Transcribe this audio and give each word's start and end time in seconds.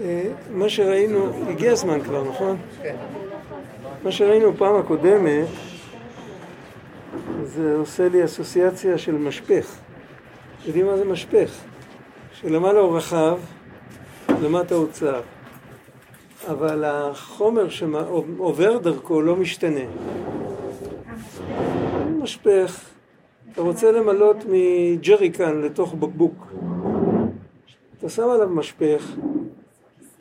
אה, 0.00 0.22
מה 0.50 0.68
שראינו, 0.68 1.48
הגיע 1.48 1.72
הזמן 1.72 2.02
כבר, 2.02 2.24
נכון? 2.24 2.56
כן. 2.82 2.96
מה 4.02 4.12
שראינו 4.12 4.56
פעם 4.56 4.76
הקודמת 4.76 5.46
זה 7.42 7.76
עושה 7.76 8.08
לי 8.08 8.24
אסוציאציה 8.24 8.98
של 8.98 9.14
משפך. 9.14 9.78
יודעים 10.66 10.86
מה 10.86 10.96
זה 10.96 11.04
משפך? 11.04 11.50
שלמעלה 12.32 12.80
הוא 12.80 12.96
רחב, 12.96 13.38
למטה 14.42 14.74
הוא 14.74 14.86
צר. 14.92 15.20
אבל 16.50 16.84
החומר 16.84 17.68
שעובר 17.68 18.78
דרכו 18.78 19.22
לא 19.22 19.36
משתנה. 19.36 19.80
משפך, 22.22 22.87
אתה 23.58 23.66
רוצה 23.66 23.92
למלות 23.92 24.36
מג'ריקן 24.48 25.60
לתוך 25.60 25.94
בקבוק. 25.94 26.46
אתה 27.98 28.08
שם 28.08 28.28
עליו 28.30 28.48
משפך, 28.48 29.14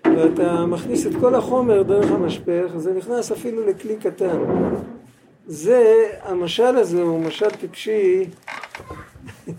ואתה 0.05 0.65
מכניס 0.65 1.07
את 1.07 1.11
כל 1.19 1.35
החומר 1.35 1.83
דרך 1.83 2.11
המשפך, 2.11 2.71
זה 2.77 2.93
נכנס 2.93 3.31
אפילו 3.31 3.67
לכלי 3.67 3.97
קטן. 3.97 4.39
זה, 5.47 6.09
המשל 6.21 6.63
הזה 6.63 7.01
הוא 7.01 7.19
משל 7.19 7.49
טיפשי, 7.49 8.25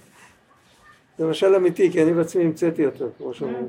זה 1.19 1.27
משל 1.27 1.55
אמיתי, 1.55 1.91
כי 1.93 2.03
אני 2.03 2.13
בעצמי 2.13 2.45
המצאתי 2.45 2.87
אותו, 2.87 3.05
כמו 3.19 3.35
שאומרים. 3.35 3.67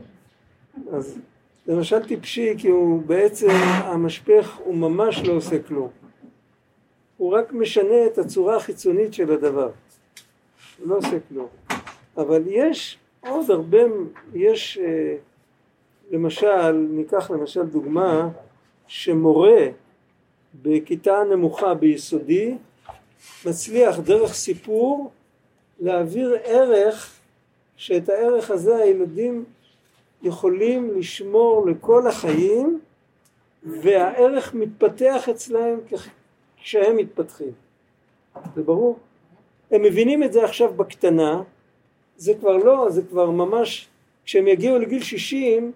אז 0.91 1.17
זה 1.65 1.75
משל 1.75 2.05
טיפשי, 2.05 2.53
כי 2.57 2.67
הוא 2.67 3.01
בעצם, 3.01 3.49
המשפך 3.83 4.57
הוא 4.63 4.75
ממש 4.75 5.23
לא 5.25 5.33
עושה 5.33 5.63
כלום. 5.63 5.89
הוא 7.17 7.33
רק 7.33 7.53
משנה 7.53 8.05
את 8.05 8.17
הצורה 8.17 8.55
החיצונית 8.55 9.13
של 9.13 9.31
הדבר. 9.31 9.69
הוא 10.79 10.89
לא 10.89 10.97
עושה 10.97 11.17
כלום. 11.29 11.47
אבל 12.17 12.43
יש 12.47 12.97
עוד 13.19 13.51
הרבה, 13.51 13.77
יש 14.33 14.77
אה, 14.77 15.15
למשל, 16.11 16.71
ניקח 16.71 17.31
למשל 17.31 17.63
דוגמה 17.63 18.29
שמורה 18.87 19.61
בכיתה 20.61 21.23
נמוכה 21.31 21.73
ביסודי 21.73 22.55
מצליח 23.45 23.99
דרך 23.99 24.33
סיפור 24.33 25.11
להעביר 25.79 26.37
ערך 26.43 27.19
שאת 27.77 28.09
הערך 28.09 28.51
הזה 28.51 28.75
הילדים 28.75 29.45
יכולים 30.23 30.99
לשמור 30.99 31.67
לכל 31.67 32.07
החיים 32.07 32.79
והערך 33.63 34.53
מתפתח 34.53 35.29
אצלהם 35.29 35.79
כשהם 36.57 36.97
מתפתחים. 36.97 37.51
זה 38.55 38.63
ברור? 38.63 38.99
הם 39.71 39.81
מבינים 39.81 40.23
את 40.23 40.33
זה 40.33 40.43
עכשיו 40.43 40.73
בקטנה, 40.73 41.41
זה 42.17 42.33
כבר 42.33 42.57
לא, 42.57 42.89
זה 42.89 43.01
כבר 43.01 43.31
ממש, 43.31 43.87
כשהם 44.25 44.47
יגיעו 44.47 44.79
לגיל 44.79 45.03
60 45.03 45.71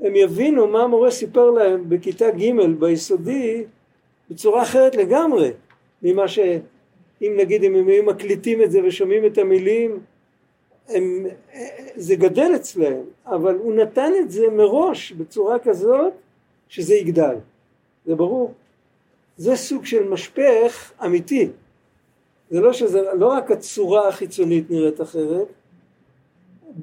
הם 0.00 0.16
יבינו 0.16 0.66
מה 0.66 0.82
המורה 0.82 1.10
סיפר 1.10 1.50
להם 1.50 1.88
בכיתה 1.88 2.30
ג' 2.30 2.52
ביסודי 2.78 3.64
בצורה 4.30 4.62
אחרת 4.62 4.94
לגמרי 4.94 5.50
ממה 6.02 6.28
שאם 6.28 7.32
נגיד 7.36 7.64
אם 7.64 7.74
הם 7.74 7.88
היו 7.88 8.04
מקליטים 8.04 8.62
את 8.62 8.70
זה 8.70 8.80
ושומעים 8.84 9.26
את 9.26 9.38
המילים 9.38 10.00
הם, 10.88 11.26
זה 11.96 12.16
גדל 12.16 12.52
אצלהם 12.56 13.02
אבל 13.26 13.54
הוא 13.54 13.74
נתן 13.74 14.12
את 14.20 14.30
זה 14.30 14.50
מראש 14.50 15.12
בצורה 15.12 15.58
כזאת 15.58 16.12
שזה 16.68 16.94
יגדל. 16.94 17.36
זה 18.06 18.14
ברור. 18.14 18.52
זה 19.36 19.56
סוג 19.56 19.86
של 19.86 20.08
משפך 20.08 20.92
אמיתי 21.04 21.48
זה 22.50 22.60
לא 22.60 22.72
שזה 22.72 23.02
לא 23.12 23.26
רק 23.26 23.50
הצורה 23.50 24.08
החיצונית 24.08 24.70
נראית 24.70 25.00
אחרת 25.00 25.46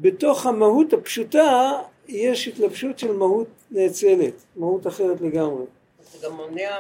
בתוך 0.02 0.46
המהות 0.46 0.94
הפשוטה 0.94 1.72
יש 2.08 2.48
התלבשות 2.48 3.00
של 3.00 3.12
מהות 3.12 3.48
נאצלת, 3.72 4.34
מהות 4.56 4.88
אחרת 4.88 5.22
לגמרי. 5.22 5.66
זה 6.12 6.28
גם 6.28 6.36
מונע 6.36 6.80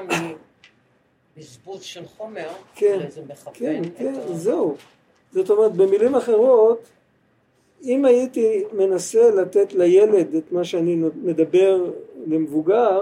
מבזבוז 1.37 1.81
של 1.81 2.05
חומר, 2.05 2.47
כן, 2.75 2.99
זה 3.09 3.21
מכוון 3.29 3.53
כן, 3.53 3.81
כן, 3.97 4.13
זהו. 4.33 4.75
זאת 5.31 5.49
אומרת, 5.49 5.73
במילים 5.73 6.15
אחרות, 6.15 6.79
אם 7.83 8.05
הייתי 8.05 8.63
מנסה 8.73 9.31
לתת 9.31 9.73
לילד 9.73 10.35
את 10.35 10.51
מה 10.51 10.63
שאני 10.63 10.95
מדבר 11.15 11.91
למבוגר, 12.27 13.01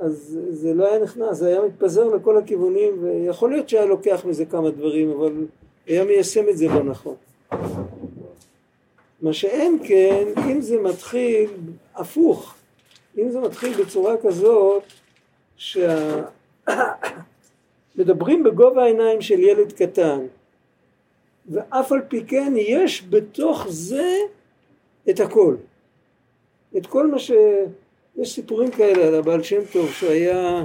אז 0.00 0.38
זה 0.50 0.74
לא 0.74 0.86
היה 0.86 0.98
נכנס, 0.98 1.36
זה 1.36 1.48
היה 1.48 1.62
מתפזר 1.62 2.08
לכל 2.08 2.38
הכיוונים, 2.38 3.02
ויכול 3.02 3.50
להיות 3.50 3.68
שהיה 3.68 3.84
לוקח 3.84 4.24
מזה 4.24 4.44
כמה 4.44 4.70
דברים, 4.70 5.10
אבל 5.10 5.46
היה 5.86 6.04
מיישם 6.04 6.48
את 6.48 6.56
זה 6.56 6.66
לא 6.68 6.84
נכון. 6.84 7.14
מה 9.22 9.32
שאין 9.32 9.78
כן, 9.84 10.24
אם 10.50 10.60
זה 10.60 10.80
מתחיל 10.82 11.50
הפוך, 11.94 12.54
אם 13.18 13.30
זה 13.30 13.40
מתחיל 13.40 13.84
בצורה 13.84 14.14
כזאת 14.22 14.82
שמדברים 15.56 15.94
שה... 17.96 18.44
בגובה 18.50 18.82
העיניים 18.82 19.20
של 19.20 19.40
ילד 19.40 19.72
קטן 19.72 20.20
ואף 21.48 21.92
על 21.92 22.00
פי 22.08 22.24
כן 22.26 22.52
יש 22.56 23.04
בתוך 23.10 23.66
זה 23.68 24.16
את 25.10 25.20
הכל. 25.20 25.56
את 26.76 26.86
כל 26.86 27.06
מה 27.06 27.18
ש... 27.18 27.30
יש 28.18 28.34
סיפורים 28.34 28.70
כאלה 28.70 29.06
על 29.06 29.14
הבעל 29.14 29.42
שם 29.42 29.60
טוב 29.72 29.90
שהיה 29.90 30.64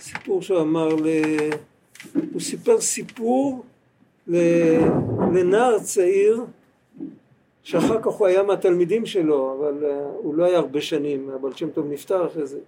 סיפור 0.00 0.42
שהוא 0.42 0.60
אמר 0.60 0.88
ל... 0.88 1.06
הוא 2.32 2.40
סיפר 2.40 2.80
סיפור 2.80 3.64
לנער 5.32 5.78
צעיר 5.78 6.44
שאחר 7.62 8.02
כך 8.02 8.06
הוא 8.06 8.26
היה 8.26 8.42
מהתלמידים 8.42 9.06
שלו, 9.06 9.56
אבל 9.58 9.84
uh, 9.84 9.94
הוא 10.16 10.34
לא 10.34 10.44
היה 10.44 10.58
הרבה 10.58 10.80
שנים, 10.80 11.30
הבעל 11.30 11.52
שם 11.54 11.70
טוב 11.70 11.86
נפטר 11.92 12.26
אחרי 12.26 12.46
זה. 12.46 12.58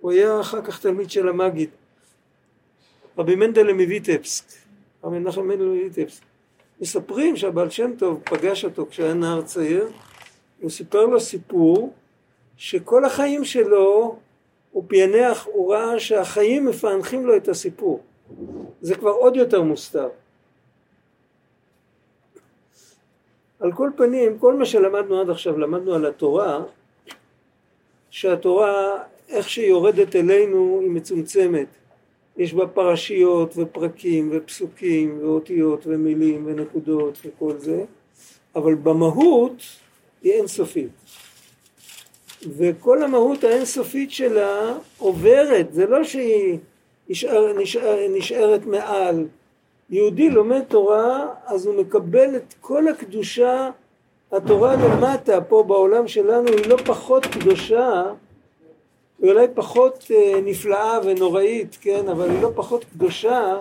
הוא 0.00 0.10
היה 0.10 0.40
אחר 0.40 0.62
כך 0.62 0.80
תלמיד 0.80 1.10
של 1.10 1.28
המגיד. 1.28 1.70
רבי 3.18 3.34
מנדלה 3.34 3.72
מויטבסק, 3.72 4.44
רבי 5.04 5.18
מנחם 5.18 5.48
מנדלה 5.48 5.68
מויטבסק. 5.68 6.22
מספרים 6.80 7.36
שהבעל 7.36 7.70
שם 7.70 7.90
טוב 7.98 8.20
פגש 8.24 8.64
אותו 8.64 8.86
כשהיה 8.90 9.14
נער 9.14 9.42
צעיר, 9.42 9.88
הוא 10.60 10.70
סיפר 10.70 11.06
לו 11.06 11.20
סיפור 11.20 11.92
שכל 12.60 13.04
החיים 13.04 13.44
שלו 13.44 14.16
הוא 14.70 14.84
פענח, 14.88 15.46
הוא 15.46 15.74
ראה 15.74 16.00
שהחיים 16.00 16.66
מפענחים 16.66 17.26
לו 17.26 17.36
את 17.36 17.48
הסיפור. 17.48 18.00
זה 18.80 18.94
כבר 18.94 19.10
עוד 19.10 19.36
יותר 19.36 19.62
מוסתר. 19.62 20.08
על 23.60 23.72
כל 23.72 23.90
פנים, 23.96 24.38
כל 24.38 24.54
מה 24.54 24.66
שלמדנו 24.66 25.20
עד 25.20 25.30
עכשיו, 25.30 25.58
למדנו 25.58 25.94
על 25.94 26.06
התורה, 26.06 26.62
שהתורה, 28.10 29.02
איך 29.28 29.48
שהיא 29.48 29.68
יורדת 29.68 30.16
אלינו, 30.16 30.78
היא 30.80 30.90
מצומצמת. 30.90 31.68
יש 32.36 32.54
בה 32.54 32.66
פרשיות 32.66 33.54
ופרקים 33.56 34.28
ופסוקים 34.32 35.18
ואותיות 35.22 35.86
ומילים 35.86 36.46
ונקודות 36.46 37.18
וכל 37.24 37.58
זה, 37.58 37.84
אבל 38.54 38.74
במהות 38.74 39.62
היא 40.22 40.32
אינסופית. 40.32 40.90
וכל 42.56 43.02
המהות 43.02 43.44
האינסופית 43.44 44.10
שלה 44.10 44.74
עוברת, 44.98 45.72
זה 45.72 45.86
לא 45.86 46.04
שהיא 46.04 46.58
נשאר, 47.08 47.52
נשאר, 47.58 47.98
נשארת 48.10 48.66
מעל, 48.66 49.26
יהודי 49.90 50.30
לומד 50.30 50.62
תורה 50.68 51.26
אז 51.46 51.66
הוא 51.66 51.80
מקבל 51.80 52.36
את 52.36 52.54
כל 52.60 52.88
הקדושה 52.88 53.70
התורה 54.32 54.76
למטה 54.76 55.40
פה 55.40 55.64
בעולם 55.66 56.08
שלנו 56.08 56.48
היא 56.48 56.66
לא 56.66 56.76
פחות 56.76 57.26
קדושה 57.26 58.04
היא 59.22 59.30
אולי 59.30 59.46
פחות 59.54 60.06
אה, 60.10 60.40
נפלאה 60.44 60.98
ונוראית 61.04 61.78
כן 61.80 62.08
אבל 62.08 62.30
היא 62.30 62.42
לא 62.42 62.50
פחות 62.54 62.84
קדושה 62.84 63.56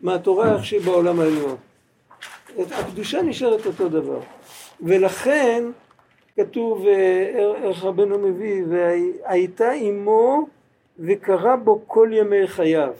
מהתורה 0.00 0.54
איך 0.54 0.64
שהיא 0.64 0.80
בעולם 0.80 1.20
העליון. 1.20 1.56
הקדושה 2.58 3.22
נשארת 3.22 3.66
אותו 3.66 3.88
דבר. 3.88 4.20
ולכן 4.80 5.64
כתוב 6.40 6.86
אה, 6.86 7.52
איך 7.62 7.84
רבנו 7.84 8.18
מביא 8.18 8.64
והייתה 8.68 9.70
עמו 9.70 10.46
וקרא 10.98 11.56
בו 11.56 11.82
כל 11.86 12.10
ימי 12.12 12.46
חייו. 12.46 12.92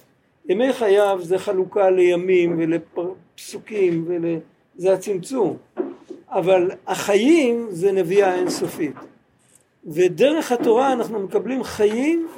ימי 0.48 0.72
חייו 0.72 1.18
זה 1.22 1.38
חלוקה 1.38 1.90
לימים 1.90 2.56
ולפסוקים 2.58 4.04
ול... 4.06 4.24
זה 4.76 4.92
הצמצום. 4.92 5.56
אבל 6.28 6.70
החיים 6.86 7.66
זה 7.70 7.92
נביאה 7.92 8.34
אינסופית. 8.34 8.94
ודרך 9.84 10.52
התורה 10.52 10.92
אנחנו 10.92 11.20
מקבלים 11.20 11.64
חיים 11.64 12.28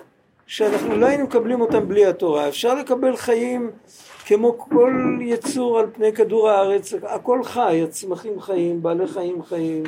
שאנחנו 0.47 0.97
לא 0.97 1.07
היינו 1.07 1.25
מקבלים 1.25 1.61
אותם 1.61 1.89
בלי 1.89 2.07
התורה. 2.07 2.49
אפשר 2.49 2.75
לקבל 2.75 3.17
חיים 3.17 3.71
כמו 4.27 4.59
כל 4.59 5.19
יצור 5.21 5.79
על 5.79 5.87
פני 5.93 6.13
כדור 6.13 6.51
הארץ 6.51 6.95
הכל 7.03 7.45
חי 7.45 7.83
הצמחים 7.83 8.41
חיים 8.41 8.83
בעלי 8.83 9.07
חיים 9.07 9.43
חיים 9.43 9.83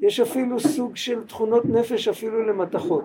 יש 0.00 0.20
אפילו 0.20 0.60
סוג 0.60 0.96
של 0.96 1.24
תכונות 1.24 1.64
נפש 1.64 2.08
אפילו 2.08 2.42
למתכות 2.46 3.04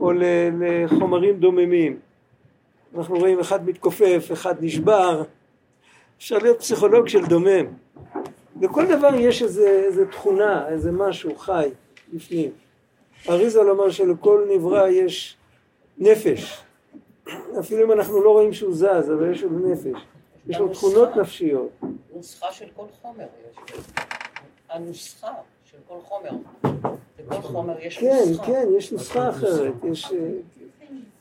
או 0.00 0.12
לחומרים 0.12 1.36
דוממים 1.36 1.98
אנחנו 2.94 3.16
רואים 3.16 3.40
אחד 3.40 3.68
מתכופף, 3.68 4.28
אחד 4.32 4.54
נשבר, 4.60 5.22
אפשר 6.18 6.38
להיות 6.38 6.58
פסיכולוג 6.58 7.08
של 7.08 7.26
דומם. 7.26 7.66
לכל 8.60 8.86
דבר 8.86 9.14
יש 9.14 9.42
איזה, 9.42 9.68
איזה 9.68 10.06
תכונה, 10.06 10.68
איזה 10.68 10.92
משהו 10.92 11.36
חי 11.36 11.68
בפנים. 12.12 12.50
אריזל 13.28 13.70
אומר 13.70 13.90
שלכל 13.90 14.46
נברא 14.54 14.88
יש 14.88 15.36
נפש. 15.98 16.62
אפילו 17.60 17.84
אם 17.84 17.92
אנחנו 17.92 18.22
לא 18.24 18.30
רואים 18.30 18.52
שהוא 18.52 18.74
זז, 18.74 19.10
אבל 19.14 19.32
יש 19.32 19.42
לו 19.42 19.58
נפש. 19.58 20.00
יש 20.48 20.58
לו 20.58 20.68
תכונות 20.68 21.16
נפשיות. 21.16 21.70
נוסחה 22.14 22.52
של 22.52 22.66
כל 22.76 22.84
חומר 23.02 23.26
יש. 23.50 24.09
הנוסחה 24.70 25.32
של 25.64 25.76
כל 25.88 25.98
חומר. 26.04 26.30
לכל 27.18 27.42
חומר 27.42 27.74
יש 27.80 27.98
כן, 27.98 28.22
נוסחה. 28.28 28.46
כן, 28.46 28.68
יש 28.76 28.92
נוסחה 28.92 29.30
אחרת. 29.30 29.72
יש, 29.84 30.12
אה, 30.12 30.30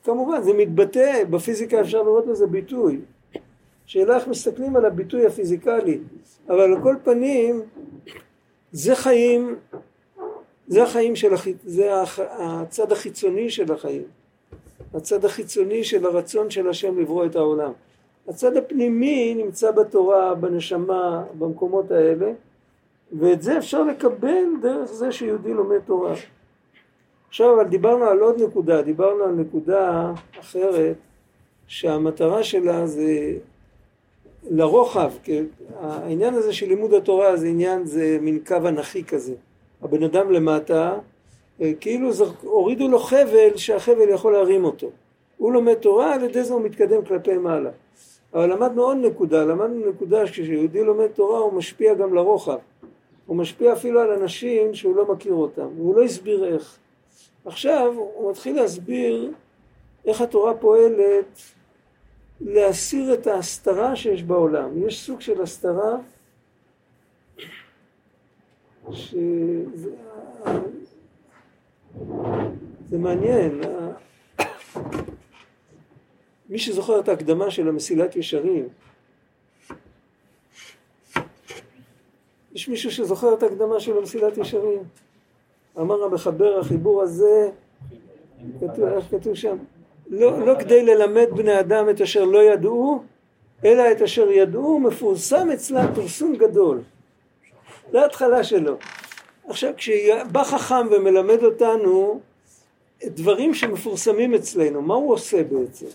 כמובן, 0.04 0.44
זה 0.44 0.54
מתבטא, 0.54 1.24
בפיזיקה 1.30 1.82
אפשר 1.82 2.04
לראות 2.04 2.28
לזה 2.28 2.48
ביטוי. 2.48 3.00
שאלה 3.86 4.16
איך 4.16 4.28
מסתכלים 4.28 4.76
על 4.76 4.86
הביטוי 4.86 5.26
הפיזיקלי, 5.26 6.00
אבל 6.48 6.62
על 6.62 6.82
כל 6.84 6.96
פנים, 7.04 7.62
זה 8.72 8.96
חיים, 8.96 9.56
זה 10.68 10.84
החיים 10.84 11.16
של, 11.16 11.34
הח... 11.34 11.48
זה 11.66 12.02
הח... 12.02 12.20
הצד 12.20 12.92
החיצוני 12.92 13.50
של 13.50 13.74
החיים. 13.74 14.04
הצד 14.94 15.26
החיצוני 15.26 15.84
של 15.84 16.06
הרצון 16.06 16.50
של 16.50 16.70
השם 16.70 17.00
לברוא 17.00 17.26
את 17.26 17.36
העולם. 17.36 17.72
הצד 18.28 18.58
הפנימי 18.58 19.34
נמצא 19.36 19.72
בתורה, 19.72 20.36
בנשמה, 20.36 21.24
במקומות 21.40 21.92
האלה, 21.92 22.32
ואת 23.14 23.42
זה 23.42 23.58
אפשר 23.58 23.84
לקבל 23.84 24.46
דרך 24.62 24.92
זה 24.92 25.12
שיהודי 25.12 25.54
לומד 25.54 25.80
תורה. 25.86 26.14
עכשיו 27.28 27.56
אבל 27.56 27.70
דיברנו 27.70 28.04
על 28.04 28.20
עוד 28.20 28.42
נקודה, 28.42 28.82
דיברנו 28.82 29.24
על 29.24 29.32
נקודה 29.32 30.12
אחרת 30.40 30.96
שהמטרה 31.68 32.44
שלה 32.44 32.88
זה 32.88 33.38
לרוחב, 34.52 35.12
כי 35.24 35.42
העניין 35.80 36.34
הזה 36.34 36.54
של 36.54 36.68
לימוד 36.68 36.94
התורה 36.94 37.38
זה 37.38 37.48
עניין, 37.48 37.86
זה 37.86 38.18
מין 38.22 38.40
קו 38.48 38.56
אנכי 38.56 39.04
כזה. 39.04 39.34
הבן 39.82 40.04
אדם 40.04 40.32
למטה, 40.32 40.98
אה, 41.62 41.72
כאילו 41.80 42.12
זר, 42.12 42.32
הורידו 42.42 42.88
לו 42.88 43.00
חבל 43.00 43.56
שהחבל 43.56 44.10
יכול 44.10 44.34
להרים 44.34 44.66
אותו. 44.66 44.90
הוא 45.38 45.54
לומד 45.54 45.74
תורה, 45.74 46.14
על 46.14 46.24
ידי 46.24 46.44
זה 46.44 46.54
הוא 46.54 46.62
מתקדם 46.62 47.06
כלפי 47.06 47.38
מעלה. 47.38 47.70
אבל 48.34 48.54
למדנו 48.54 48.84
עוד 48.84 48.98
נקודה, 48.98 49.46
למדנו 49.46 49.90
נקודה 49.90 50.28
שכשיהודי 50.28 50.84
לומד 50.84 51.08
תורה 51.08 51.40
הוא 51.40 51.54
משפיע 51.54 51.94
גם 51.94 52.14
לרוחב. 52.14 52.58
הוא 53.30 53.38
משפיע 53.38 53.74
אפילו 53.74 54.00
על 54.00 54.12
אנשים 54.12 54.74
שהוא 54.74 54.96
לא 54.96 55.14
מכיר 55.14 55.34
אותם, 55.34 55.68
והוא 55.78 55.96
לא 55.96 56.04
הסביר 56.04 56.46
איך. 56.46 56.78
עכשיו 57.46 57.94
הוא 57.96 58.32
מתחיל 58.32 58.56
להסביר 58.56 59.32
איך 60.06 60.22
התורה 60.22 60.54
פועלת 60.54 61.42
להסיר 62.42 63.14
את 63.14 63.28
ההסתרה 63.28 63.96
שיש 63.96 64.24
בעולם. 64.24 64.88
יש 64.88 65.06
סוג 65.06 65.22
של 65.22 65.42
הסתרה 65.42 65.98
שזה 68.92 69.90
זה 72.90 72.98
מעניין. 72.98 73.62
מי 76.50 76.60
שזוכר 76.60 77.00
את 77.00 77.10
ההקדמה 77.10 77.52
של 77.52 77.68
המסילת 77.68 78.16
ישרים, 78.16 78.68
יש 82.54 82.70
מישהו 82.70 82.92
שזוכר 82.92 83.34
את 83.34 83.44
ההקדמה 83.44 83.80
של 83.80 83.98
המסילת 83.98 84.38
ישרים? 84.38 84.84
אמר 85.80 86.04
המחבר, 86.04 86.60
החיבור 86.60 87.02
הזה, 87.02 87.50
כתוב, 88.60 88.86
איך 88.86 89.06
כתוב 89.12 89.36
שם? 89.36 89.58
לא, 90.08 90.46
לא 90.46 90.60
כדי 90.60 90.86
ללמד 90.86 91.28
בני 91.36 91.60
אדם 91.60 91.90
את 91.90 92.02
אשר 92.02 92.26
לא 92.26 92.44
ידעו, 92.44 93.04
אלא 93.66 93.92
את 93.92 94.02
אשר 94.02 94.32
ידעו, 94.32 94.80
מפורסם 94.80 95.52
אצלם 95.52 95.86
פרסום 95.96 96.36
גדול. 96.36 96.82
זה 97.92 98.02
ההתחלה 98.02 98.44
שלו. 98.44 98.78
עכשיו, 99.48 99.74
כשבא 99.78 100.44
חכם 100.44 100.88
ומלמד 100.92 101.44
אותנו 101.44 102.20
דברים 103.06 103.54
שמפורסמים 103.54 104.34
אצלנו, 104.34 104.82
מה 104.82 104.94
הוא 104.94 105.14
עושה 105.14 105.44
בעצם? 105.44 105.86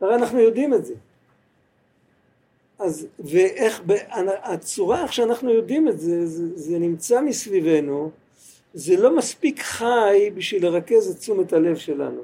הרי 0.00 0.14
אנחנו 0.14 0.38
יודעים 0.38 0.74
את 0.74 0.84
זה. 0.84 0.94
אז 2.78 3.06
ואיך, 3.18 3.82
הצורה 4.42 5.02
איך 5.02 5.12
שאנחנו 5.12 5.50
יודעים 5.50 5.88
את 5.88 6.00
זה, 6.00 6.26
זה, 6.26 6.56
זה 6.56 6.78
נמצא 6.78 7.20
מסביבנו, 7.20 8.10
זה 8.74 8.96
לא 8.96 9.16
מספיק 9.16 9.60
חי 9.60 10.30
בשביל 10.34 10.66
לרכז 10.66 11.10
את 11.10 11.16
תשומת 11.16 11.52
הלב 11.52 11.76
שלנו. 11.76 12.22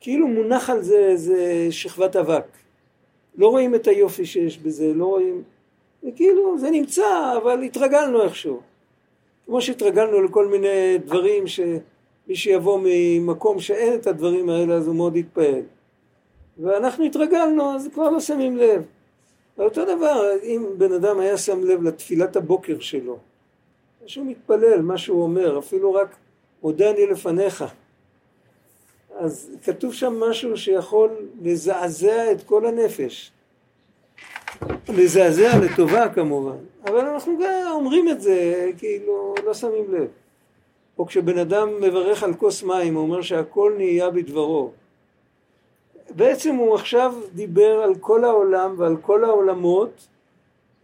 כאילו 0.00 0.28
מונח 0.28 0.70
על 0.70 0.82
זה 0.82 0.98
איזה 0.98 1.66
שכבת 1.70 2.16
אבק. 2.16 2.44
לא 3.38 3.48
רואים 3.48 3.74
את 3.74 3.86
היופי 3.86 4.26
שיש 4.26 4.58
בזה, 4.58 4.94
לא 4.94 5.04
רואים... 5.04 5.42
וכאילו 6.08 6.58
זה 6.58 6.70
נמצא, 6.70 7.36
אבל 7.42 7.62
התרגלנו 7.62 8.22
איכשהו. 8.22 8.60
כמו 9.46 9.62
שהתרגלנו 9.62 10.22
לכל 10.22 10.46
מיני 10.46 10.98
דברים 11.04 11.46
שמי 11.46 12.34
שיבוא 12.34 12.80
ממקום 12.84 13.60
שאין 13.60 13.94
את 13.94 14.06
הדברים 14.06 14.48
האלה 14.48 14.74
אז 14.74 14.86
הוא 14.86 14.96
מאוד 14.96 15.16
יתפעל. 15.16 15.62
ואנחנו 16.58 17.04
התרגלנו 17.04 17.74
אז 17.74 17.88
כבר 17.94 18.10
לא 18.10 18.20
שמים 18.20 18.56
לב. 18.56 18.82
אותו 19.60 19.84
דבר 19.84 20.30
אם 20.42 20.66
בן 20.78 20.92
אדם 20.92 21.20
היה 21.20 21.38
שם 21.38 21.64
לב 21.64 21.82
לתפילת 21.82 22.36
הבוקר 22.36 22.80
שלו, 22.80 23.18
שהוא 24.06 24.26
מתפלל, 24.26 24.82
מה 24.82 24.98
שהוא 24.98 25.22
אומר, 25.22 25.58
אפילו 25.58 25.94
רק 25.94 26.16
מודה 26.62 26.90
אני 26.90 27.06
לפניך. 27.06 27.64
אז 29.18 29.50
כתוב 29.64 29.94
שם 29.94 30.20
משהו 30.20 30.56
שיכול 30.56 31.10
לזעזע 31.42 32.32
את 32.32 32.42
כל 32.42 32.66
הנפש. 32.66 33.32
לזעזע 34.88 35.58
לטובה 35.58 36.08
כמובן, 36.08 36.56
אבל 36.84 37.06
אנחנו 37.06 37.38
גם 37.38 37.70
אומרים 37.70 38.08
את 38.08 38.20
זה, 38.20 38.70
כאילו 38.78 39.34
לא 39.44 39.54
שמים 39.54 39.94
לב. 39.94 40.08
או 40.98 41.06
כשבן 41.06 41.38
אדם 41.38 41.80
מברך 41.80 42.22
על 42.22 42.34
כוס 42.34 42.62
מים, 42.62 42.94
הוא 42.94 43.02
אומר 43.02 43.22
שהכל 43.22 43.74
נהיה 43.76 44.10
בדברו. 44.10 44.72
בעצם 46.16 46.54
הוא 46.54 46.74
עכשיו 46.74 47.14
דיבר 47.34 47.82
על 47.82 47.94
כל 47.94 48.24
העולם 48.24 48.74
ועל 48.78 48.96
כל 48.96 49.24
העולמות, 49.24 50.06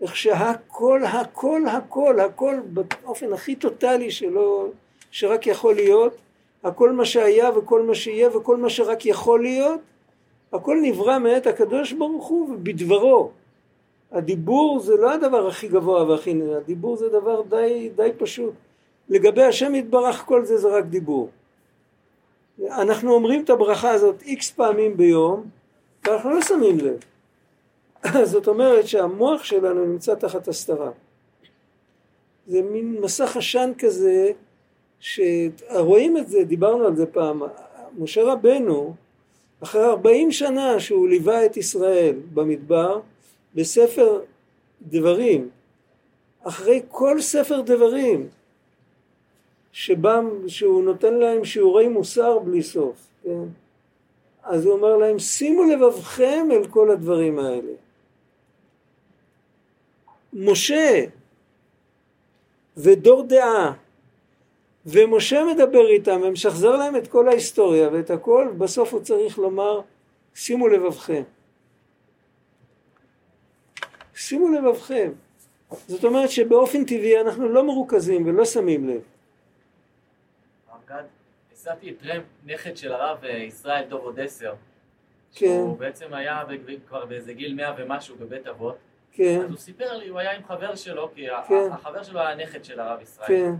איך 0.01 0.17
שהכל, 0.17 1.05
הכל, 1.05 1.63
הכל, 1.69 2.21
הכל 2.21 2.57
באופן 2.67 3.33
הכי 3.33 3.57
טוטאלי 3.57 4.11
שלא, 4.11 4.69
שרק 5.11 5.47
יכול 5.47 5.75
להיות, 5.75 6.17
הכל 6.65 6.93
מה 6.93 7.05
שהיה 7.05 7.51
וכל 7.59 7.83
מה 7.83 7.95
שיהיה 7.95 8.37
וכל 8.37 8.57
מה 8.57 8.71
שרק 8.71 9.07
יכול 9.07 9.43
להיות, 9.43 9.81
הכל 10.53 10.79
נברא 10.83 11.19
מאת 11.19 11.47
הקדוש 11.47 11.93
ברוך 11.93 12.27
הוא 12.27 12.51
ובדברו. 12.51 13.31
הדיבור 14.13 14.81
זה 14.81 14.97
לא 14.97 15.13
הדבר 15.13 15.49
הכי 15.49 15.69
גבוה 15.69 16.05
והכי 16.05 16.35
נראה, 16.35 16.57
הדיבור 16.57 16.97
זה 16.97 17.09
דבר 17.09 17.43
די, 17.49 17.91
די 17.97 18.11
פשוט. 18.19 18.55
לגבי 19.09 19.43
השם 19.43 19.75
יתברך 19.75 20.25
כל 20.25 20.45
זה 20.45 20.57
זה 20.57 20.69
רק 20.69 20.85
דיבור. 20.85 21.29
אנחנו 22.65 23.13
אומרים 23.13 23.45
את 23.45 23.51
הברכה 23.51 23.91
הזאת 23.91 24.23
איקס 24.23 24.51
פעמים 24.51 24.97
ביום 24.97 25.45
ואנחנו 26.07 26.31
לא 26.31 26.43
שמים 26.43 26.79
לב. 26.79 26.99
זאת 28.33 28.49
אומרת 28.49 28.87
שהמוח 28.87 29.45
שלנו 29.45 29.85
נמצא 29.85 30.15
תחת 30.15 30.49
הסתרה. 30.49 30.91
זה 32.47 32.63
מין 32.63 33.01
מסך 33.01 33.37
עשן 33.37 33.73
כזה 33.79 34.31
שרואים 35.01 36.17
את 36.17 36.29
זה, 36.29 36.45
דיברנו 36.45 36.87
על 36.87 36.97
זה 36.97 37.07
פעם, 37.07 37.43
משה 37.99 38.23
רבנו 38.25 38.95
אחרי 39.61 39.85
ארבעים 39.85 40.33
שנה 40.33 40.81
שהוא 40.81 41.09
ליווה 41.09 41.47
את 41.47 41.57
ישראל 41.57 42.15
במדבר 42.35 43.01
בספר 43.55 44.21
דברים, 44.83 45.49
אחרי 46.43 46.83
כל 46.89 47.21
ספר 47.21 47.61
דברים 47.61 48.29
שבא, 49.77 50.21
שהוא 50.47 50.85
נותן 50.85 51.15
להם 51.15 51.45
שיעורי 51.45 51.89
מוסר 51.89 52.39
בלי 52.39 52.63
סוף, 52.63 52.97
כן? 53.23 53.45
אז 54.43 54.65
הוא 54.65 54.73
אומר 54.73 54.97
להם 54.97 55.19
שימו 55.19 55.65
לבבכם 55.65 56.49
אל 56.53 56.67
כל 56.67 56.91
הדברים 56.91 57.39
האלה. 57.39 57.73
משה 60.33 61.05
ודור 62.77 63.23
דעה 63.23 63.73
ומשה 64.87 65.45
מדבר 65.45 65.89
איתם 65.89 66.21
ומשחזר 66.25 66.77
להם 66.77 66.97
את 66.97 67.09
כל 67.09 67.29
ההיסטוריה 67.29 67.89
ואת 67.93 68.11
הכל, 68.11 68.49
בסוף 68.59 68.93
הוא 68.93 69.01
צריך 69.01 69.39
לומר 69.39 69.81
שימו 70.35 70.69
לבבכם. 70.69 71.23
שימו 74.15 74.49
לבבכם. 74.49 75.13
זאת 75.89 76.05
אומרת 76.05 76.31
שבאופן 76.31 76.85
טבעי 76.85 77.21
אנחנו 77.21 77.49
לא 77.49 77.65
מרוכזים 77.67 78.27
ולא 78.27 78.45
שמים 78.45 78.89
לב. 78.89 79.16
הסעתי 81.67 81.91
את 81.91 82.07
רם, 82.07 82.23
נכד 82.45 82.77
של 82.77 82.93
הרב 82.93 83.25
אה, 83.25 83.37
ישראל 83.37 83.85
דוב 83.89 84.05
אודסר. 84.05 84.55
כן. 85.35 85.47
שהוא 85.47 85.79
בעצם 85.79 86.15
היה 86.15 86.43
כבר 86.89 87.05
באיזה 87.05 87.33
גיל 87.33 87.55
מאה 87.55 87.75
ומשהו 87.79 88.17
בבית 88.19 88.47
אבות. 88.47 88.77
כן. 89.13 89.41
אז 89.45 89.51
הוא 89.51 89.59
סיפר 89.59 89.97
לי, 89.97 90.09
הוא 90.09 90.19
היה 90.19 90.33
עם 90.33 90.45
חבר 90.45 90.75
שלו, 90.75 91.11
כי 91.15 91.27
כן. 91.49 91.69
החבר 91.73 92.03
שלו 92.03 92.21
היה 92.21 92.35
נכד 92.35 92.65
של 92.65 92.81
הרב 92.81 93.01
ישראל. 93.03 93.29
כן, 93.29 93.53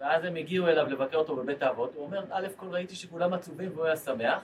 ואז 0.00 0.24
הם 0.24 0.36
הגיעו 0.36 0.68
אליו 0.68 0.86
לבקר 0.90 1.16
אותו 1.16 1.36
בבית 1.36 1.62
האבות, 1.62 1.94
הוא 1.94 2.04
אומר, 2.04 2.24
א' 2.30 2.46
כל 2.56 2.66
ראיתי 2.66 2.94
שכולם 2.94 3.32
עצובים 3.32 3.70
והוא 3.74 3.86
היה 3.86 3.96
שמח, 3.96 4.42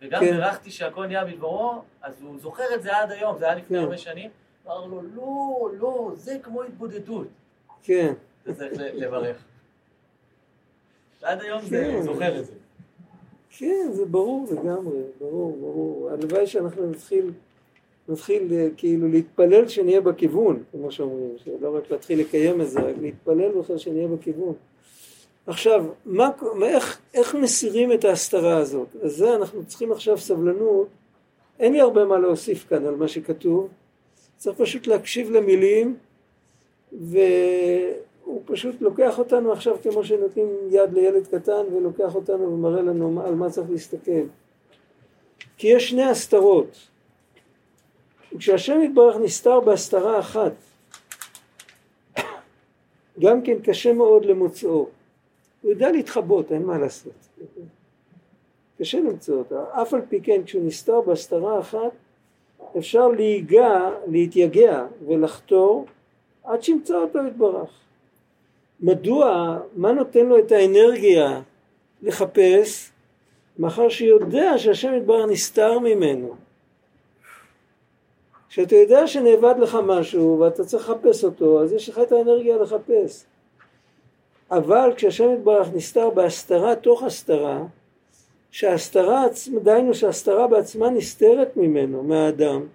וגם 0.00 0.20
כן. 0.20 0.30
בירכתי 0.30 0.70
שהכל 0.70 1.06
נהיה 1.06 1.24
בדברו, 1.24 1.82
אז 2.02 2.22
הוא 2.22 2.38
זוכר 2.38 2.74
את 2.74 2.82
זה 2.82 2.96
עד 2.96 3.10
היום, 3.10 3.38
זה 3.38 3.44
היה 3.44 3.54
לפני 3.54 3.78
כן. 3.78 3.84
הרבה 3.84 3.98
שנים, 3.98 4.30
אמר 4.66 4.86
לו, 4.86 5.02
לא, 5.14 5.68
לא, 5.78 6.10
זה 6.14 6.36
כמו 6.42 6.62
התבודדות. 6.62 7.28
כן. 7.82 8.12
צריך 8.52 8.72
לברך. 8.76 9.44
ועד 11.22 11.40
היום 11.40 11.62
זה, 11.62 11.90
כן. 11.96 12.02
זוכר 12.02 12.38
את 12.40 12.46
זה. 12.46 12.52
כן, 13.58 13.88
זה 13.92 14.04
ברור 14.04 14.46
לגמרי, 14.52 14.98
ברור, 15.20 15.56
ברור. 15.60 16.10
הלוואי 16.10 16.46
שאנחנו 16.46 16.90
נתחיל, 16.90 17.30
נתחיל 18.08 18.52
אה, 18.52 18.68
כאילו 18.76 19.08
להתפלל 19.08 19.68
שנהיה 19.68 20.00
בכיוון, 20.00 20.62
כמו 20.72 20.90
שאומרים, 20.92 21.30
שלא 21.44 21.76
רק 21.76 21.90
להתחיל 21.90 22.20
לקיים 22.20 22.60
את 22.60 22.70
זה, 22.70 22.80
רק 22.80 22.94
להתפלל 23.00 23.52
בכלל 23.52 23.78
שנהיה 23.78 24.08
בכיוון. 24.08 24.54
עכשיו, 25.46 25.84
מה, 26.06 26.28
מה- 26.54 26.66
איך, 26.68 26.98
איך 27.14 27.34
מסירים 27.34 27.92
את 27.92 28.04
ההסתרה 28.04 28.56
הזאת? 28.56 28.88
אז 29.02 29.12
זה 29.16 29.34
אנחנו 29.36 29.64
צריכים 29.66 29.92
עכשיו 29.92 30.18
סבלנות. 30.18 30.88
אין 31.60 31.72
לי 31.72 31.80
הרבה 31.80 32.04
מה 32.04 32.18
להוסיף 32.18 32.66
כאן 32.68 32.86
על 32.86 32.96
מה 32.96 33.08
שכתוב. 33.08 33.68
צריך 34.36 34.56
פשוט 34.60 34.86
להקשיב 34.86 35.30
למילים, 35.30 35.96
והוא 38.32 38.42
פשוט 38.44 38.80
לוקח 38.80 39.18
אותנו 39.18 39.52
עכשיו 39.52 39.76
כמו 39.82 40.04
שנותנים 40.04 40.48
יד 40.70 40.92
לילד 40.92 41.26
קטן 41.26 41.62
ולוקח 41.74 42.14
אותנו 42.14 42.52
ומראה 42.52 42.82
לנו 42.82 43.22
על 43.26 43.34
מה 43.34 43.50
צריך 43.50 43.70
להסתכל. 43.70 44.22
כי 45.56 45.68
יש 45.68 45.90
שני 45.90 46.04
הסתרות. 46.04 46.76
וכשהשם 48.32 48.82
יתברך 48.82 49.16
נסתר 49.16 49.60
בהסתרה 49.60 50.20
אחת, 50.20 50.52
גם 53.20 53.42
כן 53.42 53.58
קשה 53.64 53.92
מאוד 53.92 54.24
למוצאו. 54.24 54.86
הוא 55.62 55.70
יודע 55.70 55.92
להתחבות, 55.92 56.52
אין 56.52 56.62
מה 56.62 56.78
לעשות. 56.78 57.12
קשה 58.78 59.00
למצוא 59.00 59.38
אותה. 59.38 59.64
אף 59.82 59.94
על 59.94 60.00
פי 60.08 60.20
כן, 60.20 60.42
כשהוא 60.44 60.62
נסתר 60.64 61.00
בהסתרה 61.00 61.60
אחת, 61.60 61.92
אפשר 62.78 63.08
להיגע, 63.08 63.90
להתייגע 64.06 64.86
ולחתור 65.06 65.86
עד 66.44 66.62
שימצא 66.62 66.96
אותו 66.96 67.18
יתברך. 67.26 67.82
מדוע, 68.82 69.58
מה 69.76 69.92
נותן 69.92 70.26
לו 70.26 70.38
את 70.38 70.52
האנרגיה 70.52 71.40
לחפש? 72.02 72.90
מאחר 73.58 73.88
שיודע 73.88 74.58
שהשם 74.58 74.94
יתברך 74.94 75.30
נסתר 75.30 75.78
ממנו. 75.78 76.34
כשאתה 78.48 78.74
יודע 78.74 79.06
שנאבד 79.06 79.54
לך 79.58 79.78
משהו 79.86 80.38
ואתה 80.40 80.64
צריך 80.64 80.90
לחפש 80.90 81.24
אותו, 81.24 81.62
אז 81.62 81.72
יש 81.72 81.88
לך 81.88 81.98
את 81.98 82.12
האנרגיה 82.12 82.56
לחפש. 82.56 83.24
אבל 84.50 84.92
כשהשם 84.96 85.34
יתברך 85.34 85.68
נסתר 85.74 86.10
בהסתרה 86.10 86.76
תוך 86.76 87.02
הסתרה, 87.02 87.62
שההסתרה, 88.50 89.24
דהיינו 89.62 89.94
שההסתרה 89.94 90.46
בעצמה 90.46 90.90
נסתרת 90.90 91.56
ממנו, 91.56 92.02
מהאדם, 92.02 92.66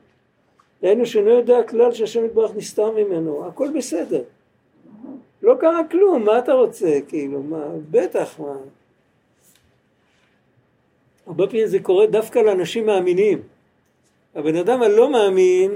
דהיינו 0.82 1.06
שאינו 1.06 1.30
יודע 1.30 1.64
כלל 1.64 1.92
שהשם 1.92 2.26
יתברך 2.26 2.56
נסתר 2.56 2.92
ממנו, 2.92 3.46
הכל 3.46 3.70
בסדר. 3.78 4.22
לא 5.42 5.56
קרה 5.60 5.82
כלום, 5.92 6.24
מה 6.24 6.40
אתה 6.40 6.54
רוצה, 6.54 7.00
כאילו, 7.08 7.44
מה, 7.44 7.66
בטח, 7.92 8.40
מה. 8.40 8.56
הרבה 11.28 11.48
פעמים 11.48 11.68
זה 11.68 11.80
קורה 11.80 12.08
דווקא 12.08 12.40
לאנשים 12.40 12.86
מאמינים. 12.86 13.42
הבן 14.36 14.56
אדם 14.56 14.82
הלא 14.84 15.12
מאמין, 15.12 15.72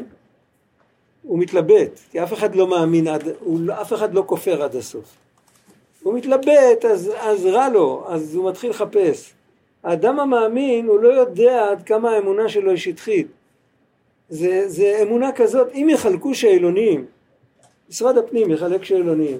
הוא 1.23 1.39
מתלבט, 1.39 1.99
כי 2.11 2.23
אף 2.23 2.33
אחד 2.33 2.55
לא 2.55 2.67
מאמין, 2.67 3.07
עד, 3.07 3.23
הוא, 3.39 3.59
לא- 3.61 3.81
אף 3.81 3.93
אחד 3.93 4.13
לא 4.13 4.23
כופר 4.27 4.63
עד 4.63 4.75
הסוף. 4.75 5.05
הוא 6.03 6.13
מתלבט, 6.13 6.85
אז, 6.91 7.11
אז 7.19 7.45
רע 7.45 7.69
לו, 7.69 8.03
אז 8.07 8.35
הוא 8.35 8.49
מתחיל 8.49 8.69
לחפש. 8.69 9.33
האדם 9.83 10.19
המאמין, 10.19 10.87
הוא 10.87 10.99
לא 10.99 11.09
יודע 11.09 11.69
עד 11.71 11.83
כמה 11.83 12.11
האמונה 12.11 12.49
שלו 12.49 12.69
היא 12.69 12.77
שטחית. 12.77 13.27
זה, 14.29 14.69
זה 14.69 14.99
אמונה 15.01 15.31
כזאת, 15.31 15.67
אם 15.73 15.87
יחלקו 15.91 16.35
שאלונים, 16.35 17.05
משרד 17.89 18.17
הפנים 18.17 18.51
יחלק 18.51 18.83
שאלונים, 18.83 19.37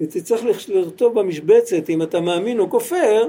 ותצטרך 0.00 0.40
לרטוב 0.68 1.20
במשבצת 1.20 1.90
אם 1.90 2.02
אתה 2.02 2.20
מאמין 2.20 2.60
או 2.60 2.70
כופר, 2.70 3.28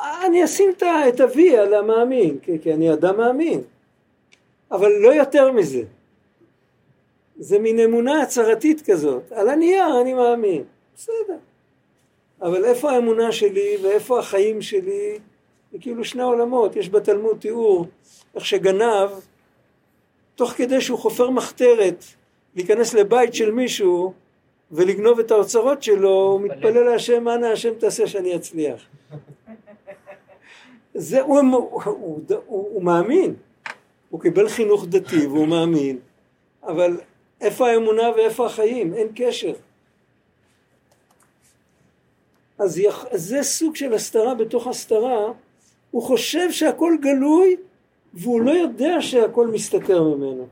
אני 0.00 0.44
אשים 0.44 0.70
את 0.78 1.20
ה-V 1.20 1.40
על 1.58 1.74
המאמין, 1.74 2.38
כי, 2.42 2.58
כי 2.62 2.74
אני 2.74 2.92
אדם 2.92 3.16
מאמין. 3.16 3.60
אבל 4.70 4.92
לא 4.92 5.14
יותר 5.14 5.52
מזה. 5.52 5.82
זה 7.38 7.58
מין 7.58 7.80
אמונה 7.80 8.22
הצהרתית 8.22 8.82
כזאת. 8.86 9.32
על 9.32 9.48
הנייר 9.48 10.00
אני 10.00 10.14
מאמין. 10.14 10.64
בסדר. 10.96 11.36
אבל 12.42 12.64
איפה 12.64 12.90
האמונה 12.90 13.32
שלי 13.32 13.76
ואיפה 13.82 14.18
החיים 14.18 14.62
שלי? 14.62 15.18
זה 15.72 15.78
כאילו 15.80 16.04
שני 16.04 16.22
עולמות. 16.22 16.76
יש 16.76 16.88
בתלמוד 16.88 17.36
תיאור 17.40 17.86
איך 18.34 18.46
שגנב, 18.46 19.10
תוך 20.34 20.50
כדי 20.50 20.80
שהוא 20.80 20.98
חופר 20.98 21.30
מחתרת 21.30 22.04
להיכנס 22.54 22.94
לבית 22.94 23.34
של 23.34 23.50
מישהו 23.50 24.12
ולגנוב 24.70 25.20
את 25.20 25.30
האוצרות 25.30 25.82
שלו, 25.82 26.10
הוא 26.10 26.40
מתפלל 26.40 26.84
להשם, 26.84 27.28
אנא 27.28 27.46
השם 27.46 27.74
תעשה 27.74 28.06
שאני 28.06 28.36
אצליח. 28.36 28.80
זה, 30.94 31.20
הוא, 31.20 31.40
הוא, 31.40 31.82
הוא, 31.82 32.20
הוא, 32.28 32.40
הוא 32.46 32.82
מאמין, 32.82 33.34
הוא 34.10 34.20
קיבל 34.20 34.48
חינוך 34.48 34.86
דתי 34.88 35.26
והוא 35.26 35.48
מאמין, 35.48 35.98
אבל 36.62 37.00
איפה 37.40 37.68
האמונה 37.68 38.10
ואיפה 38.16 38.46
החיים? 38.46 38.94
אין 38.94 39.08
קשר. 39.14 39.52
אז 42.58 42.78
יח, 42.78 43.04
זה 43.12 43.42
סוג 43.42 43.76
של 43.76 43.94
הסתרה 43.94 44.34
בתוך 44.34 44.66
הסתרה, 44.66 45.32
הוא 45.90 46.02
חושב 46.02 46.52
שהכל 46.52 46.96
גלוי 47.00 47.56
והוא 48.14 48.40
לא 48.40 48.50
יודע 48.50 49.00
שהכל 49.00 49.46
מסתתר 49.46 50.02
ממנו. 50.02 50.46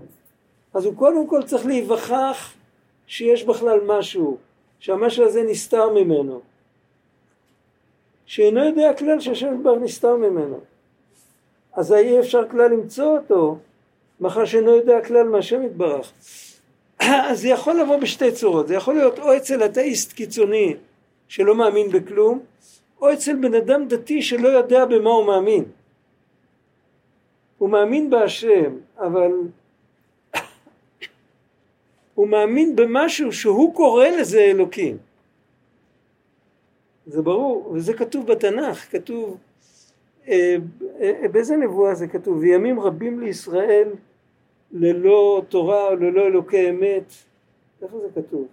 אז 0.74 0.84
הוא 0.84 0.94
קודם 0.96 1.26
כל 1.26 1.42
צריך 1.42 1.66
להיווכח 1.66 2.54
שיש 3.06 3.44
בכלל 3.44 3.80
משהו, 3.86 4.36
שהמשהו 4.78 5.24
הזה 5.24 5.42
נסתר 5.42 5.90
ממנו. 5.90 6.40
שאינו 8.26 8.64
יודע 8.64 8.92
כלל 8.98 9.20
שהשם 9.20 9.54
יתברך 9.54 9.78
נסתר 9.82 10.16
ממנו. 10.16 10.60
אז 11.72 11.92
אי 11.92 12.20
אפשר 12.20 12.48
כלל 12.48 12.70
למצוא 12.70 13.18
אותו, 13.18 13.58
מאחר 14.20 14.44
שאינו 14.44 14.70
יודע 14.70 15.04
כלל 15.04 15.28
מהשם 15.28 15.62
יתברך. 15.62 16.12
אז 17.30 17.40
זה 17.40 17.48
יכול 17.48 17.80
לבוא 17.80 17.96
בשתי 17.96 18.32
צורות, 18.32 18.68
זה 18.68 18.74
יכול 18.74 18.94
להיות 18.94 19.18
או 19.18 19.36
אצל 19.36 19.64
אתאיסט 19.64 20.12
קיצוני 20.12 20.76
שלא 21.28 21.54
מאמין 21.54 21.90
בכלום, 21.90 22.40
או 23.00 23.12
אצל 23.12 23.36
בן 23.36 23.54
אדם 23.54 23.88
דתי 23.88 24.22
שלא 24.22 24.48
יודע 24.48 24.84
במה 24.84 25.10
הוא 25.10 25.26
מאמין. 25.26 25.64
הוא 27.58 27.70
מאמין 27.70 28.10
בהשם, 28.10 28.72
אבל 28.98 29.30
הוא 32.14 32.28
מאמין 32.28 32.76
במשהו 32.76 33.32
שהוא 33.32 33.74
קורא 33.74 34.08
לזה 34.08 34.40
אלוקים. 34.40 34.98
זה 37.06 37.22
ברור, 37.22 37.72
וזה 37.72 37.94
כתוב 37.94 38.26
בתנ"ך, 38.26 38.92
כתוב, 38.92 39.38
אה, 40.28 40.56
אה, 41.00 41.28
באיזה 41.32 41.56
נבואה 41.56 41.94
זה 41.94 42.06
כתוב? 42.06 42.38
וימים 42.38 42.80
רבים 42.80 43.20
לישראל 43.20 43.88
ללא 44.72 45.42
תורה 45.48 45.88
וללא 45.92 46.26
אלוקי 46.26 46.70
אמת. 46.70 47.12
איפה 47.82 48.00
זה 48.00 48.20
כתוב? 48.22 48.46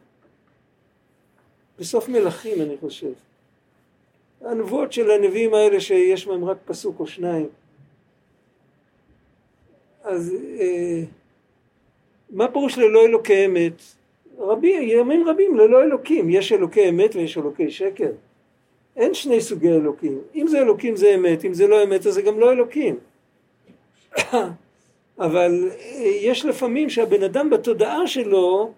בסוף 1.79 2.09
מלכים 2.09 2.61
אני 2.61 2.77
חושב. 2.77 3.11
הנבואות 4.41 4.93
של 4.93 5.11
הנביאים 5.11 5.53
האלה 5.53 5.79
שיש 5.79 6.27
בהם 6.27 6.45
רק 6.45 6.57
פסוק 6.65 6.99
או 6.99 7.07
שניים. 7.07 7.47
אז 10.03 10.35
אה, 10.59 11.03
מה 12.31 12.47
פירוש 12.47 12.77
ללא 12.77 13.05
אלוקי 13.05 13.45
אמת? 13.45 13.81
רבים, 14.39 14.81
ימים 14.83 15.27
רבים 15.27 15.57
ללא 15.57 15.83
אלוקים, 15.83 16.29
יש 16.29 16.51
אלוקי 16.51 16.89
אמת 16.89 17.15
ויש 17.15 17.37
אלוקי 17.37 17.71
שקר. 17.71 18.11
אין 18.95 19.13
שני 19.13 19.41
סוגי 19.41 19.69
אלוקים. 19.69 20.19
אם 20.35 20.47
זה 20.47 20.59
אלוקים 20.59 20.95
זה 20.95 21.15
אמת, 21.15 21.45
אם 21.45 21.53
זה 21.53 21.67
לא 21.67 21.83
אמת 21.83 22.05
אז 22.05 22.13
זה 22.13 22.21
גם 22.21 22.39
לא 22.39 22.51
אלוקים. 22.51 22.97
אבל 25.19 25.69
אה, 25.71 26.03
יש 26.21 26.45
לפעמים 26.45 26.89
שהבן 26.89 27.23
אדם 27.23 27.49
בתודעה 27.49 28.07
שלו 28.07 28.71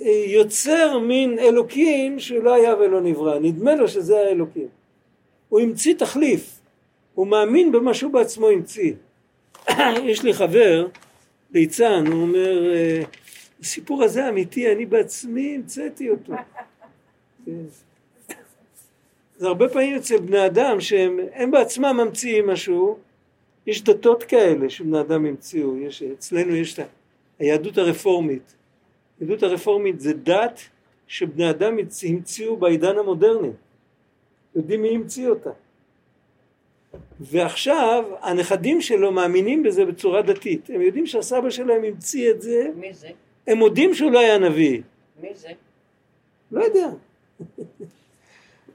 אה, 0.00 0.24
יוצר 0.26 0.98
מין 0.98 1.38
אלוקים 1.38 2.18
שהוא 2.18 2.44
לא 2.44 2.54
היה 2.54 2.74
ולא 2.76 3.00
נברא, 3.00 3.38
נדמה 3.38 3.74
לו 3.74 3.88
שזה 3.88 4.18
האלוקים. 4.18 4.68
הוא 5.48 5.60
המציא 5.60 5.94
תחליף, 5.94 6.60
הוא 7.14 7.26
מאמין 7.26 7.72
במה 7.72 7.94
שהוא 7.94 8.12
בעצמו 8.12 8.48
המציא. 8.48 8.92
יש 10.10 10.22
לי 10.22 10.32
חבר, 10.32 10.86
ליצן, 11.52 12.04
הוא 12.06 12.22
אומר, 12.22 12.72
אה, 12.74 13.02
הסיפור 13.60 14.02
הזה 14.02 14.28
אמיתי, 14.28 14.72
אני 14.72 14.86
בעצמי 14.86 15.54
המצאתי 15.54 16.10
אותו. 16.10 16.32
כן. 17.44 17.52
זה 19.36 19.46
הרבה 19.48 19.68
פעמים 19.68 19.96
אצל 19.96 20.20
בני 20.20 20.46
אדם 20.46 20.80
שהם 20.80 21.20
הם 21.32 21.50
בעצמם 21.50 22.00
ממציאים 22.04 22.46
משהו, 22.46 22.98
יש 23.66 23.84
דתות 23.84 24.22
כאלה 24.22 24.70
שבני 24.70 25.00
אדם 25.00 25.26
המציאו, 25.26 25.76
יש, 25.76 26.02
אצלנו 26.02 26.56
יש 26.56 26.78
את 26.78 26.86
היהדות 27.38 27.78
הרפורמית. 27.78 28.54
היהדות 29.20 29.42
הרפורמית 29.42 30.00
זה 30.00 30.12
דת 30.12 30.60
שבני 31.06 31.50
אדם 31.50 31.76
המציאו 32.08 32.56
בעידן 32.56 32.98
המודרני. 32.98 33.50
יודעים 34.54 34.82
מי 34.82 34.94
המציא 34.94 35.28
אותה. 35.28 35.50
ועכשיו 37.20 38.04
הנכדים 38.20 38.80
שלו 38.80 39.12
מאמינים 39.12 39.62
בזה 39.62 39.84
בצורה 39.84 40.22
דתית. 40.22 40.70
הם 40.74 40.80
יודעים 40.80 41.06
שהסבא 41.06 41.50
שלהם 41.50 41.84
המציא 41.84 42.30
את 42.30 42.42
זה, 42.42 42.66
מי 42.76 42.94
זה? 42.94 43.08
הם 43.46 43.58
מודים 43.58 43.94
שהוא 43.94 44.10
לא 44.10 44.18
היה 44.18 44.38
נביא. 44.38 44.80
מי 45.22 45.28
זה? 45.34 45.48
לא 46.52 46.64
יודע. 46.64 46.88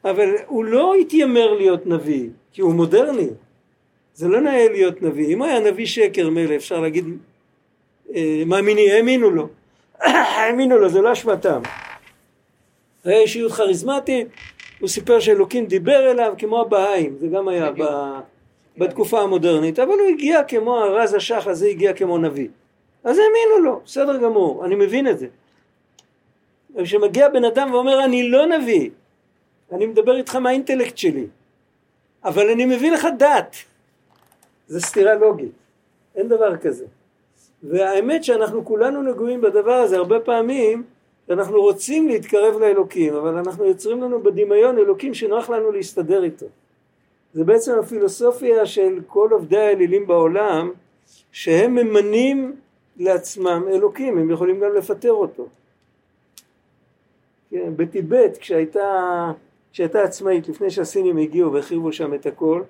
אבל 0.05 0.35
הוא 0.47 0.65
לא 0.65 0.95
התיימר 0.95 1.53
להיות 1.53 1.87
נביא, 1.87 2.29
כי 2.51 2.61
הוא 2.61 2.73
מודרני. 2.73 3.27
זה 4.13 4.27
לא 4.27 4.41
נאה 4.41 4.69
להיות 4.69 5.01
נביא. 5.01 5.33
אם 5.33 5.41
היה 5.41 5.59
נביא 5.59 5.85
שקר 5.85 6.29
מילא, 6.29 6.55
אפשר 6.55 6.79
להגיד, 6.79 7.05
אה, 8.15 8.43
מאמינים, 8.45 8.91
האמינו 8.91 9.29
לו. 9.29 9.47
האמינו 10.01 10.77
לו, 10.77 10.89
זה 10.89 11.01
לא 11.01 11.13
אשמתם. 11.13 11.61
היה 13.05 13.19
אישיות 13.19 13.51
כריזמטית, 13.51 14.27
הוא 14.79 14.89
סיפר 14.89 15.19
שאלוקים 15.19 15.65
דיבר 15.65 16.11
אליו 16.11 16.33
כמו 16.37 16.61
הבהאים, 16.61 17.17
זה 17.19 17.27
גם 17.27 17.47
היה 17.47 17.71
ב, 17.71 17.83
בתקופה 18.77 19.21
המודרנית, 19.21 19.79
אבל 19.79 19.93
הוא 19.93 20.07
הגיע 20.07 20.43
כמו 20.43 20.77
הרז 20.77 21.13
השח 21.13 21.47
הזה 21.47 21.67
הגיע 21.67 21.93
כמו 21.93 22.17
נביא. 22.17 22.47
אז 23.03 23.17
האמינו 23.17 23.63
לו, 23.63 23.81
בסדר 23.85 24.17
גמור, 24.17 24.65
אני 24.65 24.75
מבין 24.75 25.07
את 25.07 25.19
זה. 25.19 25.27
כשמגיע 26.83 27.29
בן 27.29 27.45
אדם 27.45 27.73
ואומר 27.73 28.05
אני 28.05 28.29
לא 28.29 28.45
נביא, 28.45 28.89
אני 29.71 29.85
מדבר 29.85 30.15
איתך 30.15 30.35
מהאינטלקט 30.35 30.97
שלי, 30.97 31.27
אבל 32.23 32.49
אני 32.49 32.65
מביא 32.65 32.91
לך 32.91 33.07
דת, 33.19 33.55
זה 34.67 34.81
סתירה 34.81 35.13
לוגית, 35.13 35.51
אין 36.15 36.27
דבר 36.27 36.57
כזה. 36.57 36.85
והאמת 37.63 38.23
שאנחנו 38.23 38.65
כולנו 38.65 39.01
נגועים 39.01 39.41
בדבר 39.41 39.73
הזה 39.73 39.97
הרבה 39.97 40.19
פעמים 40.19 40.83
אנחנו 41.29 41.61
רוצים 41.61 42.07
להתקרב 42.07 42.59
לאלוקים 42.59 43.13
אבל 43.13 43.37
אנחנו 43.37 43.65
יוצרים 43.65 44.03
לנו 44.03 44.23
בדמיון 44.23 44.77
אלוקים 44.77 45.13
שנוח 45.13 45.49
לנו 45.49 45.71
להסתדר 45.71 46.23
איתו 46.23 46.45
זה 47.33 47.43
בעצם 47.43 47.79
הפילוסופיה 47.79 48.65
של 48.65 48.99
כל 49.07 49.29
עובדי 49.31 49.57
האלילים 49.57 50.07
בעולם 50.07 50.71
שהם 51.31 51.75
ממנים 51.75 52.55
לעצמם 52.97 53.63
אלוקים 53.71 54.17
הם 54.17 54.31
יכולים 54.31 54.59
גם 54.59 54.75
לפטר 54.75 55.11
אותו 55.11 55.47
כן, 57.49 57.73
בטיבט 57.75 58.37
כשהייתה, 58.37 59.31
כשהייתה 59.73 60.03
עצמאית 60.03 60.47
לפני 60.47 60.69
שהסינים 60.69 61.17
הגיעו 61.17 61.53
והחריבו 61.53 61.93
שם 61.93 62.13
את 62.13 62.25
הכל 62.25 62.61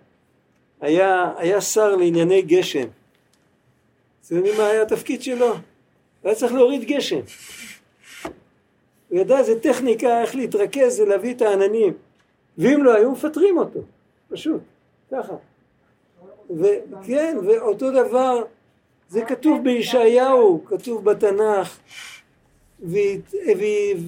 היה, 0.82 1.34
היה 1.38 1.62
שר 1.62 1.96
לענייני 1.96 2.42
גשם 2.42 2.88
אתם 4.28 4.36
יודעים 4.36 4.58
מה 4.58 4.68
היה 4.68 4.82
התפקיד 4.82 5.22
שלו? 5.22 5.54
היה 6.24 6.36
צריך 6.36 6.54
להוריד 6.54 6.84
גשם. 6.84 7.20
הוא 9.16 9.22
ידע 9.22 9.38
איזה 9.40 9.60
טכניקה 9.60 10.22
איך 10.22 10.36
להתרכז 10.36 11.00
ולהביא 11.00 11.34
את 11.34 11.42
העננים. 11.42 11.94
ואם 12.58 12.84
לא 12.84 12.94
היו 12.94 13.12
מפטרים 13.12 13.58
אותו, 13.58 13.80
פשוט, 14.30 14.62
ככה. 15.12 15.34
וכן, 16.50 17.38
ואותו 17.46 17.92
דבר, 17.92 18.44
זה 19.10 19.26
כתוב 19.26 19.64
בישעיהו, 19.64 20.66
כתוב 20.66 21.06
בתנ"ך, 21.06 21.78
והת, 22.80 23.34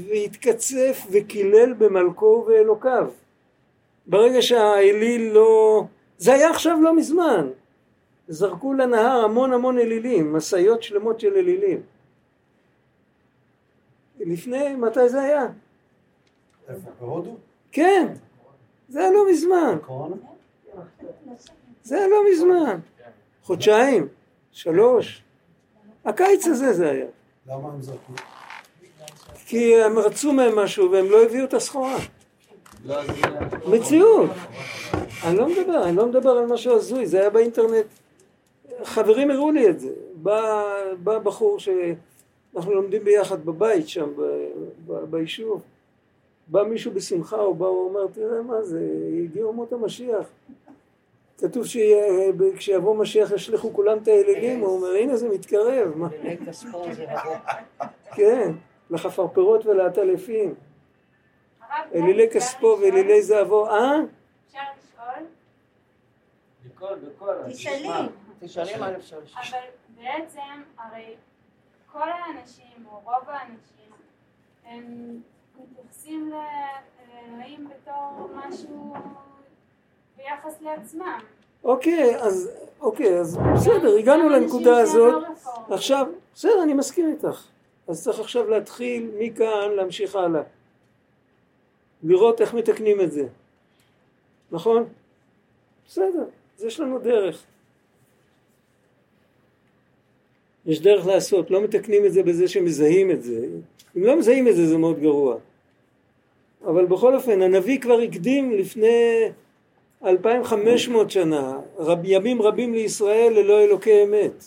והתקצף 0.10 1.08
וקילל 1.12 1.74
במלכו 1.74 2.26
ובאלוקיו. 2.26 3.08
ברגע 4.08 4.42
שהאליל 4.42 5.32
לא... 5.34 5.84
זה 6.18 6.34
היה 6.34 6.50
עכשיו 6.50 6.78
לא 6.82 6.96
מזמן. 6.96 7.48
זרקו 8.28 8.74
לנהר 8.74 9.24
המון 9.24 9.54
המון 9.54 9.80
אלילים, 9.80 10.34
משאיות 10.34 10.84
שלמות 10.84 11.20
של 11.20 11.34
אלילים. 11.34 11.82
לפני, 14.28 14.76
מתי 14.76 15.10
זה 15.10 15.22
היה? 15.22 15.48
בהודו? 17.00 17.36
כן, 17.72 18.08
זה 18.90 19.00
היה 19.00 19.12
לא 19.12 19.32
מזמן. 19.32 19.78
זה 21.84 21.98
היה 21.98 22.08
לא 22.08 22.18
מזמן. 22.32 22.80
חודשיים, 23.44 24.08
שלוש. 24.52 25.24
הקיץ 26.06 26.48
הזה 26.48 26.74
זה 26.74 26.90
היה. 26.90 27.06
למה 27.48 27.70
הם 27.70 27.82
זרקו? 27.82 28.14
כי 29.46 29.82
הם 29.82 30.00
רצו 30.00 30.34
מהם 30.34 30.60
משהו 30.60 30.92
והם 30.92 31.06
לא 31.10 31.24
הביאו 31.24 31.46
את 31.46 31.54
הסחורה. 31.54 31.98
מציאות. 33.68 34.30
אני 35.24 35.38
לא 35.38 35.50
מדבר, 35.50 35.84
אני 35.84 35.96
לא 35.96 36.06
מדבר 36.06 36.30
על 36.30 36.46
משהו 36.46 36.76
הזוי, 36.76 37.08
זה 37.08 37.20
היה 37.20 37.30
באינטרנט. 37.30 37.86
חברים 38.84 39.32
הראו 39.32 39.52
לי 39.52 39.70
את 39.70 39.80
זה. 39.80 39.90
בא, 40.16 40.64
בא 41.04 41.20
בחור 41.20 41.60
שאנחנו 42.58 42.74
לומדים 42.74 43.04
ביחד 43.04 43.46
בבית 43.46 43.88
שם, 43.88 44.10
ב, 44.18 44.22
ב, 44.88 44.94
ביישוב. 44.94 45.64
בא 46.48 46.64
מישהו 46.64 46.92
בשמחה, 46.92 47.38
הוא 47.38 47.56
בא, 47.56 47.66
הוא 47.66 47.90
אומר, 47.90 48.08
תראה 48.14 48.42
מה 48.42 48.62
זה, 48.62 48.82
הגיעו 49.24 49.48
אומות 49.48 49.74
המשיח. 49.74 50.28
כתוב 51.38 51.66
שכשיבוא 51.66 52.96
משיח 52.96 53.32
ישליכו 53.32 53.74
כולם 53.74 53.98
את 53.98 54.08
האלילים, 54.08 54.60
הוא 54.60 54.70
אומר, 54.70 54.88
הנה 54.88 55.18
זה 55.18 55.30
מתקרב. 55.30 55.98
מה? 55.98 56.08
כן, 58.16 58.52
לחפרפרות 58.90 59.66
ולעטלפים. 59.66 60.56
אלילי 61.96 62.30
כספו 62.30 62.78
ואלילי 62.82 63.22
זהבו. 63.22 63.68
אה? 63.68 63.96
אפשר 64.48 64.60
לשאול? 64.60 65.26
בקול, 66.66 67.00
בקול. 67.08 67.36
תשאלי. 67.50 67.88
תשאלי 68.40 68.80
מה 68.80 68.96
אפשר 68.96 69.20
לשאול. 69.20 69.42
אבל 69.42 69.60
בעצם, 69.98 70.62
הרי 70.78 71.16
כל 71.98 72.10
האנשים, 72.10 72.86
או 72.92 73.00
רוב 73.04 73.24
האנשים, 73.28 73.92
הם 74.66 75.18
מתייחסים 75.60 76.32
לאלוהים 76.32 77.70
בתור 77.70 78.30
משהו 78.34 78.94
ביחס 80.18 80.62
לעצמם. 80.62 81.20
אוקיי, 81.64 82.16
אז, 82.22 82.52
אוקיי, 82.80 83.20
אז 83.20 83.38
בסדר, 83.56 83.96
הגענו 84.00 84.30
לנקודה 84.30 84.78
הזאת. 84.78 85.24
עכשיו, 85.70 86.08
בסדר, 86.34 86.64
אני 86.64 86.74
מסכים 86.74 87.10
איתך. 87.12 87.44
אז 87.88 88.04
צריך 88.04 88.20
עכשיו 88.20 88.50
להתחיל 88.50 89.12
מכאן 89.20 89.72
להמשיך 89.76 90.16
הלאה. 90.16 90.42
לראות 92.04 92.42
איך 92.42 92.54
מתקנים 92.54 93.02
את 93.02 93.12
זה. 93.12 93.28
נכון? 94.52 94.84
בסדר, 95.88 96.26
אז 96.58 96.64
יש 96.64 96.80
לנו 96.80 97.00
דרך. 97.00 97.44
יש 100.68 100.82
דרך 100.82 101.06
לעשות, 101.06 101.52
לא 101.52 101.62
מתקנים 101.62 102.06
את 102.06 102.14
זה 102.14 102.24
בזה 102.24 102.48
שמזהים 102.48 103.12
את 103.12 103.24
זה. 103.24 103.48
אם 103.98 104.04
לא 104.04 104.20
מזהים 104.20 104.48
את 104.48 104.56
זה 104.56 104.68
זה 104.68 104.78
מאוד 104.78 105.00
גרוע. 105.00 105.36
אבל 106.66 106.86
בכל 106.86 107.16
אופן, 107.16 107.42
הנביא 107.42 107.80
כבר 107.80 108.00
הקדים 108.00 108.52
לפני 108.52 109.30
2500 110.06 111.12
שנה, 111.12 111.60
רב, 111.78 112.00
ימים 112.04 112.42
רבים 112.42 112.74
לישראל 112.74 113.34
ללא 113.34 113.64
אלוקי 113.64 114.04
אמת. 114.04 114.44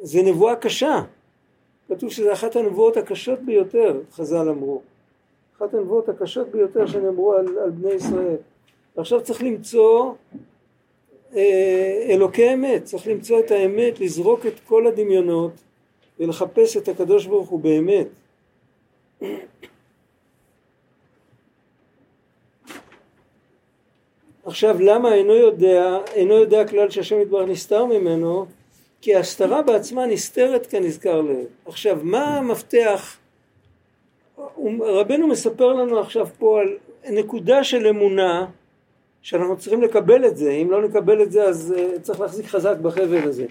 זה 0.00 0.22
נבואה 0.22 0.56
קשה. 0.56 1.02
כתוב 1.88 2.10
שזו 2.10 2.32
אחת 2.32 2.56
הנבואות 2.56 2.96
הקשות 2.96 3.40
ביותר, 3.40 4.00
חז"ל 4.12 4.48
אמרו. 4.48 4.80
אחת 5.56 5.74
הנבואות 5.74 6.08
הקשות 6.08 6.48
ביותר 6.48 6.86
שנאמרו 6.86 7.34
על, 7.34 7.58
על 7.58 7.70
בני 7.70 7.92
ישראל. 7.92 8.36
ועכשיו 8.96 9.22
צריך 9.22 9.42
למצוא 9.42 10.12
אלוקי 12.10 12.52
אמת, 12.54 12.84
צריך 12.84 13.06
למצוא 13.06 13.40
את 13.40 13.50
האמת, 13.50 14.00
לזרוק 14.00 14.46
את 14.46 14.60
כל 14.66 14.86
הדמיונות 14.86 15.52
ולחפש 16.20 16.76
את 16.76 16.88
הקדוש 16.88 17.26
ברוך 17.26 17.48
הוא 17.48 17.60
באמת. 17.60 18.06
עכשיו 24.44 24.80
למה 24.80 25.14
אינו 25.14 25.34
יודע, 25.34 25.98
אינו 26.14 26.34
יודע 26.34 26.68
כלל 26.68 26.90
שהשם 26.90 27.20
יתברך 27.20 27.48
נסתר 27.48 27.84
ממנו? 27.84 28.46
כי 29.00 29.14
ההסתרה 29.14 29.62
בעצמה 29.62 30.06
נסתרת 30.06 30.66
כנזכר 30.66 31.20
לב. 31.20 31.46
עכשיו 31.66 31.98
מה 32.02 32.38
המפתח? 32.38 33.18
רבנו 34.80 35.26
מספר 35.26 35.72
לנו 35.72 36.00
עכשיו 36.00 36.26
פה 36.38 36.60
על 36.60 36.76
נקודה 37.10 37.64
של 37.64 37.86
אמונה 37.86 38.46
שאנחנו 39.28 39.56
צריכים 39.56 39.82
לקבל 39.82 40.26
את 40.26 40.36
זה, 40.36 40.50
אם 40.50 40.70
לא 40.70 40.82
נקבל 40.82 41.22
את 41.22 41.32
זה 41.32 41.44
אז 41.44 41.74
uh, 41.76 42.00
צריך 42.00 42.20
להחזיק 42.20 42.46
חזק 42.46 42.76
בחבל 42.82 43.28
הזה. 43.28 43.46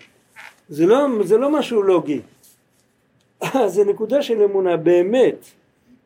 זה 0.70 0.86
לא, 0.86 1.08
זה 1.24 1.38
לא 1.38 1.50
משהו 1.50 1.84
לוגי, 1.84 2.22
זה 3.76 3.84
נקודה 3.86 4.22
של 4.22 4.42
אמונה, 4.42 4.78
באמת, 4.78 5.46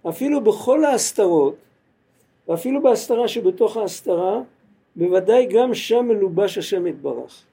אפילו 0.10 0.41
בכל 0.41 0.86
ההסתרות, 0.86 1.55
ואפילו 2.47 2.81
בהסתרה 2.81 3.27
שבתוך 3.27 3.77
ההסתרה, 3.77 4.41
בוודאי 4.95 5.45
גם 5.45 5.73
שם 5.73 6.05
מלובש 6.05 6.57
השם 6.57 6.88
יתברך. 6.88 7.43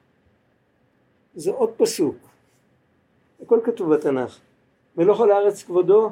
זה 1.34 1.50
עוד 1.50 1.70
פסוק, 1.76 2.16
הכל 3.42 3.60
כתוב 3.64 3.94
בתנ"ך. 3.94 4.38
מלוך 4.96 5.20
על 5.20 5.30
הארץ 5.30 5.62
כבודו, 5.62 6.10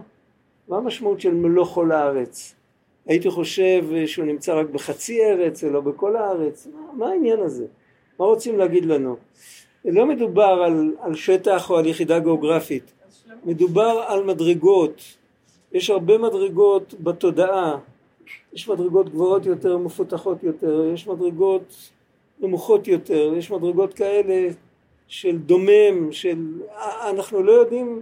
מה 0.68 0.76
המשמעות 0.76 1.20
של 1.20 1.34
מלוך 1.34 1.74
כל 1.74 1.92
הארץ? 1.92 2.55
הייתי 3.06 3.30
חושב 3.30 3.84
שהוא 4.06 4.24
נמצא 4.24 4.54
רק 4.54 4.66
בחצי 4.66 5.24
ארץ 5.24 5.64
ולא 5.64 5.80
בכל 5.80 6.16
הארץ, 6.16 6.66
מה, 6.74 6.80
מה 6.92 7.08
העניין 7.10 7.40
הזה? 7.40 7.66
מה 8.18 8.26
רוצים 8.26 8.58
להגיד 8.58 8.84
לנו? 8.84 9.16
לא 9.84 10.06
מדובר 10.06 10.62
על, 10.64 10.94
על 11.00 11.14
שטח 11.14 11.70
או 11.70 11.78
על 11.78 11.86
יחידה 11.86 12.18
גיאוגרפית, 12.18 12.92
מדובר 13.44 14.04
על 14.06 14.24
מדרגות, 14.24 15.02
יש 15.72 15.90
הרבה 15.90 16.18
מדרגות 16.18 16.94
בתודעה, 17.00 17.78
יש 18.52 18.68
מדרגות 18.68 19.08
גבוהות 19.08 19.46
יותר, 19.46 19.78
מפותחות 19.78 20.42
יותר, 20.42 20.90
יש 20.94 21.06
מדרגות 21.06 21.90
נמוכות 22.40 22.88
יותר, 22.88 23.32
יש 23.36 23.50
מדרגות 23.50 23.94
כאלה 23.94 24.48
של 25.08 25.38
דומם, 25.38 26.12
של... 26.12 26.62
אנחנו 27.10 27.42
לא 27.42 27.52
יודעים 27.52 28.00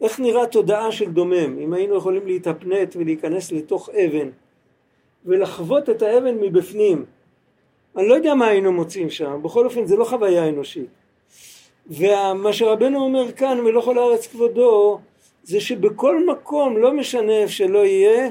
איך 0.00 0.20
נראה 0.20 0.46
תודעה 0.46 0.92
של 0.92 1.10
דומם, 1.10 1.58
אם 1.58 1.72
היינו 1.72 1.96
יכולים 1.96 2.26
להתאפנט 2.26 2.96
ולהיכנס 2.96 3.52
לתוך 3.52 3.88
אבן 3.88 4.28
ולחוות 5.24 5.90
את 5.90 6.02
האבן 6.02 6.34
מבפנים. 6.34 7.04
אני 7.96 8.08
לא 8.08 8.14
יודע 8.14 8.34
מה 8.34 8.46
היינו 8.46 8.72
מוצאים 8.72 9.10
שם, 9.10 9.42
בכל 9.42 9.64
אופן 9.64 9.86
זה 9.86 9.96
לא 9.96 10.04
חוויה 10.04 10.48
אנושית. 10.48 10.88
ומה 11.90 12.52
שרבנו 12.52 13.04
אומר 13.04 13.32
כאן 13.32 13.60
ולא 13.60 13.80
כל 13.80 13.98
הארץ 13.98 14.26
כבודו 14.26 14.98
זה 15.42 15.60
שבכל 15.60 16.26
מקום 16.26 16.76
לא 16.76 16.92
משנה 16.92 17.32
איפה 17.32 17.52
שלא 17.52 17.78
יהיה 17.86 18.30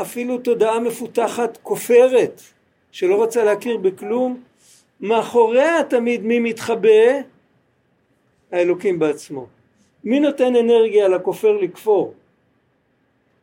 אפילו 0.00 0.38
תודעה 0.38 0.80
מפותחת 0.80 1.58
כופרת 1.62 2.42
שלא 2.92 3.14
רוצה 3.14 3.44
להכיר 3.44 3.76
בכלום 3.76 4.40
מאחוריה 5.00 5.84
תמיד 5.84 6.24
מי 6.24 6.38
מתחבא? 6.38 6.88
האלוקים 8.52 8.98
בעצמו. 8.98 9.46
מי 10.04 10.20
נותן 10.20 10.56
אנרגיה 10.56 11.08
לכופר 11.08 11.52
לכפור? 11.52 12.14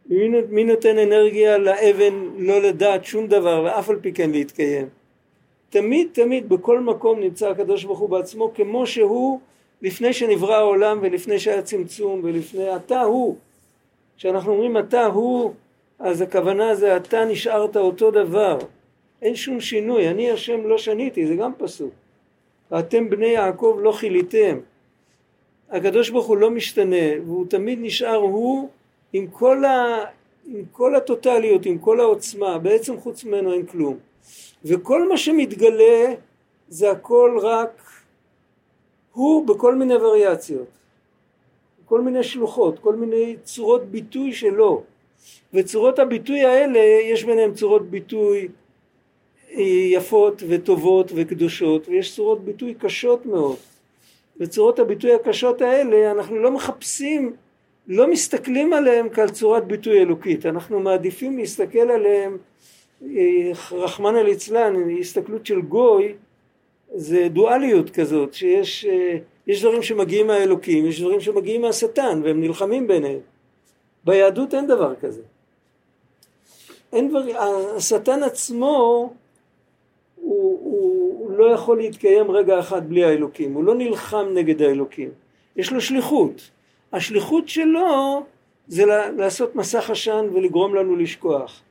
מי, 0.06 0.30
מי 0.50 0.64
נותן 0.64 0.98
אנרגיה 0.98 1.58
לאבן 1.58 2.14
לא 2.38 2.62
לדעת 2.62 3.06
שום 3.06 3.28
דבר 3.28 3.62
ואף 3.66 3.90
על 3.90 4.00
פי 4.02 4.14
כן 4.14 4.32
להתקיים? 4.32 4.88
תמיד 5.70 6.08
תמיד 6.12 6.50
בכל 6.50 6.80
מקום 6.80 7.20
נמצא 7.20 7.50
הקדוש 7.50 7.84
ברוך 7.84 8.00
הוא 8.00 8.10
בעצמו 8.10 8.52
כמו 8.54 8.88
שהוא 8.88 9.40
לפני 9.82 10.14
שנברא 10.14 10.56
העולם 10.56 11.00
ולפני 11.02 11.40
שהיה 11.40 11.62
צמצום 11.62 12.22
ולפני 12.24 12.76
אתה 12.76 13.02
הוא. 13.02 13.36
כשאנחנו 14.18 14.52
אומרים 14.52 14.78
אתה 14.78 15.06
הוא 15.06 15.54
אז 16.00 16.22
הכוונה 16.22 16.76
זה 16.76 16.98
אתה 16.98 17.26
נשארת 17.26 17.78
אותו 17.78 18.12
דבר. 18.12 18.58
אין 19.22 19.36
שום 19.36 19.62
שינוי. 19.62 20.10
אני 20.10 20.32
השם 20.32 20.68
לא 20.68 20.78
שניתי 20.78 21.28
זה 21.28 21.36
גם 21.36 21.52
פסוק. 21.58 21.92
ואתם 22.72 23.10
בני 23.10 23.28
יעקב 23.28 23.78
לא 23.82 23.92
חיליתם 23.92 24.60
הקדוש 25.72 26.10
ברוך 26.10 26.26
הוא 26.26 26.38
לא 26.38 26.50
משתנה 26.52 27.22
והוא 27.26 27.46
תמיד 27.50 27.80
נשאר 27.82 28.16
הוא 28.16 28.70
עם 29.14 29.28
כל, 29.28 29.66
ה, 29.66 30.06
עם 30.48 30.64
כל 30.72 30.96
הטוטליות 30.96 31.66
עם 31.66 31.78
כל 31.78 32.00
העוצמה 32.00 32.58
בעצם 32.58 33.00
חוץ 33.00 33.24
ממנו 33.24 33.54
אין 33.54 33.66
כלום. 33.66 33.98
וכל 34.66 35.10
מה 35.10 35.18
שמתגלה 35.18 36.14
זה 36.70 36.92
הכל 36.92 37.38
רק 37.42 37.82
הוא 39.14 39.48
בכל 39.48 39.76
מיני 39.76 39.96
וריאציות, 39.96 40.68
כל 41.86 42.02
מיני 42.02 42.24
שלוחות, 42.24 42.80
כל 42.80 42.96
מיני 42.96 43.36
צורות 43.44 43.86
ביטוי 43.86 44.34
שלו. 44.34 44.84
וצורות 45.54 46.00
הביטוי 46.00 46.46
האלה 46.46 46.80
יש 46.80 47.24
ביניהם 47.24 47.54
צורות 47.54 47.90
ביטוי 47.90 48.48
יפות 49.94 50.44
וטובות 50.50 51.12
וקדושות 51.16 51.88
ויש 51.88 52.16
צורות 52.16 52.44
ביטוי 52.44 52.74
קשות 52.74 53.26
מאוד 53.26 53.56
וצורות 54.40 54.80
הביטוי 54.80 55.14
הקשות 55.14 55.62
האלה 55.62 56.12
אנחנו 56.12 56.40
לא 56.40 56.52
מחפשים 56.52 57.36
לא 57.88 58.08
מסתכלים 58.08 58.74
עליהם 58.74 59.10
כעל 59.10 59.30
צורת 59.30 59.68
ביטוי 59.68 60.02
אלוקית. 60.02 60.46
אנחנו 60.46 60.80
מעדיפים 60.80 61.38
להסתכל 61.38 61.92
עליהם 61.92 62.38
אה, 63.04 63.52
רחמנא 63.72 64.18
ליצלן 64.18 64.98
הסתכלות 65.00 65.46
של 65.46 65.62
גוי 65.62 66.14
זה 66.96 67.28
דואליות 67.30 67.90
כזאת 67.90 68.34
שיש 68.34 68.86
אה, 68.86 69.18
יש 69.48 69.62
דברים 69.62 69.82
שמגיעים 69.84 70.28
מהאלוקים 70.28 70.86
יש 70.86 71.02
דברים 71.02 71.22
שמגיעים 71.22 71.62
מהשטן 71.62 72.22
והם 72.24 72.42
נלחמים 72.42 72.88
ביניהם. 72.88 73.20
ביהדות 74.04 74.54
אין 74.54 74.68
דבר 74.68 74.96
כזה. 74.96 75.22
אין 76.94 77.10
דבר, 77.10 77.22
השטן 77.78 78.24
עצמו 78.24 79.14
לא 81.40 81.46
יכול 81.46 81.78
להתקיים 81.78 82.32
רגע 82.32 82.60
אחד 82.60 82.90
בלי 82.90 83.04
האלוקים 83.04 83.54
הוא 83.54 83.64
לא 83.64 83.76
נלחם 83.76 84.26
נגד 84.34 84.62
האלוקים 84.62 85.10
יש 85.56 85.72
לו 85.72 85.82
שליחות 85.82 86.50
השליחות 86.94 87.50
שלו 87.50 88.24
זה 88.68 88.86
לעשות 89.18 89.56
מסך 89.56 89.90
עשן 89.90 90.28
ולגרום 90.34 90.76
לנו 90.76 90.96
לשכוח 90.96 91.62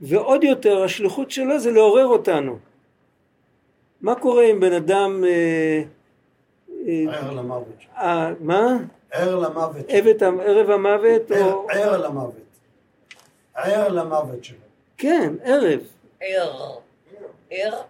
ועוד 0.00 0.44
יותר 0.44 0.82
השליחות 0.82 1.30
שלו 1.30 1.58
זה 1.58 1.70
לעורר 1.70 2.06
אותנו 2.06 2.58
מה 4.00 4.14
קורה 4.14 4.44
אם 4.44 4.60
בן 4.60 4.72
אדם... 4.72 5.24
אה, 5.24 5.82
אה, 6.88 7.04
ער 7.08 7.30
למוות. 7.30 7.76
אה, 7.96 8.32
מה? 8.40 8.76
ער 9.10 9.38
למוות. 9.38 9.86
ערב 9.88 10.70
המוות 10.70 11.32
או... 11.32 11.66
ער 11.70 11.96
למוות. 11.96 12.34
ער 13.54 13.88
למוות 13.88 14.44
שלו. 14.44 14.58
כן, 14.98 15.34
ערב. 15.42 15.80
ער. 16.20 16.78
ער. 17.50 17.82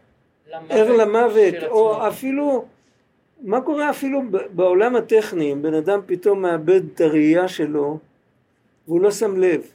ער 0.69 0.93
למוות, 0.93 1.55
או 1.69 2.09
אפילו... 2.09 2.65
מה 3.43 3.61
קורה 3.61 3.91
אפילו 3.91 4.23
בעולם 4.51 4.97
הטכני, 4.97 5.53
אם 5.53 5.63
בן 5.63 5.75
אדם 5.75 6.01
פתאום 6.07 6.43
מאבד 6.43 6.81
את 6.95 7.01
הראייה 7.01 7.49
שלו 7.49 7.99
והוא 8.89 9.01
לא 9.01 9.11
שם 9.11 9.37
לב. 9.37 9.67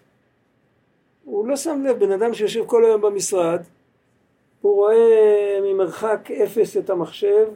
הוא 1.25 1.47
לא 1.47 1.55
שם 1.55 1.83
לב, 1.83 1.99
בן 1.99 2.11
אדם 2.11 2.33
שיושב 2.33 2.65
כל 2.65 2.85
היום 2.85 3.01
במשרד 3.01 3.61
הוא 4.61 4.75
רואה 4.75 5.59
ממרחק 5.63 6.31
אפס 6.31 6.77
את 6.77 6.89
המחשב 6.89 7.47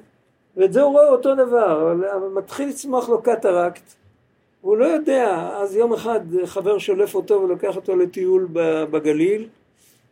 ואת 0.58 0.74
זה 0.74 0.82
הוא 0.82 0.92
רואה 0.92 1.10
אותו 1.10 1.36
דבר, 1.36 1.92
אבל 1.92 2.28
מתחיל 2.34 2.70
לצמוח 2.70 3.10
לו 3.10 3.22
קטרקט 3.22 3.94
והוא 4.64 4.78
לא 4.78 4.86
יודע, 4.86 5.50
אז 5.54 5.76
יום 5.76 5.94
אחד 5.94 6.20
חבר 6.46 6.78
שולף 6.78 7.16
אותו 7.16 7.42
ולוקח 7.42 7.76
אותו 7.76 7.96
לטיול 7.96 8.48
בגליל 8.92 9.48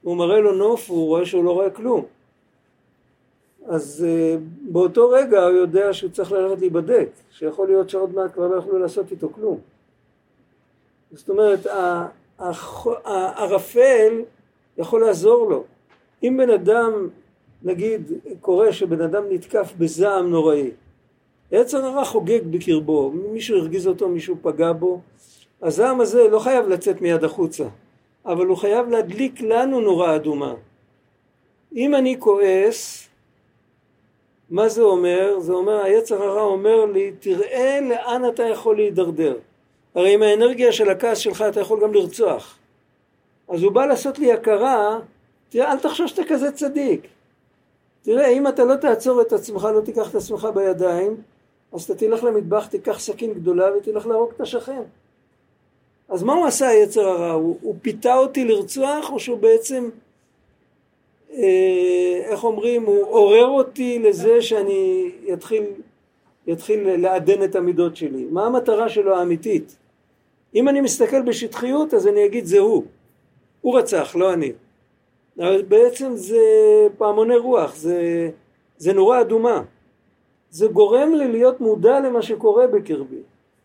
הוא 0.01 0.17
מראה 0.17 0.39
לו 0.39 0.53
נוף 0.53 0.89
והוא 0.89 1.07
רואה 1.07 1.25
שהוא 1.25 1.43
לא 1.43 1.51
רואה 1.51 1.69
כלום 1.69 2.05
אז 3.65 4.05
uh, 4.05 4.39
באותו 4.71 5.09
רגע 5.09 5.43
הוא 5.43 5.51
יודע 5.51 5.93
שהוא 5.93 6.11
צריך 6.11 6.31
ללכת 6.31 6.59
להיבדק, 6.59 7.09
שיכול 7.31 7.67
להיות 7.67 7.89
שעוד 7.89 8.15
מעט 8.15 8.33
כבר 8.33 8.47
לא 8.47 8.55
יכולו 8.55 8.79
לעשות 8.79 9.11
איתו 9.11 9.29
כלום. 9.29 9.59
זאת 11.11 11.29
אומרת, 11.29 11.59
הערפל 13.05 14.21
יכול 14.77 15.01
לעזור 15.01 15.49
לו. 15.49 15.63
אם 16.23 16.37
בן 16.37 16.49
אדם, 16.49 17.09
נגיד, 17.63 18.11
קורה 18.41 18.73
שבן 18.73 19.01
אדם 19.01 19.23
נתקף 19.29 19.73
בזעם 19.77 20.29
נוראי, 20.29 20.71
יצר 21.51 21.85
הרע 21.85 22.05
חוגג 22.05 22.41
בקרבו, 22.51 23.11
מישהו 23.11 23.57
הרגיז 23.57 23.87
אותו, 23.87 24.09
מישהו 24.09 24.35
פגע 24.41 24.71
בו, 24.71 25.01
הזעם 25.61 26.01
הזה 26.01 26.27
לא 26.27 26.39
חייב 26.39 26.67
לצאת 26.67 27.01
מיד 27.01 27.23
החוצה, 27.23 27.63
אבל 28.25 28.45
הוא 28.45 28.57
חייב 28.57 28.89
להדליק 28.89 29.41
לנו 29.41 29.81
נורה 29.81 30.15
אדומה. 30.15 30.53
אם 31.75 31.95
אני 31.95 32.15
כועס, 32.19 33.02
מה 34.53 34.69
זה 34.69 34.81
אומר? 34.81 35.39
זה 35.39 35.53
אומר, 35.53 35.83
היצר 35.83 36.23
הרע 36.23 36.41
אומר 36.41 36.85
לי, 36.85 37.11
תראה 37.19 37.79
לאן 37.81 38.29
אתה 38.29 38.43
יכול 38.43 38.75
להידרדר. 38.75 39.37
הרי 39.95 40.13
עם 40.13 40.21
האנרגיה 40.21 40.71
של 40.71 40.89
הכעס 40.89 41.17
שלך 41.17 41.41
אתה 41.49 41.59
יכול 41.59 41.81
גם 41.81 41.93
לרצוח. 41.93 42.57
אז 43.49 43.63
הוא 43.63 43.71
בא 43.71 43.85
לעשות 43.85 44.19
לי 44.19 44.33
הכרה 44.33 44.99
תראה, 45.49 45.71
אל 45.71 45.79
תחשוב 45.79 46.07
שאתה 46.07 46.21
כזה 46.27 46.51
צדיק. 46.51 47.07
תראה, 48.01 48.27
אם 48.27 48.47
אתה 48.47 48.63
לא 48.63 48.75
תעצור 48.75 49.21
את 49.21 49.33
עצמך, 49.33 49.67
לא 49.75 49.81
תיקח 49.81 50.09
את 50.09 50.15
עצמך 50.15 50.47
בידיים, 50.53 51.17
אז 51.73 51.83
אתה 51.83 51.95
תלך 51.95 52.23
למטבח, 52.23 52.67
תיקח 52.67 52.99
סכין 52.99 53.33
גדולה 53.33 53.77
ותלך 53.77 54.07
להרוג 54.07 54.31
את 54.35 54.41
השכן. 54.41 54.81
אז 56.09 56.23
מה 56.23 56.33
הוא 56.33 56.45
עשה 56.45 56.67
היצר 56.67 57.07
הרע? 57.07 57.31
הוא, 57.31 57.57
הוא 57.61 57.75
פיתה 57.81 58.17
אותי 58.17 58.45
לרצוח, 58.45 59.11
או 59.11 59.19
שהוא 59.19 59.37
בעצם, 59.37 59.89
איך 62.23 62.43
אומרים, 62.43 62.83
הוא 62.83 63.05
עורר 63.05 63.45
אותי 63.45 63.99
לזה 63.99 64.41
שאני 64.41 65.11
יתחיל, 65.23 65.63
יתחיל 66.47 66.95
לעדן 66.95 67.43
את 67.43 67.55
המידות 67.55 67.95
שלי. 67.95 68.25
מה 68.31 68.45
המטרה 68.45 68.89
שלו 68.89 69.15
האמיתית? 69.15 69.75
אם 70.55 70.69
אני 70.69 70.81
מסתכל 70.81 71.21
בשטחיות, 71.21 71.93
אז 71.93 72.07
אני 72.07 72.25
אגיד 72.25 72.45
זה 72.45 72.59
הוא. 72.59 72.83
הוא 73.61 73.77
רצח, 73.77 74.15
לא 74.15 74.33
אני. 74.33 74.51
אבל 75.39 75.61
בעצם 75.61 76.15
זה 76.15 76.37
פעמוני 76.97 77.37
רוח, 77.37 77.75
זה, 77.75 78.29
זה 78.77 78.93
נורה 78.93 79.21
אדומה. 79.21 79.63
זה 80.49 80.67
גורם 80.67 81.15
לי 81.15 81.27
להיות 81.27 81.61
מודע 81.61 81.99
למה 81.99 82.21
שקורה 82.21 82.67
בקרבי. 82.67 83.21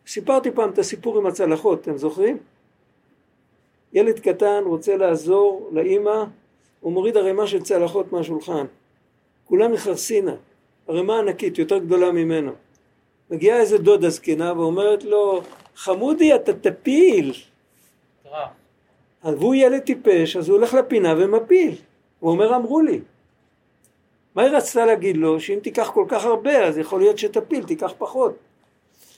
סיפרתי 0.06 0.50
פעם 0.50 0.70
את 0.70 0.78
הסיפור 0.78 1.18
עם 1.18 1.26
הצלחות, 1.26 1.80
אתם 1.80 1.96
זוכרים? 1.96 2.38
ילד 3.92 4.18
קטן 4.18 4.62
רוצה 4.66 4.96
לעזור 4.96 5.68
לאימא, 5.72 6.24
הוא 6.80 6.92
מוריד 6.92 7.16
ערימה 7.16 7.46
של 7.46 7.62
צלחות 7.62 8.12
מהשולחן. 8.12 8.66
כולם 9.44 9.72
מחרסינה, 9.72 10.34
ערימה 10.88 11.18
ענקית, 11.18 11.58
יותר 11.58 11.78
גדולה 11.78 12.12
ממנו. 12.12 12.52
מגיעה 13.30 13.60
איזה 13.60 13.78
דודה 13.78 14.10
זקנה 14.10 14.52
ואומרת 14.56 15.04
לו, 15.04 15.42
חמודי 15.76 16.34
אתה 16.34 16.52
תפיל. 16.52 17.32
והוא 19.24 19.54
ילד 19.54 19.78
טיפש, 19.78 20.36
אז 20.36 20.48
הוא 20.48 20.56
הולך 20.56 20.74
לפינה 20.74 21.14
ומפיל. 21.18 21.74
הוא 22.20 22.30
אומר, 22.30 22.56
אמרו 22.56 22.80
לי. 22.80 23.00
מה 24.34 24.42
היא 24.42 24.50
רצתה 24.50 24.86
להגיד 24.86 25.16
לו? 25.16 25.40
שאם 25.40 25.58
תיקח 25.62 25.90
כל 25.90 26.04
כך 26.08 26.24
הרבה, 26.24 26.66
אז 26.66 26.78
יכול 26.78 27.00
להיות 27.00 27.18
שתפיל, 27.18 27.64
תיקח 27.64 27.92
פחות. 27.98 28.34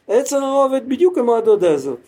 היצר 0.09 0.37
הרע 0.37 0.65
עובד 0.65 0.89
בדיוק 0.89 1.15
כמו 1.15 1.37
הדודה 1.37 1.75
הזאת. 1.75 1.99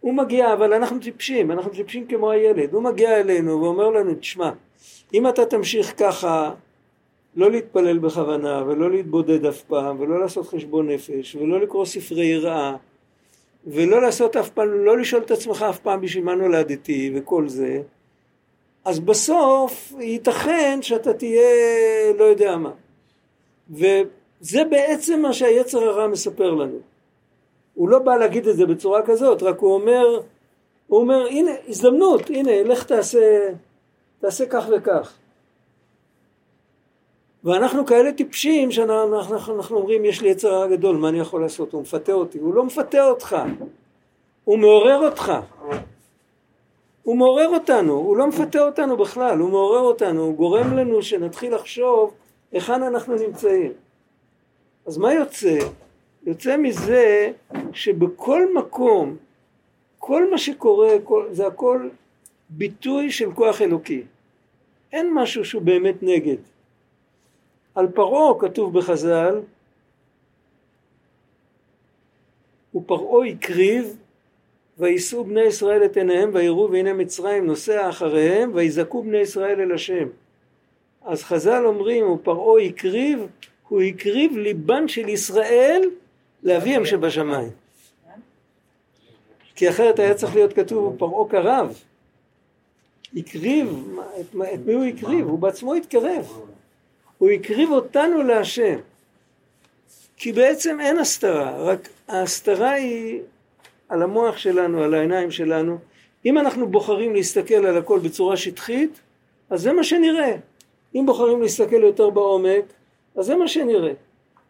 הוא 0.00 0.14
מגיע, 0.14 0.52
אבל 0.52 0.72
אנחנו 0.72 0.98
טיפשים, 0.98 1.50
אנחנו 1.50 1.70
טיפשים 1.70 2.06
כמו 2.06 2.30
הילד. 2.30 2.74
הוא 2.74 2.82
מגיע 2.82 3.20
אלינו 3.20 3.62
ואומר 3.62 3.90
לנו, 3.90 4.14
תשמע, 4.14 4.50
אם 5.14 5.28
אתה 5.28 5.46
תמשיך 5.46 5.94
ככה 5.98 6.52
לא 7.36 7.50
להתפלל 7.50 7.98
בכוונה 7.98 8.62
ולא 8.66 8.90
להתבודד 8.90 9.46
אף 9.46 9.62
פעם 9.62 10.00
ולא 10.00 10.20
לעשות 10.20 10.46
חשבון 10.46 10.90
נפש 10.90 11.36
ולא 11.36 11.60
לקרוא 11.60 11.84
ספרי 11.84 12.24
יראה 12.24 12.76
ולא 13.66 14.02
לעשות 14.02 14.36
אף 14.36 14.50
פעם, 14.50 14.84
לא 14.84 14.98
לשאול 14.98 15.22
את 15.22 15.30
עצמך 15.30 15.62
אף 15.70 15.78
פעם 15.78 16.00
בשביל 16.00 16.24
מה 16.24 16.34
נולדתי 16.34 17.12
וכל 17.14 17.48
זה 17.48 17.82
אז 18.84 19.00
בסוף 19.00 19.92
ייתכן 20.00 20.78
שאתה 20.82 21.12
תהיה 21.12 21.42
לא 22.18 22.24
יודע 22.24 22.56
מה 22.56 22.70
וזה 23.70 24.64
בעצם 24.70 25.20
מה 25.20 25.32
שהיצר 25.32 25.78
הרע 25.78 26.06
מספר 26.06 26.50
לנו 26.50 26.78
הוא 27.76 27.88
לא 27.88 27.98
בא 27.98 28.16
להגיד 28.16 28.48
את 28.48 28.56
זה 28.56 28.66
בצורה 28.66 29.02
כזאת 29.02 29.42
רק 29.42 29.58
הוא 29.58 29.74
אומר 29.74 30.20
הוא 30.86 31.00
אומר 31.00 31.26
הנה 31.26 31.50
הזדמנות 31.68 32.30
הנה 32.30 32.62
לך 32.62 32.84
תעשה 32.84 33.48
תעשה 34.20 34.46
כך 34.46 34.66
וכך. 34.76 35.14
ואנחנו 37.44 37.86
כאלה 37.86 38.12
טיפשים 38.12 38.72
שאנחנו 38.72 39.20
אנחנו, 39.20 39.56
אנחנו 39.56 39.76
אומרים 39.76 40.04
יש 40.04 40.22
לי 40.22 40.28
יצר 40.28 40.66
גדול 40.70 40.96
מה 40.96 41.08
אני 41.08 41.20
יכול 41.20 41.42
לעשות? 41.42 41.72
הוא 41.72 41.82
מפתה 41.82 42.12
אותי. 42.12 42.38
הוא 42.38 42.54
לא 42.54 42.64
מפתה 42.64 43.08
אותך. 43.08 43.36
הוא 44.44 44.58
מעורר 44.58 45.06
אותך. 45.06 45.32
הוא 47.02 47.16
מעורר 47.16 47.48
אותנו. 47.48 47.92
הוא 47.92 48.16
לא 48.16 48.26
מפתה 48.26 48.66
אותנו 48.66 48.96
בכלל. 48.96 49.38
הוא 49.38 49.50
מעורר 49.50 49.80
אותנו. 49.80 50.22
הוא 50.22 50.34
גורם 50.34 50.76
לנו 50.76 51.02
שנתחיל 51.02 51.54
לחשוב 51.54 52.14
היכן 52.52 52.82
אנחנו 52.82 53.14
נמצאים. 53.14 53.72
אז 54.86 54.98
מה 54.98 55.14
יוצא? 55.14 55.58
יוצא 56.26 56.56
מזה 56.56 57.32
שבכל 57.72 58.54
מקום 58.54 59.16
כל 59.98 60.30
מה 60.30 60.38
שקורה 60.38 60.90
כל, 61.04 61.26
זה 61.30 61.46
הכל 61.46 61.88
ביטוי 62.50 63.10
של 63.10 63.32
כוח 63.32 63.62
אלוקי. 63.62 64.02
אין 64.92 65.14
משהו 65.14 65.44
שהוא 65.44 65.62
באמת 65.62 66.02
נגד. 66.02 66.36
על 67.74 67.88
פרעה 67.88 68.40
כתוב 68.40 68.78
בחז"ל 68.78 69.40
ופרעה 72.74 73.26
הקריב 73.26 73.96
ויישאו 74.78 75.24
בני 75.24 75.40
ישראל 75.40 75.84
את 75.84 75.96
עיניהם 75.96 76.30
ויראו 76.32 76.70
והנה 76.70 76.92
מצרים 76.92 77.46
נוסע 77.46 77.88
אחריהם 77.88 78.50
ויזעקו 78.54 79.02
בני 79.02 79.18
ישראל 79.18 79.60
אל 79.60 79.72
השם. 79.72 80.08
אז 81.02 81.22
חז"ל 81.22 81.66
אומרים 81.66 82.10
ופרעה 82.10 82.62
הקריב 82.62 83.26
הוא 83.68 83.82
הקריב 83.82 84.36
ליבן 84.36 84.88
של 84.88 85.08
ישראל 85.08 85.82
לאביהם 86.42 86.86
שבשמיים. 86.86 87.50
כי 89.54 89.68
אחרת 89.68 89.98
היה 89.98 90.14
צריך 90.14 90.34
להיות 90.34 90.52
כתוב 90.52 90.96
פרעה 90.98 91.28
קרב 91.28 91.82
הקריב, 93.16 93.98
את, 94.20 94.36
את 94.54 94.60
מי 94.66 94.72
הוא 94.72 94.84
הקריב? 94.84 95.26
הוא 95.28 95.38
בעצמו 95.38 95.74
התקרב. 95.74 96.40
הוא 97.18 97.30
הקריב 97.30 97.70
אותנו 97.70 98.22
להשם. 98.22 98.78
כי 100.16 100.32
בעצם 100.32 100.80
אין 100.80 100.98
הסתרה 100.98 101.56
רק 101.62 101.88
ההסתרה 102.08 102.70
היא 102.70 103.20
על 103.88 104.02
המוח 104.02 104.36
שלנו 104.36 104.82
על 104.82 104.94
העיניים 104.94 105.30
שלנו. 105.30 105.78
אם 106.26 106.38
אנחנו 106.38 106.68
בוחרים 106.68 107.14
להסתכל 107.14 107.66
על 107.66 107.76
הכל 107.76 107.98
בצורה 107.98 108.36
שטחית 108.36 109.00
אז 109.50 109.60
זה 109.60 109.72
מה 109.72 109.84
שנראה. 109.84 110.36
אם 110.94 111.06
בוחרים 111.06 111.42
להסתכל 111.42 111.82
יותר 111.82 112.10
בעומק 112.10 112.64
אז 113.16 113.26
זה 113.26 113.36
מה 113.36 113.48
שנראה 113.48 113.92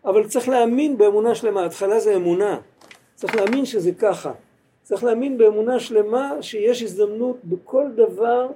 אבל 0.06 0.28
צריך 0.28 0.48
להאמין 0.48 0.98
באמונה 0.98 1.34
שלמה 1.34 1.64
התחלה 1.64 2.00
זה 2.00 2.16
אמונה 2.16 2.60
צריך 3.14 3.34
להאמין 3.34 3.64
שזה 3.64 3.92
ככה 3.92 4.32
צריך 4.82 5.04
להאמין 5.04 5.38
באמונה 5.38 5.80
שלמה 5.80 6.42
שיש 6.42 6.82
הזדמנות 6.82 7.36
בכל 7.44 7.84
דבר 7.94 8.48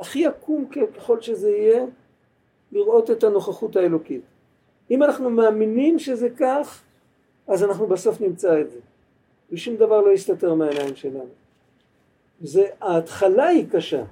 הכי 0.00 0.26
עקום 0.26 0.68
ככל 0.96 1.20
שזה 1.20 1.50
יהיה 1.50 1.84
לראות 2.72 3.10
את 3.10 3.24
הנוכחות 3.24 3.76
האלוקית. 3.76 4.20
אם 4.90 5.02
אנחנו 5.02 5.30
מאמינים 5.30 5.98
שזה 5.98 6.28
כך, 6.30 6.82
אז 7.46 7.64
אנחנו 7.64 7.86
בסוף 7.86 8.20
נמצא 8.20 8.60
את 8.60 8.70
זה. 8.70 8.78
ושום 9.52 9.76
דבר 9.76 10.00
לא 10.00 10.10
יסתתר 10.10 10.54
מהעיניים 10.54 10.96
שלנו. 10.96 11.28
זה, 12.40 12.66
ההתחלה 12.80 13.46
היא 13.46 13.66
קשה. 13.70 14.04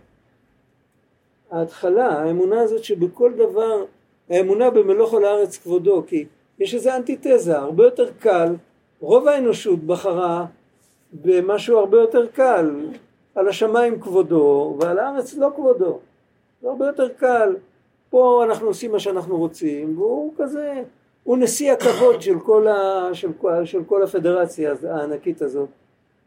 ההתחלה, 1.50 2.08
האמונה 2.08 2.60
הזאת 2.60 2.84
שבכל 2.84 3.32
דבר, 3.32 3.84
האמונה 4.30 4.70
במלוך 4.70 5.14
על 5.14 5.24
הארץ 5.24 5.58
כבודו, 5.58 6.02
כי 6.06 6.24
יש 6.58 6.74
איזה 6.74 6.96
אנטיתזה, 6.96 7.58
הרבה 7.58 7.84
יותר 7.84 8.06
קל, 8.18 8.54
רוב 9.00 9.28
האנושות 9.28 9.78
בחרה 9.78 10.46
במשהו 11.12 11.78
הרבה 11.78 12.00
יותר 12.00 12.26
קל, 12.26 12.70
על 13.34 13.48
השמיים 13.48 14.00
כבודו 14.00 14.76
ועל 14.80 14.98
הארץ 14.98 15.34
לא 15.34 15.50
כבודו. 15.56 15.98
זה 16.62 16.68
הרבה 16.68 16.86
יותר 16.86 17.08
קל 17.08 17.56
פה 18.10 18.44
אנחנו 18.44 18.66
עושים 18.66 18.92
מה 18.92 18.98
שאנחנו 18.98 19.36
רוצים, 19.36 19.98
והוא 19.98 20.34
כזה, 20.38 20.82
הוא 21.24 21.38
נשיא 21.38 21.72
הכבוד 21.72 22.22
של 22.22 22.40
כל, 22.40 22.68
ה, 22.68 23.08
של, 23.12 23.28
של 23.64 23.84
כל 23.84 24.02
הפדרציה 24.02 24.74
הענקית 24.90 25.42
הזאת, 25.42 25.68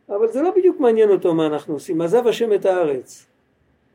אבל 0.09 0.31
זה 0.31 0.41
לא 0.41 0.51
בדיוק 0.55 0.79
מעניין 0.79 1.09
אותו 1.09 1.33
מה 1.33 1.45
אנחנו 1.45 1.73
עושים, 1.73 2.01
עזב 2.01 2.27
השם 2.27 2.53
את 2.53 2.65
הארץ. 2.65 3.25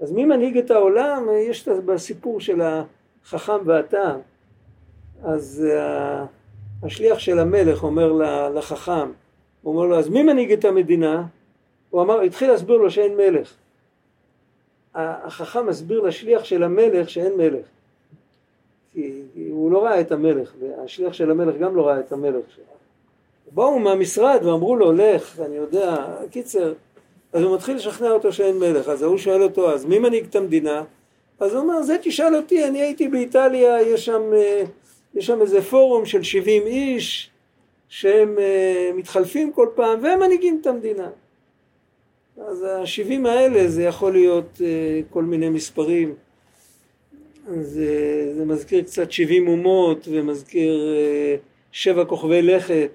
אז 0.00 0.12
מי 0.12 0.24
מנהיג 0.24 0.58
את 0.58 0.70
העולם? 0.70 1.28
יש 1.48 1.68
בסיפור 1.68 2.40
של 2.40 2.60
החכם 2.60 3.58
והטעם. 3.64 4.20
אז 5.24 5.64
השליח 6.82 7.18
של 7.18 7.38
המלך 7.38 7.82
אומר 7.82 8.12
לחכם, 8.54 9.12
הוא 9.62 9.74
אומר 9.74 9.86
לו, 9.86 9.98
אז 9.98 10.08
מי 10.08 10.22
מנהיג 10.22 10.52
את 10.52 10.64
המדינה? 10.64 11.24
הוא 11.90 12.02
אמר, 12.02 12.20
התחיל 12.20 12.50
להסביר 12.50 12.76
לו 12.76 12.90
שאין 12.90 13.16
מלך. 13.16 13.54
החכם 14.94 15.66
מסביר 15.66 16.00
לשליח 16.00 16.44
של 16.44 16.62
המלך 16.62 17.10
שאין 17.10 17.32
מלך. 17.36 17.66
כי 18.92 19.22
הוא 19.50 19.72
לא 19.72 19.84
ראה 19.84 20.00
את 20.00 20.12
המלך, 20.12 20.52
והשליח 20.60 21.12
של 21.12 21.30
המלך 21.30 21.56
גם 21.56 21.76
לא 21.76 21.86
ראה 21.86 22.00
את 22.00 22.12
המלך. 22.12 22.44
באו 23.54 23.78
מהמשרד 23.78 24.40
ואמרו 24.44 24.76
לו, 24.76 24.92
לך, 24.92 25.40
אני 25.40 25.56
יודע, 25.56 25.96
קיצר, 26.30 26.72
אז 27.32 27.42
הוא 27.42 27.54
מתחיל 27.54 27.76
לשכנע 27.76 28.10
אותו 28.10 28.32
שאין 28.32 28.58
מלך, 28.58 28.88
אז 28.88 29.02
ההוא 29.02 29.18
שואל 29.18 29.42
אותו, 29.42 29.72
אז 29.72 29.84
מי 29.84 29.98
מנהיג 29.98 30.24
את 30.30 30.36
המדינה? 30.36 30.84
אז 31.40 31.54
הוא 31.54 31.62
אומר, 31.62 31.82
זה 31.82 31.96
תשאל 32.02 32.36
אותי, 32.36 32.64
אני 32.64 32.82
הייתי 32.82 33.08
באיטליה, 33.08 33.82
יש 33.82 34.04
שם, 34.04 34.22
אה, 34.34 34.62
יש 35.14 35.26
שם 35.26 35.42
איזה 35.42 35.62
פורום 35.62 36.06
של 36.06 36.22
70 36.22 36.62
איש, 36.66 37.30
שהם 37.88 38.38
אה, 38.38 38.90
מתחלפים 38.94 39.52
כל 39.52 39.68
פעם, 39.74 40.02
והם 40.02 40.20
מנהיגים 40.20 40.58
את 40.60 40.66
המדינה. 40.66 41.08
אז 42.36 42.66
השבעים 42.68 43.26
האלה 43.26 43.68
זה 43.68 43.82
יכול 43.82 44.12
להיות 44.12 44.60
אה, 44.64 45.00
כל 45.10 45.24
מיני 45.24 45.48
מספרים. 45.48 46.14
זה, 47.60 48.32
זה 48.36 48.44
מזכיר 48.44 48.82
קצת 48.82 49.12
70 49.12 49.48
אומות 49.48 50.08
ומזכיר 50.10 50.94
אה, 50.96 51.36
שבע 51.72 52.04
כוכבי 52.04 52.42
לכת. 52.42 52.90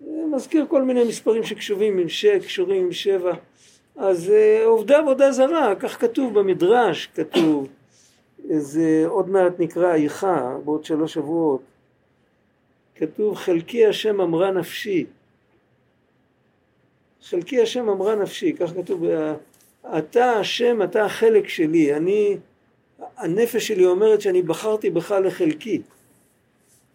זה 0.00 0.22
מזכיר 0.30 0.66
כל 0.68 0.82
מיני 0.82 1.04
מספרים 1.04 1.44
שקשורים 1.44 1.98
עם 1.98 2.08
שש, 2.08 2.46
קשורים 2.46 2.84
עם 2.84 2.92
שבע. 2.92 3.34
אז 3.96 4.30
אה, 4.30 4.64
עובדה 4.64 4.98
עבודה 4.98 5.32
זרה, 5.32 5.74
כך 5.74 6.00
כתוב 6.00 6.38
במדרש, 6.38 7.08
כתוב 7.14 7.68
זה 8.48 9.04
עוד 9.06 9.30
מעט 9.30 9.52
נקרא 9.58 9.94
איכה 9.94 10.56
בעוד 10.64 10.84
שלוש 10.84 11.14
שבועות 11.14 11.62
כתוב 12.94 13.34
חלקי 13.34 13.86
השם 13.86 14.20
אמרה 14.20 14.50
נפשי 14.50 15.06
חלקי 17.24 17.62
השם 17.62 17.88
אמרה 17.88 18.14
נפשי, 18.14 18.52
כך 18.52 18.70
כתוב 18.74 19.04
אתה 19.98 20.32
השם 20.32 20.82
אתה 20.82 21.04
החלק 21.04 21.48
שלי, 21.48 21.94
אני 21.94 22.36
הנפש 23.16 23.68
שלי 23.68 23.86
אומרת 23.86 24.20
שאני 24.20 24.42
בחרתי 24.42 24.90
בך 24.90 25.10
לחלקי. 25.10 25.82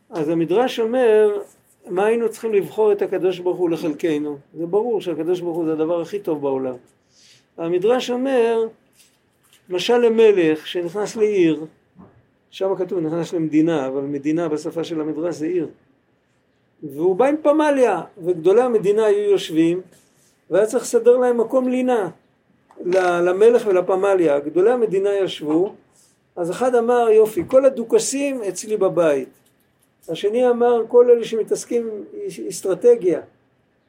אז 0.10 0.30
המדרש 0.30 0.80
אומר, 0.80 1.42
מה 1.88 2.06
היינו 2.06 2.30
צריכים 2.30 2.54
לבחור 2.54 2.92
את 2.92 3.02
הקדוש 3.02 3.40
ברוך 3.40 3.58
הוא 3.58 3.70
לחלקנו? 3.70 4.38
זה 4.54 4.66
ברור 4.66 5.02
שהקדוש 5.02 5.40
ברוך 5.40 5.58
הוא 5.58 5.66
זה 5.66 5.74
הדבר 5.74 6.02
הכי 6.02 6.20
טוב 6.20 6.42
בעולם. 6.42 6.76
המדרש 7.58 8.12
אומר, 8.12 8.68
משל 9.70 9.98
למלך 9.98 10.68
שנכנס 10.68 11.16
לעיר, 11.16 11.66
שם 12.50 12.76
כתוב 12.76 13.00
נכנס 13.00 13.34
למדינה, 13.34 13.88
אבל 13.88 14.02
מדינה 14.02 14.50
בשפה 14.50 14.84
של 14.84 15.02
המדרש 15.02 15.36
זה 15.36 15.46
עיר. 15.46 15.68
והוא 16.84 17.16
בא 17.16 17.26
עם 17.26 17.36
פמליה, 17.42 18.02
וגדולי 18.18 18.62
המדינה 18.62 19.06
היו 19.06 19.32
יושבים, 19.32 19.82
והיה 20.50 20.66
צריך 20.66 20.84
לסדר 20.84 21.18
להם 21.18 21.38
מקום 21.38 21.68
לינה 21.68 22.10
למלך 22.96 23.68
ולפמליה. 23.68 24.40
גדולי 24.40 24.72
המדינה 24.72 25.14
ישבו, 25.14 25.74
אז 26.36 26.52
אחד 26.52 26.76
אמר 26.76 27.10
יופי 27.10 27.44
כל 27.48 27.66
הדוכסים 27.66 28.42
אצלי 28.44 28.78
בבית 28.78 29.30
השני 30.10 30.50
אמר 30.50 30.84
כל 30.88 31.10
אלה 31.10 31.24
שמתעסקים 31.24 31.90
עם 31.90 32.48
אסטרטגיה 32.50 33.22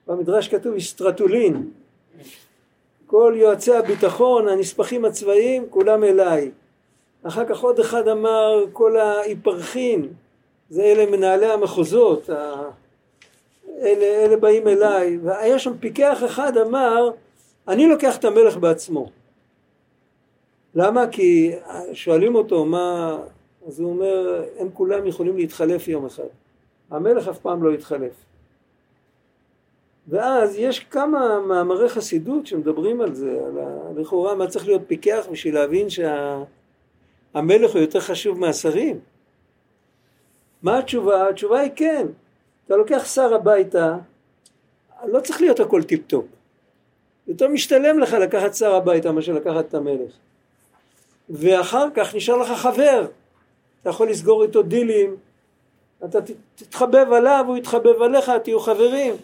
במדרש 0.07 0.49
כתוב 0.49 0.75
אסטרטולין 0.75 1.71
כל 3.11 3.35
יועצי 3.37 3.75
הביטחון 3.75 4.49
הנספחים 4.49 5.05
הצבאיים 5.05 5.67
כולם 5.71 6.05
אליי 6.05 6.51
אחר 7.23 7.45
כך 7.49 7.61
עוד 7.61 7.79
אחד 7.79 8.09
אמר 8.09 8.65
כל 8.73 8.97
ההיפרחים 8.97 10.13
זה 10.69 10.83
אלה 10.83 11.11
מנהלי 11.11 11.47
המחוזות 11.47 12.31
אלה, 13.81 14.05
אלה 14.05 14.37
באים 14.37 14.69
אליי 14.69 15.19
והיה 15.23 15.59
שם 15.59 15.79
פיקח 15.81 16.25
אחד 16.25 16.57
אמר 16.57 17.11
אני 17.69 17.89
לוקח 17.89 18.17
את 18.17 18.25
המלך 18.25 18.57
בעצמו. 18.57 19.11
למה? 20.75 21.07
כי 21.07 21.53
שואלים 21.93 22.35
אותו 22.35 22.65
מה... 22.65 23.19
אז 23.67 23.81
הוא 23.81 23.91
אומר, 23.91 24.45
הם 24.59 24.69
כולם 24.75 25.07
יכולים 25.07 25.37
להתחלף 25.37 25.89
יום 25.89 26.07
אחד. 26.07 26.29
המלך 26.91 27.29
אף 27.29 27.39
פעם 27.39 27.63
לא 27.63 27.71
יתחלף. 27.73 28.30
ואז 30.09 30.57
יש 30.59 30.81
כמה 30.81 31.41
מאמרי 31.41 31.89
חסידות 31.89 32.47
שמדברים 32.47 33.01
על 33.01 33.15
זה, 33.15 33.41
על 33.47 33.59
ה... 33.59 34.01
לכאורה 34.01 34.35
מה 34.35 34.47
צריך 34.47 34.67
להיות 34.67 34.83
פיקח 34.87 35.27
בשביל 35.33 35.55
להבין 35.55 35.91
שהמלך 35.91 37.71
שה... 37.71 37.79
הוא 37.79 37.81
יותר 37.81 38.01
חשוב 38.01 38.39
מהשרים. 38.39 39.01
מה 40.63 40.79
התשובה? 40.79 41.29
התשובה 41.29 41.61
היא 41.61 41.71
כן. 41.77 42.07
אתה 42.67 42.77
לוקח 42.77 43.05
שר 43.15 43.35
הביתה, 43.35 43.97
לא 45.05 45.21
צריך 45.21 45.41
להיות 45.41 45.61
הכל 45.61 45.83
טיפ 45.83 46.07
טופ. 46.07 46.25
יותר 47.27 47.49
משתלם 47.49 47.99
לך 47.99 48.13
לקחת 48.13 48.55
שר 48.55 48.75
הביתה 48.75 49.13
מאשר 49.13 49.33
לקחת 49.33 49.69
את 49.69 49.75
המלך. 49.75 50.13
ואחר 51.31 51.87
כך 51.95 52.15
נשאר 52.15 52.37
לך 52.37 52.49
חבר, 52.49 53.07
אתה 53.83 53.91
יכול 53.91 54.11
לסגור 54.11 54.43
איתו 54.43 54.63
דילים, 54.63 55.17
אתה 56.05 56.19
תתחבב 56.55 57.13
עליו, 57.13 57.45
הוא 57.49 57.57
יתחבב 57.57 58.03
עליך, 58.03 58.31
תהיו 58.45 58.61
חברים. 58.61 59.15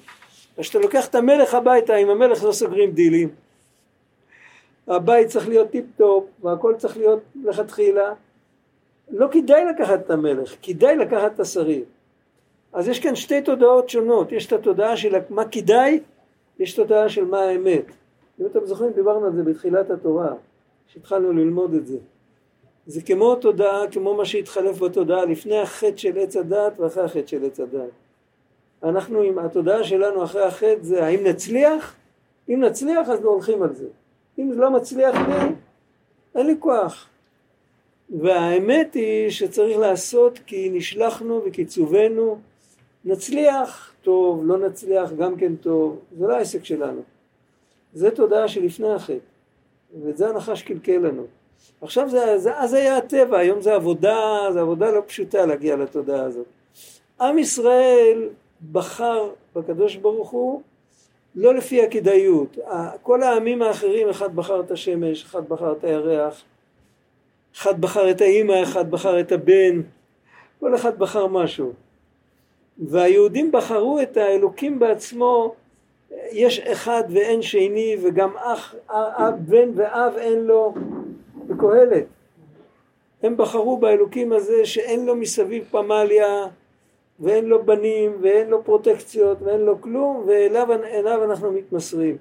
כשאתה 0.61 0.79
לוקח 0.79 1.09
את 1.09 1.15
המלך 1.15 1.55
הביתה, 1.55 1.95
עם 1.95 2.11
המלך 2.11 2.45
לא 2.45 2.53
סוגרים 2.53 2.91
דילים. 2.91 3.29
הבית 4.89 5.29
צריך 5.29 5.49
להיות 5.49 5.71
טיפ 5.71 5.85
טופ, 5.97 6.25
והכל 6.43 6.75
צריך 6.79 6.97
להיות 6.97 7.21
לכתחילה. 7.45 8.13
לא 9.11 9.29
כדאי 9.31 9.65
לקחת 9.65 10.01
את 10.01 10.11
המלך, 10.11 10.55
כדאי 10.63 10.97
לקחת 10.97 11.35
את 11.35 11.41
השרים. 11.41 11.85
אז 12.73 12.89
יש 12.89 13.01
כאן 13.01 13.15
שתי 13.15 13.43
תודעות 13.43 13.89
שונות, 13.89 14.33
יש 14.33 14.47
את 14.47 14.53
התודעה 14.53 14.97
של 14.97 15.15
מה 15.31 15.49
כדאי, 15.49 16.01
יש 16.59 16.75
תודעה 16.75 17.09
של 17.09 17.25
מה 17.25 17.41
האמת. 17.41 17.85
אם 18.41 18.47
אתם 18.47 18.67
זוכרים, 18.67 18.93
דיברנו 18.93 19.27
על 19.27 19.33
זה 19.33 19.43
בתחילת 19.43 19.91
התורה, 19.91 20.35
כשהתחלנו 20.89 21.33
ללמוד 21.33 21.75
את 21.75 21.87
זה. 21.87 21.99
זה 22.87 23.03
כמו 23.03 23.35
תודעה, 23.35 23.91
כמו 23.93 24.15
מה 24.15 24.25
שהתחלף 24.25 24.79
בתודעה 24.83 25.25
לפני 25.25 25.59
החטא 25.59 25.97
של 25.97 26.19
עץ 26.19 26.37
הדת 26.37 26.81
ואחרי 26.81 27.05
החטא 27.05 27.27
של 27.27 27.45
עץ 27.45 27.61
הדת. 27.61 27.91
אנחנו 28.83 29.23
עם 29.23 29.39
התודעה 29.39 29.85
שלנו 29.85 30.25
אחרי 30.25 30.43
החטא 30.43 30.83
זה 30.83 31.05
האם 31.05 31.27
נצליח? 31.27 31.95
אם 32.49 32.61
נצליח 32.61 33.09
אז 33.09 33.25
הולכים 33.25 33.63
על 33.63 33.75
זה. 33.75 33.87
אם 34.39 34.53
זה 34.53 34.61
לא 34.61 34.71
מצליח 34.71 35.15
לי, 35.15 35.35
אין 36.35 36.47
לי 36.47 36.55
כוח. 36.59 37.09
והאמת 38.21 38.95
היא 38.95 39.31
שצריך 39.31 39.79
לעשות 39.79 40.39
כי 40.47 40.71
נשלחנו 40.73 41.43
וכי 41.47 41.65
צווינו. 41.65 42.39
נצליח, 43.05 43.93
טוב, 44.03 44.43
לא 44.45 44.59
נצליח, 44.59 45.13
גם 45.13 45.37
כן 45.37 45.57
טוב. 45.57 45.99
זה 46.19 46.27
לא 46.27 46.37
העסק 46.37 46.65
שלנו. 46.65 47.01
זה 47.93 48.11
תודעה 48.11 48.49
שלפני 48.49 48.93
החטא. 48.93 49.19
ואת 50.05 50.17
זה 50.17 50.29
הנחש 50.29 50.63
קלקל 50.63 50.99
לנו. 50.99 51.23
עכשיו 51.81 52.09
זה, 52.09 52.39
זה, 52.39 52.59
אז 52.59 52.75
היה 52.75 52.97
הטבע, 52.97 53.39
היום 53.39 53.61
זה 53.61 53.75
עבודה, 53.75 54.49
זה 54.53 54.61
עבודה 54.61 54.91
לא 54.91 55.03
פשוטה 55.07 55.47
להגיע 55.47 55.77
לתודעה 55.77 56.25
הזאת. 56.25 56.47
עם 57.21 57.39
ישראל 57.39 58.29
בחר 58.73 59.31
בקדוש 59.57 59.97
ברוך 59.97 60.31
הוא 60.31 60.63
לא 61.35 61.55
לפי 61.55 61.83
הכדאיות. 61.83 62.59
כל 63.03 63.23
העמים 63.23 63.63
האחרים, 63.63 64.09
אחד 64.09 64.37
בחר 64.37 64.61
את 64.61 64.71
השמש, 64.71 65.25
אחד 65.25 65.49
בחר 65.49 65.73
את 65.73 65.85
הירח, 65.85 66.43
אחד 67.57 67.81
בחר 67.81 68.11
את 68.11 68.21
האימא, 68.21 68.63
אחד 68.63 68.91
בחר 68.91 69.21
את 69.21 69.33
הבן, 69.33 69.81
כל 70.61 70.75
אחד 70.75 70.99
בחר 70.99 71.27
משהו. 71.27 71.73
והיהודים 72.79 73.53
בחרו 73.53 74.01
את 74.03 74.17
האלוקים 74.17 74.79
בעצמו, 74.79 75.55
יש 76.33 76.59
אחד 76.59 77.03
ואין 77.11 77.43
שני 77.43 77.97
וגם 78.03 78.37
אח, 78.37 78.75
אב, 78.89 79.35
בן 79.39 79.71
ואב 79.75 80.17
אין 80.17 80.39
לו, 80.39 80.75
בקהלת. 81.47 82.05
הם 83.23 83.37
בחרו 83.37 83.77
באלוקים 83.77 84.33
הזה 84.33 84.67
שאין 84.67 85.07
לו 85.07 85.17
מסביב 85.17 85.65
פמליה 85.71 86.47
ואין 87.21 87.45
לו 87.45 87.65
בנים 87.65 88.19
ואין 88.21 88.49
לו 88.49 88.65
פרוטקציות 88.65 89.43
ואין 89.43 89.61
לו 89.61 89.81
כלום 89.81 90.25
ואליו 90.27 91.25
אנחנו 91.25 91.53
מתמסרים. 91.53 92.17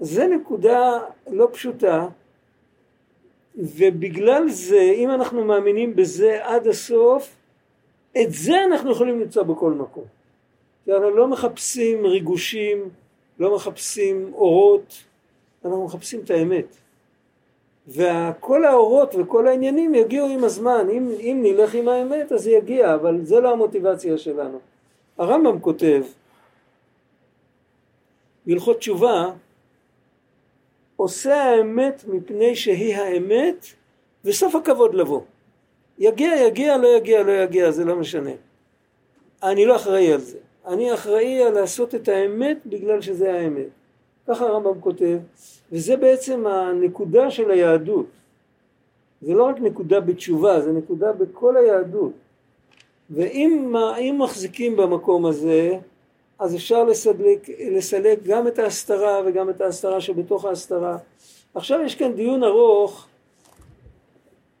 זה 0.00 0.26
נקודה 0.26 0.98
לא 1.30 1.48
פשוטה 1.52 2.08
ובגלל 3.56 4.48
זה 4.48 4.92
אם 4.94 5.10
אנחנו 5.10 5.44
מאמינים 5.44 5.96
בזה 5.96 6.38
עד 6.42 6.66
הסוף 6.66 7.36
את 8.22 8.32
זה 8.32 8.64
אנחנו 8.64 8.92
יכולים 8.92 9.20
למצוא 9.20 9.42
בכל 9.42 9.72
מקום. 9.72 10.04
כי 10.84 10.92
אנחנו 10.92 11.10
לא 11.10 11.28
מחפשים 11.28 12.06
ריגושים, 12.06 12.88
לא 13.38 13.54
מחפשים 13.54 14.30
אורות, 14.34 15.04
אנחנו 15.64 15.84
מחפשים 15.84 16.20
את 16.24 16.30
האמת. 16.30 16.76
וכל 17.90 18.64
האורות 18.64 19.14
וכל 19.14 19.48
העניינים 19.48 19.94
יגיעו 19.94 20.28
עם 20.28 20.44
הזמן, 20.44 20.86
אם, 20.92 21.08
אם 21.20 21.38
נלך 21.42 21.74
עם 21.74 21.88
האמת 21.88 22.32
אז 22.32 22.46
יגיע, 22.46 22.94
אבל 22.94 23.24
זה 23.24 23.40
לא 23.40 23.52
המוטיבציה 23.52 24.18
שלנו. 24.18 24.58
הרמב"ם 25.18 25.60
כותב 25.60 26.02
בהלכות 28.46 28.78
תשובה 28.78 29.30
עושה 30.96 31.42
האמת 31.42 32.04
מפני 32.08 32.56
שהיא 32.56 32.96
האמת 32.96 33.66
וסוף 34.24 34.54
הכבוד 34.54 34.94
לבוא. 34.94 35.20
יגיע 35.98 36.36
יגיע 36.46 36.76
לא 36.76 36.88
יגיע 36.88 37.22
לא 37.22 37.32
יגיע 37.32 37.70
זה 37.70 37.84
לא 37.84 37.96
משנה. 37.96 38.30
אני 39.42 39.66
לא 39.66 39.76
אחראי 39.76 40.12
על 40.12 40.20
זה. 40.20 40.38
אני 40.66 40.94
אחראי 40.94 41.42
על 41.42 41.52
לעשות 41.52 41.94
את 41.94 42.08
האמת 42.08 42.58
בגלל 42.66 43.00
שזה 43.00 43.32
האמת. 43.32 43.79
ככה 44.30 44.46
הרמב"ם 44.46 44.80
כותב, 44.80 45.18
וזה 45.72 45.96
בעצם 45.96 46.46
הנקודה 46.46 47.30
של 47.30 47.50
היהדות. 47.50 48.06
זה 49.22 49.34
לא 49.34 49.44
רק 49.44 49.60
נקודה 49.60 50.00
בתשובה, 50.00 50.60
זה 50.60 50.72
נקודה 50.72 51.12
בכל 51.12 51.56
היהדות. 51.56 52.12
ואם 53.10 54.18
מחזיקים 54.18 54.76
במקום 54.76 55.26
הזה, 55.26 55.78
אז 56.38 56.54
אפשר 56.54 56.84
לסלק, 56.84 57.48
לסלק 57.70 58.18
גם 58.22 58.48
את 58.48 58.58
ההסתרה 58.58 59.20
וגם 59.26 59.50
את 59.50 59.60
ההסתרה 59.60 60.00
שבתוך 60.00 60.44
ההסתרה. 60.44 60.98
עכשיו 61.54 61.80
יש 61.80 61.94
כאן 61.94 62.12
דיון 62.12 62.44
ארוך, 62.44 63.06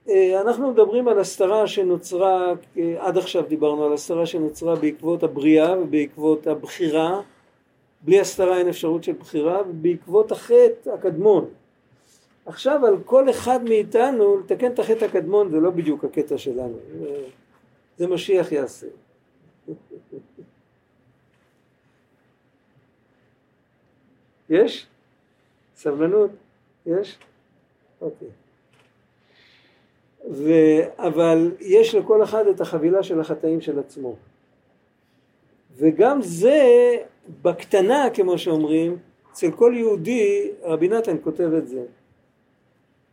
אה, 0.08 0.40
אנחנו 0.40 0.70
מדברים 0.70 1.08
על 1.08 1.18
הסתרה 1.18 1.66
שנוצרה, 1.66 2.52
עד 2.98 3.18
עכשיו 3.18 3.42
דיברנו 3.48 3.84
על 3.84 3.92
הסתרה 3.92 4.26
שנוצרה 4.26 4.76
בעקבות 4.76 5.22
הבריאה 5.22 5.78
ובעקבות 5.80 6.46
הבחירה 6.46 7.20
בלי 8.02 8.20
הסתרה 8.20 8.58
אין 8.58 8.68
אפשרות 8.68 9.04
של 9.04 9.12
בחירה, 9.12 9.62
ובעקבות 9.68 10.32
החטא 10.32 10.90
הקדמון. 10.94 11.50
עכשיו 12.46 12.86
על 12.86 12.96
כל 13.04 13.30
אחד 13.30 13.64
מאיתנו 13.64 14.38
לתקן 14.38 14.72
את 14.72 14.78
החטא 14.78 15.04
הקדמון 15.04 15.50
זה 15.50 15.60
לא 15.60 15.70
בדיוק 15.70 16.04
הקטע 16.04 16.38
שלנו, 16.38 16.78
זה 17.98 18.06
משיח 18.06 18.52
יעשה. 18.52 18.86
יש? 24.50 24.86
סבלנות? 25.76 26.30
יש? 26.86 27.18
אוקיי. 28.00 28.28
ו... 30.30 30.50
אבל 30.98 31.52
יש 31.60 31.94
לכל 31.94 32.22
אחד 32.22 32.46
את 32.46 32.60
החבילה 32.60 33.02
של 33.02 33.20
החטאים 33.20 33.60
של 33.60 33.78
עצמו. 33.78 34.16
וגם 35.76 36.22
זה 36.22 36.96
בקטנה 37.42 38.08
כמו 38.14 38.38
שאומרים, 38.38 38.96
אצל 39.32 39.50
כל 39.50 39.72
יהודי, 39.76 40.50
רבי 40.62 40.88
נתן 40.88 41.16
כותב 41.24 41.50
את 41.58 41.68
זה. 41.68 41.82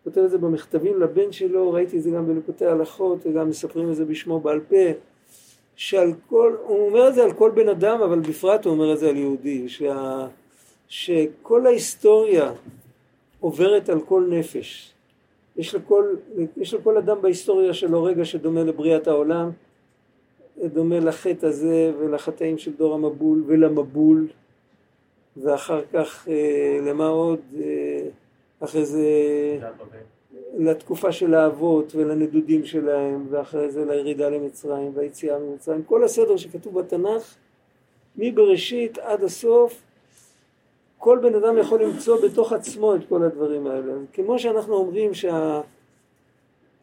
כותב 0.03 0.21
את 0.21 0.29
זה 0.29 0.37
במכתבים 0.37 0.99
לבן 1.01 1.31
שלו, 1.31 1.71
ראיתי 1.71 1.97
את 1.97 2.03
זה 2.03 2.09
גם 2.09 2.27
בלקוטי 2.27 2.65
הלכות 2.65 3.25
וגם 3.25 3.49
מספרים 3.49 3.89
את 3.89 3.95
זה 3.95 4.05
בשמו 4.05 4.39
בעל 4.39 4.59
פה, 4.59 4.85
שעל 5.75 6.13
כל, 6.29 6.55
הוא 6.63 6.89
אומר 6.89 7.09
את 7.09 7.15
זה 7.15 7.23
על 7.23 7.33
כל 7.33 7.51
בן 7.55 7.69
אדם 7.69 8.01
אבל 8.01 8.19
בפרט 8.19 8.65
הוא 8.65 8.73
אומר 8.73 8.93
את 8.93 8.99
זה 8.99 9.09
על 9.09 9.17
יהודי, 9.17 9.69
שה, 9.69 10.27
שכל 10.87 11.65
ההיסטוריה 11.65 12.51
עוברת 13.39 13.89
על 13.89 13.99
כל 14.01 14.27
נפש. 14.29 14.93
יש 15.57 15.75
לכל, 15.75 16.15
יש 16.57 16.73
לכל 16.73 16.97
אדם 16.97 17.21
בהיסטוריה 17.21 17.73
שלו 17.73 18.03
רגע 18.03 18.25
שדומה 18.25 18.63
לבריאת 18.63 19.07
העולם 19.07 19.49
דומה 20.63 20.99
לחטא 20.99 21.45
הזה 21.45 21.91
ולחטאים 21.99 22.57
של 22.57 22.73
דור 22.73 22.93
המבול 22.93 23.43
ולמבול 23.47 24.27
ואחר 25.37 25.81
כך 25.93 26.27
אה, 26.27 26.79
למה 26.83 27.07
עוד? 27.07 27.39
אה, 27.59 28.09
אחרי 28.59 28.85
זה 28.85 29.03
לתקופה 30.57 31.11
של 31.11 31.33
האבות 31.33 31.95
ולנדודים 31.95 32.65
שלהם 32.65 33.25
ואחרי 33.29 33.71
זה 33.71 33.85
לירידה 33.85 34.29
למצרים 34.29 34.91
והיציאה 34.95 35.39
ממצרים. 35.39 35.83
כל 35.83 36.03
הסדר 36.03 36.37
שכתוב 36.37 36.79
בתנ"ך 36.79 37.35
מבראשית 38.17 38.97
עד 38.97 39.23
הסוף 39.23 39.81
כל 40.97 41.19
בן 41.21 41.35
אדם 41.35 41.57
יכול 41.57 41.83
למצוא 41.83 42.17
בתוך 42.25 42.53
עצמו 42.53 42.95
את 42.95 43.01
כל 43.09 43.23
הדברים 43.23 43.67
האלה. 43.67 43.93
כמו 44.13 44.39
שאנחנו 44.39 44.75
אומרים 44.75 45.13
שה... 45.13 45.61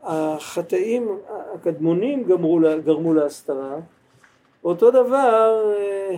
החטאים 0.04 1.18
הקדמונים 1.54 2.24
גמרו, 2.24 2.60
גרמו 2.84 3.14
להסתרה, 3.14 3.76
אותו 4.64 4.90
דבר 4.90 5.72
אה, 5.76 6.16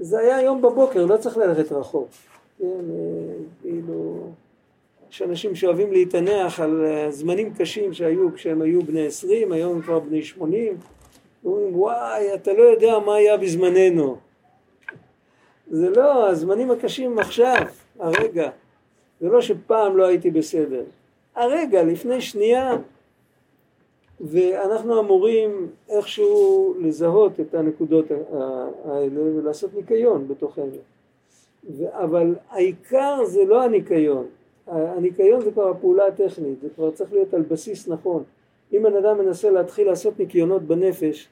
זה 0.00 0.18
היה 0.18 0.36
היום 0.36 0.62
בבוקר, 0.62 1.06
לא 1.06 1.16
צריך 1.16 1.36
ללכת 1.36 1.72
רחוק. 1.72 2.08
כן, 2.58 2.66
אה, 2.66 3.34
כאילו, 3.62 4.30
יש 5.10 5.22
אנשים 5.22 5.54
שאוהבים 5.54 5.92
להתענח 5.92 6.60
על 6.60 6.84
אה, 6.84 7.10
זמנים 7.10 7.54
קשים 7.54 7.92
שהיו 7.92 8.34
כשהם 8.34 8.62
היו 8.62 8.82
בני 8.82 9.06
עשרים, 9.06 9.52
היום 9.52 9.72
הם 9.72 9.82
כבר 9.82 9.98
בני 9.98 10.22
שמונים, 10.22 10.76
אומרים 11.44 11.76
וואי, 11.76 12.34
אתה 12.34 12.52
לא 12.52 12.62
יודע 12.62 12.98
מה 12.98 13.14
היה 13.14 13.36
בזמננו. 13.36 14.16
זה 15.70 15.90
לא, 15.90 16.28
הזמנים 16.30 16.70
הקשים 16.70 17.18
עכשיו, 17.18 17.56
הרגע. 17.98 18.50
זה 19.20 19.28
לא 19.28 19.40
שפעם 19.40 19.96
לא 19.96 20.06
הייתי 20.06 20.30
בסדר. 20.30 20.82
הרגע, 21.34 21.82
לפני 21.82 22.20
שנייה, 22.20 22.76
ואנחנו 24.20 25.00
אמורים 25.00 25.68
איכשהו 25.88 26.74
לזהות 26.80 27.40
את 27.40 27.54
הנקודות 27.54 28.04
האלה 28.84 29.20
ולעשות 29.20 29.74
ניקיון 29.74 30.28
בתוכנו. 30.28 30.76
אבל 31.90 32.34
העיקר 32.50 33.24
זה 33.24 33.44
לא 33.44 33.62
הניקיון, 33.62 34.26
הניקיון 34.66 35.40
זה 35.40 35.50
כבר 35.50 35.68
הפעולה 35.68 36.06
הטכנית, 36.06 36.60
זה 36.60 36.68
כבר 36.74 36.90
צריך 36.90 37.12
להיות 37.12 37.34
על 37.34 37.42
בסיס 37.42 37.88
נכון. 37.88 38.22
אם 38.72 38.82
בן 38.82 38.96
אדם 38.96 39.18
מנסה 39.18 39.50
להתחיל 39.50 39.86
לעשות 39.86 40.18
ניקיונות 40.18 40.62
בנפש, 40.62 41.28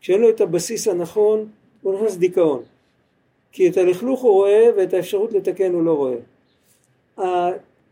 כשאין 0.00 0.20
לו 0.20 0.28
את 0.28 0.40
הבסיס 0.40 0.88
הנכון, 0.88 1.48
הוא 1.82 1.94
נכנס 1.94 2.16
דיכאון. 2.16 2.62
כי 3.52 3.68
את 3.68 3.76
הלכלוך 3.76 4.22
הוא 4.22 4.32
רואה 4.32 4.70
ואת 4.76 4.94
האפשרות 4.94 5.32
לתקן 5.32 5.72
הוא 5.72 5.82
לא 5.82 5.96
רואה. 5.96 6.16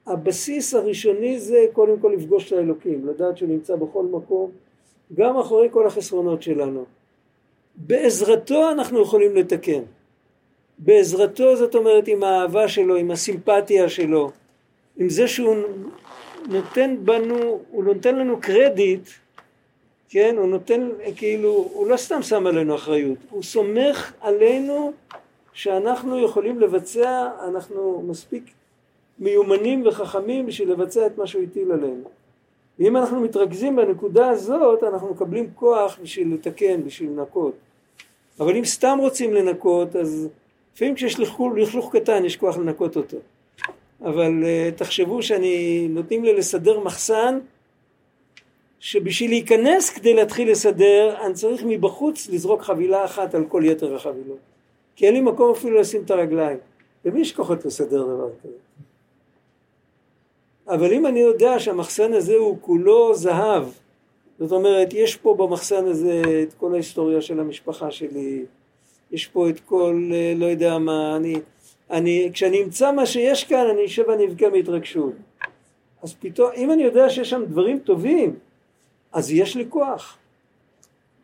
הבסיס 0.07 0.75
הראשוני 0.75 1.41
זה 1.41 1.67
קודם 1.73 1.99
כל 1.99 2.13
לפגוש 2.17 2.53
את 2.53 2.59
האלוקים, 2.59 3.07
לדעת 3.07 3.37
שהוא 3.37 3.49
נמצא 3.49 3.77
בכל 3.77 4.05
מקום, 4.05 4.51
גם 5.15 5.39
אחרי 5.39 5.69
כל 5.71 5.87
החסרונות 5.87 6.43
שלנו. 6.43 6.85
בעזרתו 7.77 8.71
אנחנו 8.71 9.03
יכולים 9.03 9.37
לתקן. 9.37 9.83
בעזרתו 10.79 11.57
זאת 11.57 11.75
אומרת 11.75 12.09
עם 12.09 12.25
האהבה 12.25 12.69
שלו, 12.69 12.97
עם 12.97 13.11
הסימפתיה 13.11 13.89
שלו, 13.89 14.31
עם 14.97 15.09
זה 15.09 15.29
שהוא 15.29 15.57
נותן 16.49 16.97
בנו, 17.05 17.61
הוא 17.71 17.85
נותן 17.85 18.17
לנו 18.17 18.41
קרדיט, 18.41 19.09
כן, 20.09 20.35
הוא 20.39 20.49
נותן 20.49 20.89
כאילו, 21.17 21.69
הוא 21.73 21.87
לא 21.87 21.97
סתם 21.97 22.23
שם 22.23 22.47
עלינו 22.47 22.75
אחריות, 22.75 23.19
הוא 23.31 23.43
סומך 23.43 24.13
עלינו 24.21 24.93
שאנחנו 25.53 26.25
יכולים 26.25 26.61
לבצע, 26.61 27.29
אנחנו 27.49 28.03
מספיק 28.07 28.45
מיומנים 29.23 29.83
וחכמים 29.87 30.47
בשביל 30.47 30.73
לבצע 30.73 31.07
את 31.07 31.19
מה 31.19 31.27
שהוא 31.27 31.43
הטיל 31.43 31.73
עלינו. 31.73 32.05
ואם 32.79 32.97
אנחנו 32.97 33.21
מתרכזים 33.21 33.77
בנקודה 33.77 34.29
הזאת, 34.29 34.83
אנחנו 34.83 35.11
מקבלים 35.11 35.51
כוח 35.55 35.99
בשביל 36.03 36.35
לתקן, 36.35 36.83
בשביל 36.85 37.11
לנקות. 37.11 37.55
אבל 38.41 38.57
אם 38.57 38.65
סתם 38.65 38.99
רוצים 39.01 39.35
לנקות, 39.35 39.97
אז 39.97 40.29
לפעמים 40.75 40.95
כשיש 40.95 41.21
לכלוך, 41.21 41.53
לכלוך 41.57 41.97
קטן 41.97 42.25
יש 42.25 42.37
כוח 42.37 42.57
לנקות 42.57 42.97
אותו. 42.97 43.17
אבל 44.01 44.43
uh, 44.43 44.79
תחשבו 44.79 45.23
שאני, 45.23 45.87
נותנים 45.91 46.25
לי 46.25 46.35
לסדר 46.35 46.81
מחסן, 46.81 47.39
שבשביל 48.81 49.31
להיכנס 49.31 49.91
כדי 49.91 50.15
להתחיל 50.15 50.51
לסדר, 50.51 51.17
אני 51.25 51.35
צריך 51.35 51.63
מבחוץ 51.67 52.29
לזרוק 52.29 52.63
חבילה 52.63 53.05
אחת 53.05 53.35
על 53.35 53.45
כל 53.49 53.63
יתר 53.65 53.95
החבילות. 53.97 54.39
כי 54.97 55.07
אין 55.07 55.15
לי 55.15 55.21
מקום 55.21 55.51
אפילו 55.51 55.81
לשים 55.81 56.03
את 56.03 56.11
הרגליים. 56.11 56.59
למי 57.05 57.21
יש 57.21 57.33
כוחות 57.33 57.65
לסדר 57.65 58.03
דבר 58.03 58.29
כזה? 58.43 58.53
אבל 60.69 60.93
אם 60.93 61.07
אני 61.07 61.21
יודע 61.21 61.59
שהמחסן 61.59 62.13
הזה 62.13 62.37
הוא 62.37 62.57
כולו 62.61 63.15
זהב, 63.15 63.65
זאת 64.39 64.53
אומרת, 64.53 64.89
יש 64.93 65.17
פה 65.17 65.35
במחסן 65.39 65.87
הזה 65.87 66.23
את 66.43 66.55
כל 66.55 66.75
ההיסטוריה 66.75 67.21
של 67.21 67.41
המשפחה 67.41 67.91
שלי, 67.91 68.45
יש 69.11 69.27
פה 69.27 69.49
את 69.49 69.61
כל, 69.61 70.11
לא 70.37 70.47
יודע 70.47 70.79
מה, 70.79 71.17
אני, 71.17 71.35
אני, 71.91 72.31
כשאני 72.33 72.63
אמצא 72.63 72.93
מה 72.93 73.07
שיש 73.07 73.45
כאן, 73.45 73.67
אני 73.71 73.87
אשב 73.87 74.05
ואני 74.09 74.27
אבכה 74.27 74.49
מהתרגשות. 74.49 75.13
אז 76.03 76.15
פתאום, 76.21 76.51
אם 76.57 76.73
אני 76.73 76.83
יודע 76.83 77.11
שיש 77.11 77.31
שם 77.31 77.45
דברים 77.45 77.79
טובים, 77.79 78.37
אז 79.13 79.33
יש 79.33 79.57
לי 79.57 79.67
כוח. 79.69 80.19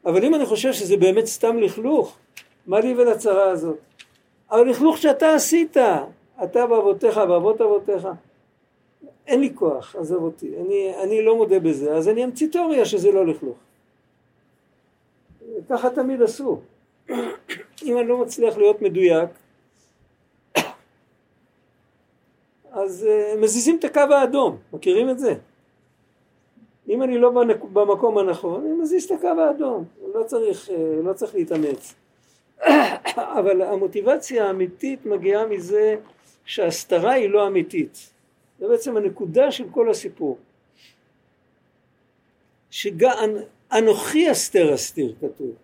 אבל 0.05 0.25
אם 0.25 0.35
אני 0.35 0.47
חושב 0.47 0.73
שזה 0.73 0.97
באמת 0.97 1.27
סתם 1.27 1.59
לכלוך, 1.59 2.17
מה 2.67 2.81
לי 2.81 2.95
ולצרה 2.95 3.51
הזאת? 3.51 3.79
אבל 4.51 4.69
לכלוך 4.69 4.99
שאתה 4.99 5.35
עשית, 5.35 5.77
אתה 6.45 6.65
ואבותיך 6.71 7.21
ואבות 7.29 7.61
אבותיך. 7.61 8.09
אין 9.27 9.41
לי 9.41 9.55
כוח, 9.55 9.97
עזוב 9.97 10.23
אותי, 10.23 10.57
אני, 10.61 10.93
אני 11.03 11.23
לא 11.23 11.37
מודה 11.37 11.59
בזה, 11.59 11.95
אז 11.95 12.09
אני 12.09 12.25
אמציא 12.25 12.49
תיאוריה 12.49 12.85
שזה 12.85 13.13
לא 13.13 13.27
לכלוך. 13.27 13.57
ככה 15.69 15.91
תמיד 15.91 16.23
עשו. 16.23 16.61
אם 17.83 17.99
אני 17.99 18.09
לא 18.09 18.19
מצליח 18.19 18.59
להיות 18.59 18.83
מדויק, 18.83 19.31
אז 22.71 23.07
uh, 23.09 23.39
מזיזים 23.39 23.77
את 23.79 23.85
הקו 23.85 24.01
האדום, 24.01 24.57
מכירים 24.73 25.11
את 25.11 25.19
זה? 25.19 25.35
אם 26.89 27.03
אני 27.03 27.19
לא 27.19 27.31
במקום 27.73 28.19
הנכון, 28.19 28.67
אני 28.67 28.75
מזיז 28.75 29.05
את 29.05 29.11
הקו 29.11 29.41
האדום, 29.41 29.85
לא 30.15 30.23
צריך, 30.23 30.69
uh, 30.69 30.73
לא 31.05 31.13
צריך 31.13 31.35
להתאמץ. 31.35 31.95
אבל 33.39 33.63
המוטיבציה 33.63 34.47
האמיתית 34.47 35.07
מגיעה 35.07 35.47
מזה 35.47 35.97
שההסתרה 36.45 37.13
היא 37.13 37.29
לא 37.29 37.47
אמיתית. 37.47 38.11
זה 38.59 38.69
בעצם 38.69 38.97
הנקודה 38.97 39.53
של 39.53 39.65
כל 39.71 39.91
הסיפור. 39.91 40.39
שאנוכי 42.71 44.33
אסתר 44.33 44.75
אסתיר 44.75 45.15
כתוב. 45.21 45.55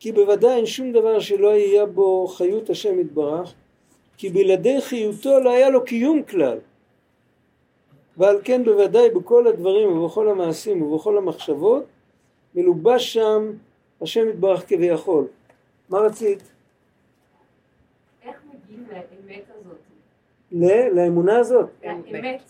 כי 0.00 0.12
בוודאי 0.12 0.56
אין 0.56 0.66
שום 0.66 0.92
דבר 0.92 1.20
שלא 1.20 1.48
יהיה 1.48 1.86
בו 1.86 2.26
חיות 2.26 2.70
השם 2.70 3.00
יתברך, 3.00 3.54
כי 4.16 4.30
בלעדי 4.30 4.80
חיותו 4.80 5.40
לא 5.40 5.50
היה 5.50 5.70
לו 5.70 5.84
קיום 5.84 6.22
כלל. 6.22 6.58
ועל 8.16 8.40
כן 8.44 8.64
בוודאי 8.64 9.10
בכל 9.10 9.46
הדברים 9.46 9.88
ובכל 9.88 10.28
המעשים 10.28 10.82
ובכל 10.82 11.18
המחשבות 11.18 11.84
מלובש 12.54 13.12
שם 13.12 13.52
השם 14.00 14.28
יתברך 14.28 14.68
כביכול. 14.68 15.26
מה 15.88 15.98
רצית? 15.98 16.42
איך 18.22 18.36
מגיעים 18.54 18.86
לאמת 18.90 19.44
הזאת? 19.60 19.76
לאמונה 20.52 21.38
הזאת? 21.38 21.70
לאמת. 21.84 22.42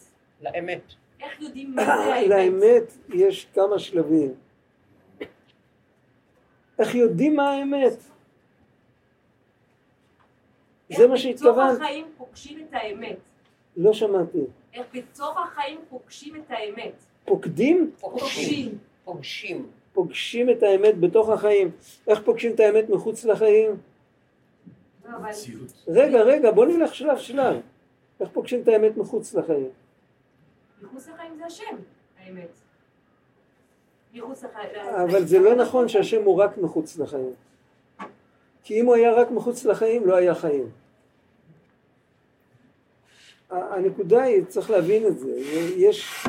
לאמת. 0.42 0.82
איך 1.20 1.40
יודעים 1.40 1.74
מה 1.74 1.84
זה 1.84 1.92
האמת? 2.14 2.28
לאמת 2.28 2.92
יש 3.14 3.46
כמה 3.54 3.78
שלבים. 3.78 4.34
איך 6.78 6.94
יודעים 6.94 7.36
מה 7.36 7.50
האמת? 7.50 7.98
זה 10.96 11.06
מה 11.06 11.16
שהתכוונת. 11.16 11.58
איך 11.58 11.78
בתוך 11.78 11.82
החיים 11.82 12.06
פוגשים 12.16 12.66
את 12.68 12.74
האמת? 12.74 13.16
לא 13.76 13.92
שמעתי. 13.92 14.38
איך 14.74 14.86
בתוך 14.94 15.38
החיים 15.38 15.80
פוגשים 15.88 16.36
את 16.36 16.50
האמת? 16.50 16.92
פוקדים? 17.24 17.90
פוגשים. 18.00 18.78
פוגשים. 19.04 19.66
פוגשים 19.92 20.50
את 20.50 20.62
האמת 20.62 21.00
בתוך 21.00 21.28
החיים. 21.28 21.70
איך 22.08 22.22
פוגשים 22.22 22.54
את 22.54 22.60
האמת 22.60 22.88
מחוץ 22.88 23.24
לחיים? 23.24 23.76
לא. 25.08 25.18
רגע, 25.88 26.22
רגע, 26.22 26.50
בוא 26.50 26.66
נלך 26.66 26.94
שלב 26.94 27.18
שלב. 27.18 27.60
איך 28.20 28.28
פוגשים 28.32 28.62
את 28.62 28.68
האמת 28.68 28.96
מחוץ 28.96 29.34
לחיים? 29.34 29.68
מחוץ 30.82 31.08
לחיים 31.08 31.36
זה 31.38 31.46
השם, 31.46 31.76
האמת. 32.18 32.48
מחוץ 34.14 34.44
לחיים... 34.44 34.70
אבל 35.02 35.26
זה 35.26 35.38
לא 35.38 35.54
נכון 35.54 35.88
שהשם 35.88 36.22
הוא 36.22 36.42
רק 36.42 36.58
מחוץ 36.58 36.98
לחיים. 36.98 37.32
כי 38.62 38.80
אם 38.80 38.86
הוא 38.86 38.94
היה 38.94 39.14
רק 39.14 39.30
מחוץ 39.30 39.64
לחיים, 39.64 40.06
לא 40.06 40.16
היה 40.16 40.34
חיים. 40.34 40.70
הנקודה 43.50 44.22
היא, 44.22 44.44
צריך 44.44 44.70
להבין 44.70 45.06
את 45.06 45.18
זה, 45.18 45.32
יש 45.76 46.26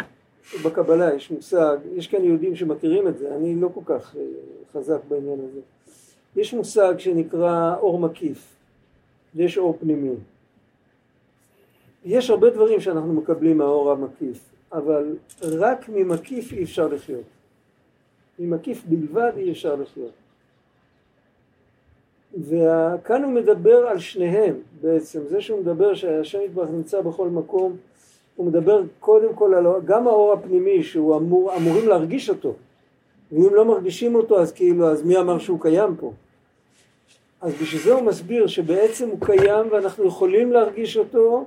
בקבלה, 0.65 1.13
יש 1.13 1.31
מושג, 1.31 1.77
יש 1.95 2.07
כאן 2.07 2.23
יהודים 2.23 2.55
שמכירים 2.55 3.07
את 3.07 3.17
זה, 3.17 3.35
אני 3.35 3.55
לא 3.55 3.69
כל 3.73 3.81
כך 3.85 4.15
אה, 4.15 4.21
חזק 4.73 4.99
בעניין 5.07 5.39
הזה. 5.39 5.59
יש 6.35 6.53
מושג 6.53 6.93
שנקרא 6.97 7.75
אור 7.77 7.99
מקיף, 7.99 8.55
ויש 9.35 9.57
אור 9.57 9.77
פנימי. 9.79 10.15
יש 12.07 12.29
הרבה 12.29 12.49
דברים 12.49 12.79
שאנחנו 12.79 13.13
מקבלים 13.13 13.57
מהאור 13.57 13.91
המקיף, 13.91 14.39
אבל 14.71 15.15
רק 15.41 15.89
ממקיף 15.89 16.53
אי 16.53 16.63
אפשר 16.63 16.87
לחיות. 16.87 17.23
ממקיף 18.39 18.83
בלבד 18.85 19.31
אי 19.37 19.51
אפשר 19.51 19.75
לחיות. 19.75 20.11
וכאן 22.39 23.23
הוא 23.23 23.31
מדבר 23.31 23.87
על 23.87 23.99
שניהם 23.99 24.55
בעצם, 24.81 25.19
זה 25.27 25.41
שהוא 25.41 25.59
מדבר 25.59 25.93
שהשם 25.93 26.39
יתברך 26.45 26.69
נמצא 26.69 27.01
בכל 27.01 27.27
מקום, 27.27 27.77
הוא 28.35 28.45
מדבר 28.45 28.81
קודם 28.99 29.33
כל 29.33 29.53
על 29.53 29.65
גם 29.85 30.07
האור 30.07 30.33
הפנימי 30.33 30.83
שהוא 30.83 31.17
אמור, 31.17 31.55
אמורים 31.55 31.87
להרגיש 31.87 32.29
אותו, 32.29 32.53
ואם 33.31 33.53
לא 33.53 33.65
מרגישים 33.65 34.15
אותו 34.15 34.39
אז 34.41 34.51
כאילו 34.51 34.87
אז 34.87 35.03
מי 35.03 35.17
אמר 35.17 35.39
שהוא 35.39 35.61
קיים 35.61 35.95
פה? 35.99 36.13
אז 37.41 37.53
בשביל 37.61 37.81
זה 37.81 37.93
הוא 37.93 38.01
מסביר 38.01 38.47
שבעצם 38.47 39.09
הוא 39.09 39.19
קיים 39.21 39.67
ואנחנו 39.71 40.07
יכולים 40.07 40.51
להרגיש 40.51 40.97
אותו, 40.97 41.45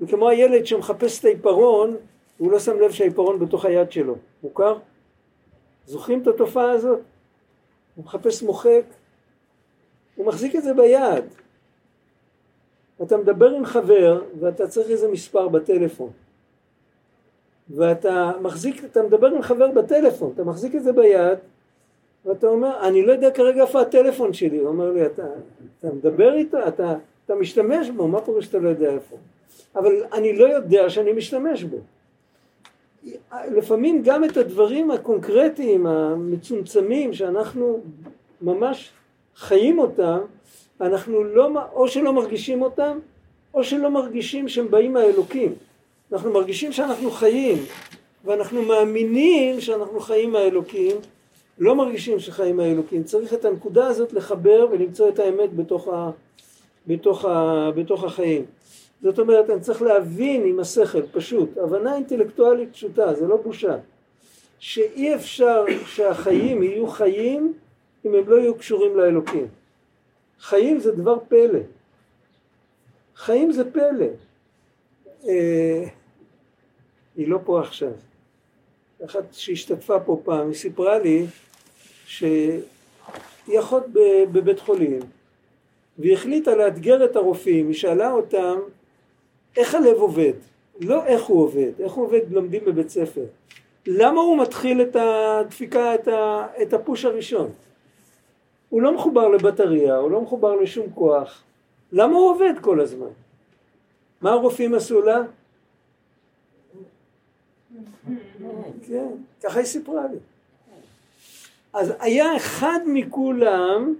וכמו 0.00 0.28
הילד 0.28 0.66
שמחפש 0.66 1.20
את 1.20 1.24
העיפרון, 1.24 1.96
הוא 2.38 2.52
לא 2.52 2.58
שם 2.58 2.80
לב 2.80 2.90
שהעיפרון 2.90 3.38
בתוך 3.38 3.64
היד 3.64 3.92
שלו, 3.92 4.16
מוכר? 4.42 4.78
זוכרים 5.86 6.22
את 6.22 6.26
התופעה 6.26 6.70
הזאת? 6.70 7.00
הוא 7.96 8.04
מחפש 8.04 8.42
מוחק, 8.42 8.84
הוא 10.16 10.26
מחזיק 10.26 10.56
את 10.56 10.62
זה 10.62 10.74
ביד, 10.74 11.24
אתה 13.02 13.16
מדבר 13.16 13.50
עם 13.50 13.64
חבר 13.64 14.22
ואתה 14.40 14.68
צריך 14.68 14.90
איזה 14.90 15.08
מספר 15.08 15.48
בטלפון 15.48 16.10
ואתה 17.70 18.32
מחזיק, 18.42 18.84
אתה 18.84 19.02
מדבר 19.02 19.26
עם 19.26 19.42
חבר 19.42 19.70
בטלפון, 19.70 20.32
אתה 20.34 20.44
מחזיק 20.44 20.74
את 20.74 20.82
זה 20.82 20.92
ביד 20.92 21.38
ואתה 22.24 22.46
אומר, 22.46 22.88
אני 22.88 23.06
לא 23.06 23.12
יודע 23.12 23.30
כרגע 23.30 23.62
איפה 23.62 23.80
הטלפון 23.80 24.32
שלי, 24.32 24.58
הוא 24.58 24.68
אומר 24.68 24.92
לי, 24.92 25.06
אתה, 25.06 25.26
אתה 25.78 25.92
מדבר 25.92 26.34
איתו, 26.34 26.68
אתה, 26.68 26.94
אתה 27.24 27.34
משתמש 27.34 27.90
בו, 27.90 28.08
מה 28.08 28.20
קורה 28.20 28.42
שאתה 28.42 28.58
לא 28.58 28.68
יודע 28.68 28.90
איפה? 28.90 29.16
אבל 29.76 30.04
אני 30.12 30.38
לא 30.38 30.44
יודע 30.44 30.90
שאני 30.90 31.12
משתמש 31.12 31.62
בו. 31.62 31.76
לפעמים 33.56 34.02
גם 34.02 34.24
את 34.24 34.36
הדברים 34.36 34.90
הקונקרטיים, 34.90 35.86
המצומצמים, 35.86 37.14
שאנחנו 37.14 37.80
ממש 38.42 38.90
חיים 39.36 39.78
אותם, 39.78 40.18
אנחנו 40.80 41.24
לא, 41.24 41.48
או 41.72 41.88
שלא 41.88 42.12
מרגישים 42.12 42.62
אותם, 42.62 42.98
או 43.54 43.64
שלא 43.64 43.90
מרגישים 43.90 44.48
שהם 44.48 44.70
באים 44.70 44.92
מהאלוקים. 44.92 45.54
אנחנו 46.12 46.32
מרגישים 46.32 46.72
שאנחנו 46.72 47.10
חיים, 47.10 47.58
ואנחנו 48.24 48.62
מאמינים 48.62 49.60
שאנחנו 49.60 50.00
חיים 50.00 50.32
מהאלוקים, 50.32 50.96
לא 51.58 51.74
מרגישים 51.74 52.20
שחיים 52.20 52.56
מהאלוקים. 52.56 53.04
צריך 53.04 53.34
את 53.34 53.44
הנקודה 53.44 53.86
הזאת 53.86 54.12
לחבר 54.12 54.66
ולמצוא 54.70 55.08
את 55.08 55.18
האמת 55.18 55.56
בתוך, 55.56 55.88
ה, 55.88 56.10
בתוך, 56.86 57.24
ה, 57.24 57.70
בתוך 57.74 58.04
החיים. 58.04 58.44
זאת 59.02 59.18
אומרת, 59.18 59.50
אני 59.50 59.60
צריך 59.60 59.82
להבין 59.82 60.46
עם 60.46 60.60
השכל, 60.60 61.02
פשוט, 61.12 61.58
הבנה 61.58 61.94
אינטלקטואלית 61.94 62.72
פשוטה, 62.72 63.14
זה 63.14 63.26
לא 63.26 63.36
בושה, 63.36 63.76
שאי 64.58 65.14
אפשר 65.14 65.64
שהחיים 65.86 66.62
יהיו 66.62 66.86
חיים 66.86 67.52
אם 68.04 68.14
הם 68.14 68.28
לא 68.28 68.36
יהיו 68.36 68.54
קשורים 68.54 68.96
לאלוקים. 68.96 69.46
חיים 70.40 70.80
זה 70.80 70.92
דבר 70.92 71.18
פלא. 71.28 71.60
חיים 73.16 73.52
זה 73.52 73.72
פלא. 73.72 74.06
אה, 75.28 75.84
היא 77.16 77.28
לא 77.28 77.38
פה 77.44 77.60
עכשיו. 77.60 77.92
אחת 79.04 79.24
שהשתתפה 79.32 80.00
פה 80.00 80.20
פעם, 80.24 80.46
היא 80.46 80.56
סיפרה 80.56 80.98
לי 80.98 81.26
שהיא 82.06 82.60
אחות 83.60 83.84
בבית 84.32 84.60
חולים 84.60 85.00
והיא 85.98 86.14
החליטה 86.14 86.54
לאתגר 86.54 87.04
את 87.04 87.16
הרופאים, 87.16 87.66
היא 87.66 87.74
שאלה 87.74 88.12
אותם 88.12 88.58
איך 89.58 89.74
הלב 89.74 89.96
עובד, 89.96 90.32
לא 90.80 91.06
איך 91.06 91.22
הוא 91.22 91.42
עובד, 91.42 91.70
איך 91.80 91.92
הוא 91.92 92.04
עובד 92.04 92.20
לומדים 92.30 92.64
בבית 92.64 92.90
ספר, 92.90 93.24
למה 93.86 94.20
הוא 94.20 94.38
מתחיל 94.38 94.82
את 94.82 94.96
הדפיקה, 94.96 95.94
את, 95.94 96.08
ה, 96.08 96.46
את 96.62 96.72
הפוש 96.72 97.04
הראשון? 97.04 97.50
הוא 98.68 98.82
לא 98.82 98.94
מחובר 98.94 99.28
לבטריה, 99.28 99.96
הוא 99.96 100.10
לא 100.10 100.20
מחובר 100.20 100.54
לשום 100.54 100.86
כוח, 100.94 101.42
למה 101.92 102.16
הוא 102.16 102.30
עובד 102.30 102.52
כל 102.60 102.80
הזמן? 102.80 103.10
מה 104.20 104.30
הרופאים 104.30 104.74
עשו 104.74 105.02
לה? 105.02 105.22
כן, 108.86 109.08
ככה 109.42 109.58
היא 109.58 109.66
סיפרה 109.66 110.02
לי. 110.12 110.18
אז 111.72 111.92
היה 112.00 112.36
אחד 112.36 112.78
מכולם 112.86 113.94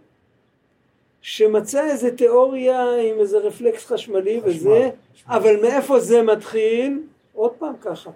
שמצא 1.22 1.84
איזה 1.90 2.16
תיאוריה 2.16 2.96
עם 2.96 3.20
איזה 3.20 3.38
רפלקס 3.38 3.86
חשמלי 3.86 4.40
וזה, 4.44 4.90
אבל 5.26 5.60
מאיפה 5.62 6.00
זה 6.00 6.22
מתחיל? 6.22 7.02
עוד 7.34 7.52
פעם 7.58 7.74
ככה. 7.80 8.10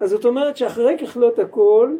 אז 0.00 0.10
זאת 0.10 0.24
אומרת 0.24 0.56
שאחרי 0.56 0.96
ככלות 0.98 1.38
הכל, 1.38 1.96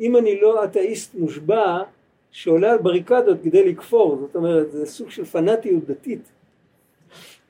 אם 0.00 0.16
אני 0.16 0.40
לא 0.40 0.64
אתאיסט 0.64 1.14
מושבע, 1.14 1.82
שעולה 2.30 2.72
על 2.72 2.78
בריקדות 2.78 3.38
כדי 3.44 3.72
לכפור, 3.72 4.16
זאת 4.20 4.36
אומרת 4.36 4.72
זה 4.72 4.86
סוג 4.86 5.10
של 5.10 5.24
פנאטיות 5.24 5.84
דתית. 5.84 6.20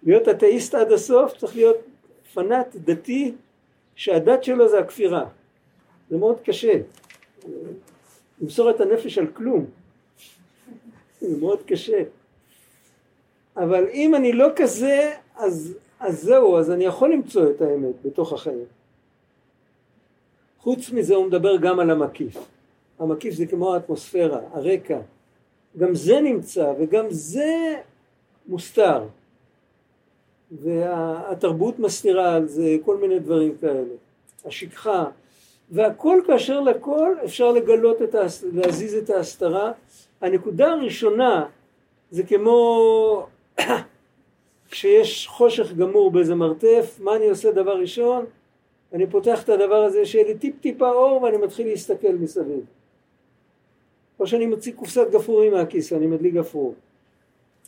להיות 0.02 0.28
אתאיסט 0.28 0.74
עד 0.74 0.92
הסוף 0.92 1.36
צריך 1.36 1.56
להיות 1.56 1.76
פנאט 2.34 2.76
דתי 2.76 3.34
שהדת 3.94 4.44
שלו 4.44 4.68
זה 4.68 4.78
הכפירה. 4.78 5.24
זה 6.10 6.16
מאוד 6.16 6.40
קשה. 6.44 6.72
למסור 8.40 8.70
את 8.70 8.80
הנפש 8.80 9.18
על 9.18 9.26
כלום. 9.26 9.64
זה 11.20 11.36
מאוד 11.40 11.62
קשה. 11.66 12.02
אבל 13.56 13.84
אם 13.92 14.14
אני 14.14 14.32
לא 14.32 14.48
כזה, 14.56 15.12
אז, 15.36 15.74
אז 16.00 16.22
זהו, 16.22 16.58
אז 16.58 16.70
אני 16.70 16.84
יכול 16.84 17.12
למצוא 17.12 17.50
את 17.50 17.60
האמת 17.60 17.94
בתוך 18.04 18.32
החיים. 18.32 18.64
חוץ 20.58 20.90
מזה 20.90 21.14
הוא 21.14 21.26
מדבר 21.26 21.56
גם 21.56 21.80
על 21.80 21.90
המקיף. 21.90 22.36
המקיף 22.98 23.34
זה 23.34 23.46
כמו 23.46 23.74
האטמוספירה, 23.74 24.40
הרקע. 24.52 25.00
גם 25.78 25.94
זה 25.94 26.20
נמצא 26.20 26.72
וגם 26.78 27.06
זה 27.10 27.80
מוסתר. 28.46 29.04
והתרבות 30.52 31.78
מסתירה 31.78 32.34
על 32.34 32.48
זה 32.48 32.76
כל 32.84 32.96
מיני 32.96 33.18
דברים 33.18 33.56
כאלה. 33.60 33.94
השכחה, 34.44 35.04
והכל 35.70 36.20
כאשר 36.26 36.60
לכל 36.60 37.14
אפשר 37.24 37.52
לגלות 37.52 38.02
את 38.02 38.14
ההס... 38.14 38.44
להזיז 38.52 38.94
את 38.94 39.10
ההסתרה. 39.10 39.72
הנקודה 40.20 40.72
הראשונה 40.72 41.46
זה 42.10 42.22
כמו 42.22 43.26
כשיש 44.70 45.26
חושך 45.26 45.72
גמור 45.72 46.10
באיזה 46.10 46.34
מרתף, 46.34 46.98
מה 47.00 47.16
אני 47.16 47.28
עושה 47.28 47.52
דבר 47.52 47.76
ראשון? 47.80 48.24
אני 48.92 49.06
פותח 49.06 49.42
את 49.42 49.48
הדבר 49.48 49.82
הזה 49.82 50.06
שיהיה 50.06 50.26
לי 50.26 50.38
טיפ 50.38 50.54
טיפה 50.60 50.90
אור 50.90 51.22
ואני 51.22 51.36
מתחיל 51.36 51.66
להסתכל 51.66 52.12
מסביב. 52.12 52.64
או 54.20 54.26
שאני 54.26 54.46
מוציא 54.46 54.72
קופסת 54.72 55.10
גפרורים 55.10 55.52
מהכיס 55.52 55.92
ואני 55.92 56.06
מדליק 56.06 56.34
גפרור. 56.34 56.74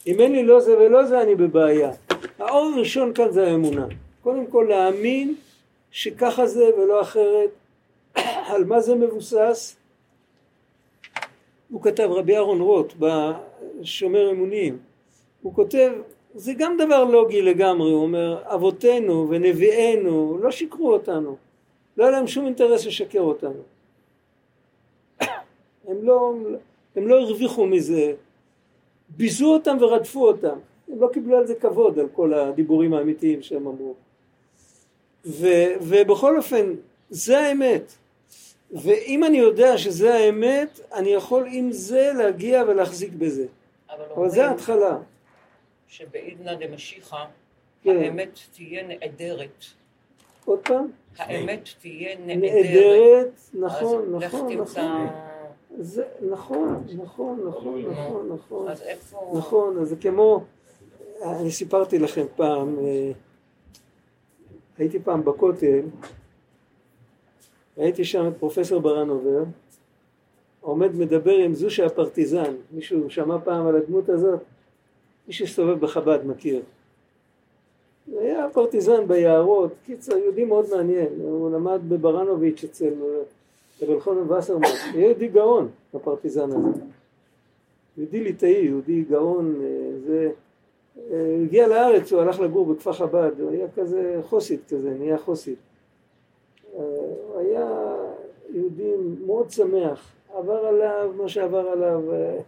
אם 0.06 0.20
אין 0.20 0.32
לי 0.32 0.42
לא 0.42 0.60
זה 0.60 0.78
ולא 0.78 1.04
זה 1.04 1.22
אני 1.22 1.34
בבעיה. 1.34 1.90
האור 2.38 2.72
הראשון 2.74 3.14
כאן 3.14 3.32
זה 3.32 3.46
האמונה. 3.46 3.86
קודם 4.22 4.46
כל 4.46 4.66
להאמין 4.68 5.34
שככה 5.90 6.46
זה 6.46 6.64
ולא 6.78 7.00
אחרת. 7.00 7.50
על 8.46 8.64
מה 8.64 8.80
זה 8.80 8.94
מבוסס? 8.94 9.76
הוא 11.70 11.82
כתב, 11.82 12.08
רבי 12.10 12.36
אהרון 12.36 12.60
רוט, 12.60 12.94
בשומר 12.98 14.30
אמונים, 14.30 14.78
הוא 15.42 15.54
כותב, 15.54 15.92
זה 16.34 16.52
גם 16.58 16.76
דבר 16.76 17.04
לוגי 17.04 17.42
לגמרי, 17.42 17.90
הוא 17.90 18.02
אומר, 18.02 18.42
אבותינו 18.54 19.26
ונביאינו 19.30 20.38
לא 20.42 20.50
שיקרו 20.50 20.92
אותנו, 20.92 21.36
לא 21.96 22.04
היה 22.04 22.12
להם 22.12 22.26
שום 22.26 22.46
אינטרס 22.46 22.86
לשקר 22.86 23.20
אותנו. 23.20 23.62
הם 25.88 25.96
לא, 26.02 26.34
הם 26.96 27.08
לא 27.08 27.20
הרוויחו 27.20 27.66
מזה, 27.66 28.12
ביזו 29.08 29.54
אותם 29.54 29.76
ורדפו 29.80 30.28
אותם, 30.28 30.58
הם 30.88 31.00
לא 31.00 31.08
קיבלו 31.12 31.36
על 31.36 31.46
זה 31.46 31.54
כבוד, 31.54 31.98
על 31.98 32.08
כל 32.12 32.34
הדיבורים 32.34 32.94
האמיתיים 32.94 33.42
שהם 33.42 33.66
אמרו. 33.66 33.94
ו, 35.26 35.46
ובכל 35.80 36.36
אופן, 36.36 36.74
זה 37.10 37.38
האמת. 37.38 37.92
ואם 38.70 39.24
אני 39.24 39.38
יודע 39.38 39.78
שזה 39.78 40.14
האמת, 40.14 40.80
אני 40.94 41.08
יכול 41.08 41.46
עם 41.50 41.72
זה 41.72 42.12
להגיע 42.18 42.64
ולהחזיק 42.68 43.12
בזה. 43.12 43.46
אבל 43.90 44.04
אבל 44.16 44.28
זה 44.28 44.46
ההתחלה. 44.46 44.98
שבעידנא 45.88 46.54
דמשיחא, 46.54 47.24
כן. 47.82 47.96
האמת 47.96 48.38
תהיה 48.54 48.82
נעדרת. 48.86 49.64
עוד 50.44 50.58
פעם? 50.58 50.86
האמת 51.18 51.68
תהיה 51.80 52.18
נעדרת. 52.18 52.52
נעדרת, 52.52 53.40
נכון, 53.54 54.14
נכון, 54.14 54.52
נכון. 54.52 55.06
זה, 55.78 56.04
נכון, 56.30 56.84
נכון, 56.96 57.40
נכון, 57.46 57.82
נכון, 57.90 58.28
נכון. 58.34 58.68
אז 58.68 58.82
איפה... 58.82 59.34
נכון, 59.38 59.78
אז 59.78 59.88
זה 59.88 59.96
כמו, 59.96 60.44
אני 61.22 61.50
סיפרתי 61.50 61.98
לכם 61.98 62.24
פעם, 62.36 62.78
אה, 62.78 63.10
הייתי 64.78 64.98
פעם 64.98 65.24
בכותל, 65.24 65.80
ראיתי 67.78 68.04
שם 68.04 68.28
את 68.28 68.32
פרופסור 68.38 68.80
ברנובר, 68.80 69.44
עומד 70.60 70.96
מדבר 70.96 71.36
עם 71.36 71.54
זושה 71.54 71.86
הפרטיזן, 71.86 72.54
מישהו 72.72 73.10
שמע 73.10 73.38
פעם 73.44 73.66
על 73.66 73.76
הדמות 73.76 74.08
הזאת? 74.08 74.40
מי 75.28 75.32
שסובב 75.32 75.80
בחב"ד 75.80 76.18
מכיר. 76.26 76.62
זה 78.12 78.20
היה 78.20 78.46
פרטיזן 78.52 79.08
ביערות, 79.08 79.72
קיצר 79.86 80.16
יהודי 80.16 80.44
מאוד 80.44 80.66
מעניין, 80.70 81.08
הוא 81.20 81.50
למד 81.50 81.80
בברנוביץ' 81.88 82.64
אצל 82.64 82.92
רב 83.82 84.00
חונן 84.00 84.32
וסרמן, 84.32 84.68
היה 84.94 85.06
יהודי 85.06 85.28
גאון 85.28 85.68
הפרטיזן 85.94 86.50
הזה, 86.50 86.80
יהודי 87.98 88.20
ליטאי, 88.20 88.64
יהודי 88.64 89.02
גאון, 89.02 89.54
אה, 89.62 89.98
זה, 90.06 90.30
אה, 91.10 91.36
הגיע 91.44 91.66
לארץ, 91.66 92.12
הוא 92.12 92.20
הלך 92.20 92.40
לגור 92.40 92.66
בכפר 92.66 92.92
חב"ד, 92.92 93.40
הוא 93.40 93.50
היה 93.50 93.66
כזה 93.76 94.20
חוסית 94.24 94.60
כזה, 94.68 94.94
נהיה 94.98 95.18
חוסית. 95.18 95.58
אה, 96.78 97.40
היה 97.40 97.94
יהודי 98.54 98.92
מאוד 99.26 99.50
שמח, 99.50 100.12
עבר 100.34 100.66
עליו 100.66 101.10
מה 101.16 101.28
שעבר 101.28 101.68
עליו, 101.68 102.12
אה, 102.12 102.38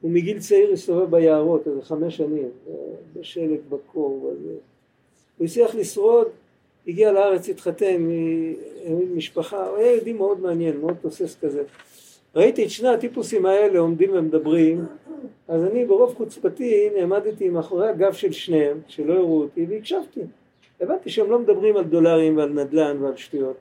הוא 0.00 0.10
מגיל 0.10 0.38
צעיר 0.38 0.72
הסתובב 0.72 1.10
ביערות, 1.10 1.68
איזה 1.68 1.82
חמש 1.82 2.16
שנים, 2.16 2.50
אה, 2.68 2.74
בשלג, 3.16 3.58
בקור, 3.68 4.24
וזה. 4.24 4.54
הוא 5.38 5.44
הצליח 5.44 5.74
לשרוד, 5.74 6.26
הגיע 6.88 7.12
לארץ, 7.12 7.48
התחתן 7.48 8.08
עם 8.84 9.16
משפחה, 9.16 9.68
הוא 9.68 9.76
היה 9.76 9.92
יהודי 9.92 10.12
מאוד 10.12 10.40
מעניין, 10.40 10.80
מאוד 10.80 10.94
תוסס 11.00 11.36
כזה. 11.40 11.62
ראיתי 12.36 12.64
את 12.64 12.70
שני 12.70 12.88
הטיפוסים 12.88 13.46
האלה 13.46 13.78
עומדים 13.78 14.10
ומדברים, 14.12 14.84
אז 15.48 15.64
אני 15.64 15.84
ברוב 15.84 16.14
חוצפתי 16.14 16.90
נעמדתי 16.96 17.48
מאחורי 17.48 17.88
הגב 17.88 18.12
של 18.12 18.32
שניהם, 18.32 18.80
שלא 18.86 19.12
הראו 19.12 19.42
אותי, 19.42 19.66
והקשבתי. 19.68 20.20
הבנתי 20.82 21.10
שהם 21.10 21.30
לא 21.30 21.38
מדברים 21.38 21.76
על 21.76 21.84
דולרים 21.84 22.36
ועל 22.36 22.48
נדל"ן 22.48 23.02
ועל 23.02 23.16
שטויות. 23.16 23.56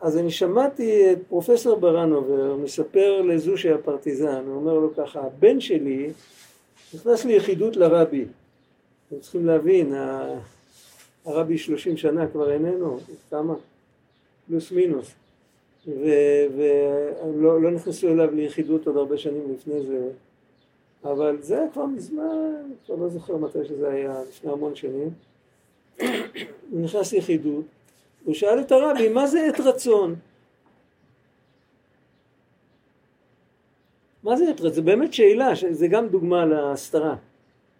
אז 0.00 0.18
אני 0.18 0.30
שמעתי 0.30 1.12
את 1.12 1.18
פרופסור 1.28 1.76
ברנובר 1.76 2.56
מספר 2.56 3.22
לזו 3.22 3.56
שהיה 3.56 3.78
פרטיזן, 3.78 4.44
הוא 4.46 4.56
אומר 4.56 4.74
לו 4.74 4.94
ככה, 4.96 5.20
הבן 5.20 5.60
שלי 5.60 6.10
נכנס 6.94 7.24
ליחידות 7.24 7.76
לרבי. 7.76 8.24
אתם 9.08 9.20
צריכים 9.20 9.46
להבין, 9.46 9.94
הרבי 11.24 11.58
שלושים 11.58 11.96
שנה 11.96 12.26
כבר 12.26 12.52
איננו, 12.52 12.98
כמה? 13.30 13.54
פלוס 14.46 14.72
מינוס. 14.72 15.14
ולא 16.56 17.62
לא 17.62 17.70
נכנסו 17.70 18.08
אליו 18.08 18.34
ליחידות 18.34 18.86
עוד 18.86 18.96
הרבה 18.96 19.18
שנים 19.18 19.54
לפני 19.54 19.86
זה, 19.86 20.08
אבל 21.04 21.36
זה 21.40 21.58
היה 21.58 21.70
כבר 21.72 21.86
מזמן, 21.86 22.72
כבר 22.86 22.94
לא 22.94 23.08
זוכר 23.08 23.36
מתי 23.36 23.64
שזה 23.64 23.88
היה, 23.88 24.20
לפני 24.28 24.52
המון 24.52 24.74
שנים. 24.74 25.10
הוא 26.70 26.80
נכנס 26.80 27.12
ליחידות, 27.12 27.64
הוא 28.24 28.34
שאל 28.34 28.60
את 28.60 28.72
הרבי, 28.72 29.08
מה 29.08 29.26
זה 29.26 29.46
עת 29.46 29.60
רצון? 29.60 30.14
מה 34.22 34.36
זה 34.36 34.50
עת 34.50 34.60
רצון? 34.60 34.72
זה 34.72 34.82
באמת 34.82 35.12
שאלה, 35.12 35.52
זה 35.70 35.88
גם 35.88 36.08
דוגמה 36.08 36.44
להסתרה. 36.44 37.16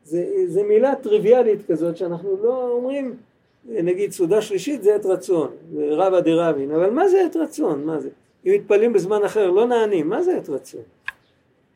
זה, 0.05 0.27
זה 0.47 0.63
מילה 0.63 0.95
טריוויאלית 0.95 1.67
כזאת 1.67 1.97
שאנחנו 1.97 2.37
לא 2.43 2.71
אומרים, 2.71 3.17
נגיד 3.65 4.13
סעודה 4.13 4.43
שלישית 4.43 4.83
זה 4.83 4.95
עת 4.95 5.07
רצון, 5.07 5.51
זה 5.75 5.89
רבא 5.91 6.21
דרבין, 6.21 6.71
אבל 6.71 6.91
מה 6.91 7.09
זה 7.09 7.27
עת 7.27 7.37
רצון? 7.37 7.85
מה 7.85 8.01
זה? 8.01 8.09
אם 8.47 8.53
מתפללים 8.53 8.93
בזמן 8.93 9.25
אחר 9.25 9.51
לא 9.51 9.67
נענים, 9.67 10.09
מה 10.09 10.23
זה 10.23 10.37
עת 10.37 10.49
רצון? 10.49 10.83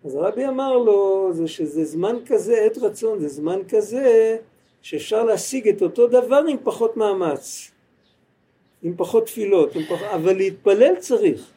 אז 0.05 0.15
הרבי 0.15 0.49
אמר 0.49 0.77
לו 0.79 1.29
זה 1.33 1.49
שזה 1.49 1.85
זמן 1.85 2.17
כזה, 2.27 2.63
עת 2.67 2.79
רצון, 2.79 3.19
זה 3.19 3.29
זמן 3.29 3.61
כזה 3.69 4.37
שאפשר 4.83 5.25
להשיג 5.25 5.69
את 5.69 5.83
אותו 5.83 6.07
דבר 6.07 6.43
עם 6.49 6.57
פחות 6.65 6.97
מאמץ, 6.97 7.71
עם 8.83 8.97
פחות 8.97 9.27
תפילות, 9.27 9.75
עם 9.75 9.83
פח... 9.83 10.03
אבל 10.15 10.37
להתפלל 10.37 10.97
צריך. 10.99 11.51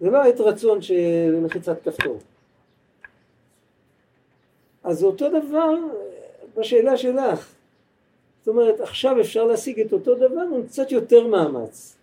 זה 0.00 0.10
לא 0.10 0.22
עת 0.22 0.40
רצון 0.40 0.82
של 0.82 1.40
לחיצת 1.44 1.82
כפתור. 1.82 2.18
אז 4.84 5.04
אותו 5.04 5.28
דבר 5.28 5.74
בשאלה 6.56 6.96
שלך. 6.96 7.52
זאת 8.38 8.48
אומרת, 8.48 8.80
עכשיו 8.80 9.20
אפשר 9.20 9.44
להשיג 9.44 9.80
את 9.80 9.92
אותו 9.92 10.14
דבר 10.14 10.44
עם 10.54 10.66
קצת 10.66 10.92
יותר 10.92 11.26
מאמץ. 11.26 11.96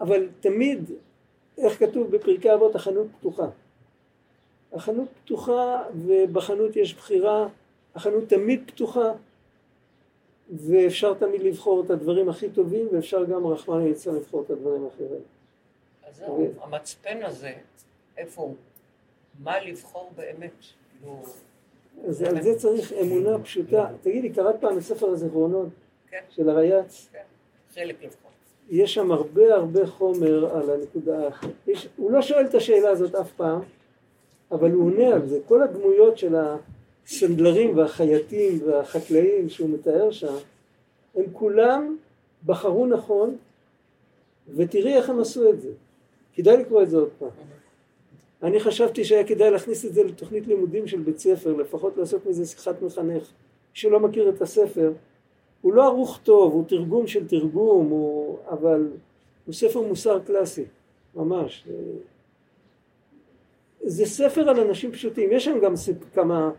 אבל 0.00 0.28
תמיד, 0.40 0.90
איך 1.58 1.78
כתוב 1.78 2.10
בפרקי 2.10 2.54
אבות, 2.54 2.74
החנות 2.74 3.06
פתוחה. 3.18 3.46
החנות 4.72 5.08
פתוחה 5.24 5.82
ובחנות 5.94 6.76
יש 6.76 6.94
בחירה, 6.94 7.48
החנות 7.94 8.28
תמיד 8.28 8.62
פתוחה 8.66 9.12
ואפשר 10.50 11.14
תמיד 11.14 11.42
לבחור 11.42 11.82
את 11.84 11.90
הדברים 11.90 12.28
הכי 12.28 12.50
טובים 12.50 12.88
ואפשר 12.92 13.24
גם 13.24 13.46
רחמנא 13.46 13.84
ליצלן 13.84 14.14
לבחור 14.14 14.42
את 14.42 14.50
הדברים 14.50 14.84
האחרים. 14.84 15.20
אז 16.08 16.16
זהו, 16.16 16.48
המצפן 16.60 17.22
הזה, 17.22 17.52
איפה 18.16 18.42
הוא? 18.42 18.54
מה 19.42 19.60
לבחור 19.60 20.12
באמת? 20.16 20.52
כאילו... 21.00 21.22
אז 22.08 22.22
על 22.22 22.42
זה 22.42 22.58
צריך 22.58 22.92
אמונה 22.92 23.38
פשוטה. 23.38 23.88
תגידי, 24.02 24.32
קראת 24.32 24.54
פעם 24.60 24.78
את 24.78 24.82
ספר 24.82 25.06
הזיכרונות 25.06 25.68
כן. 26.10 26.20
של 26.30 26.48
הרייץ? 26.48 27.08
כן, 27.12 27.18
חלק 27.74 28.02
לפחות. 28.02 28.30
יש 28.70 28.94
שם 28.94 29.12
הרבה 29.12 29.54
הרבה 29.54 29.86
חומר 29.86 30.56
על 30.56 30.70
הנקודה, 30.70 31.28
יש, 31.66 31.88
הוא 31.96 32.10
לא 32.10 32.22
שואל 32.22 32.46
את 32.46 32.54
השאלה 32.54 32.90
הזאת 32.90 33.14
אף 33.14 33.32
פעם, 33.32 33.60
אבל 34.50 34.70
הוא 34.70 34.86
עונה 34.86 35.14
על 35.14 35.28
זה. 35.28 35.38
כל 35.48 35.62
הדמויות 35.62 36.18
של 36.18 36.34
הסנדלרים 37.06 37.78
והחייטים 37.78 38.60
והחקלאים 38.66 39.48
שהוא 39.48 39.70
מתאר 39.70 40.10
שם, 40.10 40.34
הם 41.14 41.24
כולם 41.32 41.96
בחרו 42.46 42.86
נכון, 42.86 43.36
ותראי 44.56 44.94
איך 44.96 45.10
הם 45.10 45.20
עשו 45.20 45.50
את 45.50 45.60
זה. 45.60 45.70
כדאי 46.34 46.56
לקרוא 46.56 46.82
את 46.82 46.90
זה 46.90 46.96
עוד 46.96 47.10
פעם. 47.18 47.28
אני 48.42 48.60
חשבתי 48.60 49.04
שהיה 49.04 49.26
כדאי 49.26 49.50
להכניס 49.50 49.84
את 49.84 49.94
זה 49.94 50.04
לתוכנית 50.04 50.46
לימודים 50.46 50.86
של 50.86 51.00
בית 51.00 51.18
ספר, 51.18 51.52
לפחות 51.52 51.96
לעשות 51.96 52.26
מזה 52.26 52.46
שיחת 52.46 52.82
מחנך. 52.82 53.22
מי 53.22 53.28
שלא 53.72 54.00
מכיר 54.00 54.28
את 54.28 54.42
הספר, 54.42 54.92
הוא 55.60 55.72
לא 55.72 55.84
ערוך 55.84 56.20
טוב, 56.22 56.52
הוא 56.52 56.64
תרגום 56.68 57.06
של 57.06 57.28
תרגום, 57.28 57.88
הוא... 57.88 58.38
אבל 58.50 58.88
הוא 59.46 59.54
ספר 59.54 59.80
מוסר 59.80 60.20
קלאסי, 60.20 60.64
ממש. 61.14 61.68
זה 63.82 64.06
ספר 64.06 64.48
על 64.48 64.60
אנשים 64.60 64.92
פשוטים, 64.92 65.32
יש 65.32 65.44
שם 65.44 65.58
גם 65.60 65.74
כמה, 66.14 66.50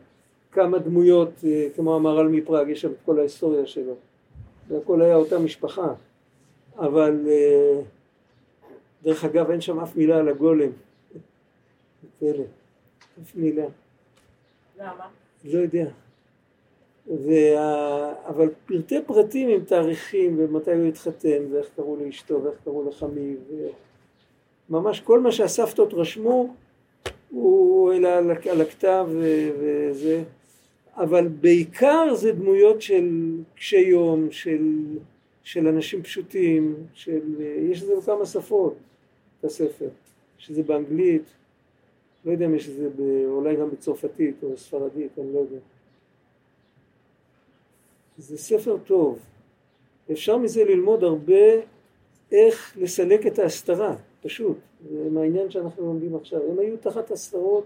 כמה 0.56 0.78
דמויות, 0.80 1.30
אה, 1.43 1.68
כמו 1.76 1.95
המהר"ל 1.95 2.28
מפראג, 2.28 2.70
יש 2.70 2.82
שם 2.82 2.91
את 2.91 2.97
כל 3.06 3.20
ההיסטוריה 3.20 3.66
שלו, 3.66 3.93
והכל 4.68 5.01
היה 5.01 5.16
אותה 5.16 5.39
משפחה, 5.39 5.93
אבל 6.78 7.26
אה, 7.28 7.82
דרך 9.03 9.26
אגב 9.26 9.49
אין 9.49 9.62
שם 9.62 9.80
אף 9.80 9.95
מילה 9.95 10.18
על 10.18 10.30
הגולם, 10.30 10.70
פלא, 12.20 12.43
אף 13.22 13.36
מילה. 13.36 13.66
למה? 14.80 15.08
לא 15.43 15.60
יודע. 15.60 15.86
וה... 17.08 18.14
אבל 18.28 18.49
פרטי 18.66 19.01
פרטים 19.06 19.49
עם 19.49 19.64
תאריכים 19.64 20.36
ומתי 20.39 20.72
הוא 20.74 20.86
התחתן 20.86 21.43
ואיך 21.51 21.68
קראו 21.76 21.95
לאשתו 21.95 22.43
ואיך 22.43 22.56
קראו 22.64 22.89
לחמיו 22.89 23.38
ממש 24.70 24.99
כל 24.99 25.20
מה 25.20 25.32
שהסבתות 25.32 25.93
רשמו 25.93 26.53
הוא 27.30 27.91
העלה 27.91 28.18
על 28.51 28.62
הכתב 28.62 29.08
וזה 29.60 30.24
אבל 30.98 31.28
בעיקר 31.28 32.16
זה 32.16 32.32
דמויות 32.32 32.82
של 32.82 33.38
קשי 33.56 33.80
יום, 33.80 34.32
של, 34.32 34.82
של 35.43 35.68
אנשים 35.68 36.04
פשוטים, 36.04 36.76
של, 36.93 37.41
יש 37.72 37.82
את 37.82 37.88
זה 37.88 37.96
בכמה 37.96 38.26
שפות, 38.26 38.76
את 39.39 39.46
הספר, 39.46 39.89
שזה 40.38 40.64
באנגלית, 40.64 41.24
לא 42.26 42.32
יודע 42.32 42.46
אם 42.46 42.56
יש 42.56 42.70
את 42.70 42.74
זה 42.76 42.89
ב, 42.89 43.02
אולי 43.26 43.56
גם 43.56 43.70
בצרפתית 43.70 44.43
או 44.43 44.54
בספרדית, 44.54 45.20
אני 45.20 45.34
לא 45.34 45.39
יודע. 45.39 45.58
זה 48.18 48.38
ספר 48.38 48.78
טוב. 48.86 49.20
אפשר 50.12 50.38
מזה 50.38 50.64
ללמוד 50.64 51.04
הרבה 51.04 51.62
איך 52.32 52.78
לסלק 52.78 53.28
את 53.28 53.39
ההסתרה, 53.39 53.96
פשוט. 54.22 54.58
זה 54.91 55.10
מהעניין 55.10 55.52
שאנחנו 55.52 55.86
לומדים 55.86 56.16
עכשיו. 56.16 56.39
הם 56.52 56.60
היו 56.60 56.78
תחת 56.78 57.12
הסתרות 57.12 57.66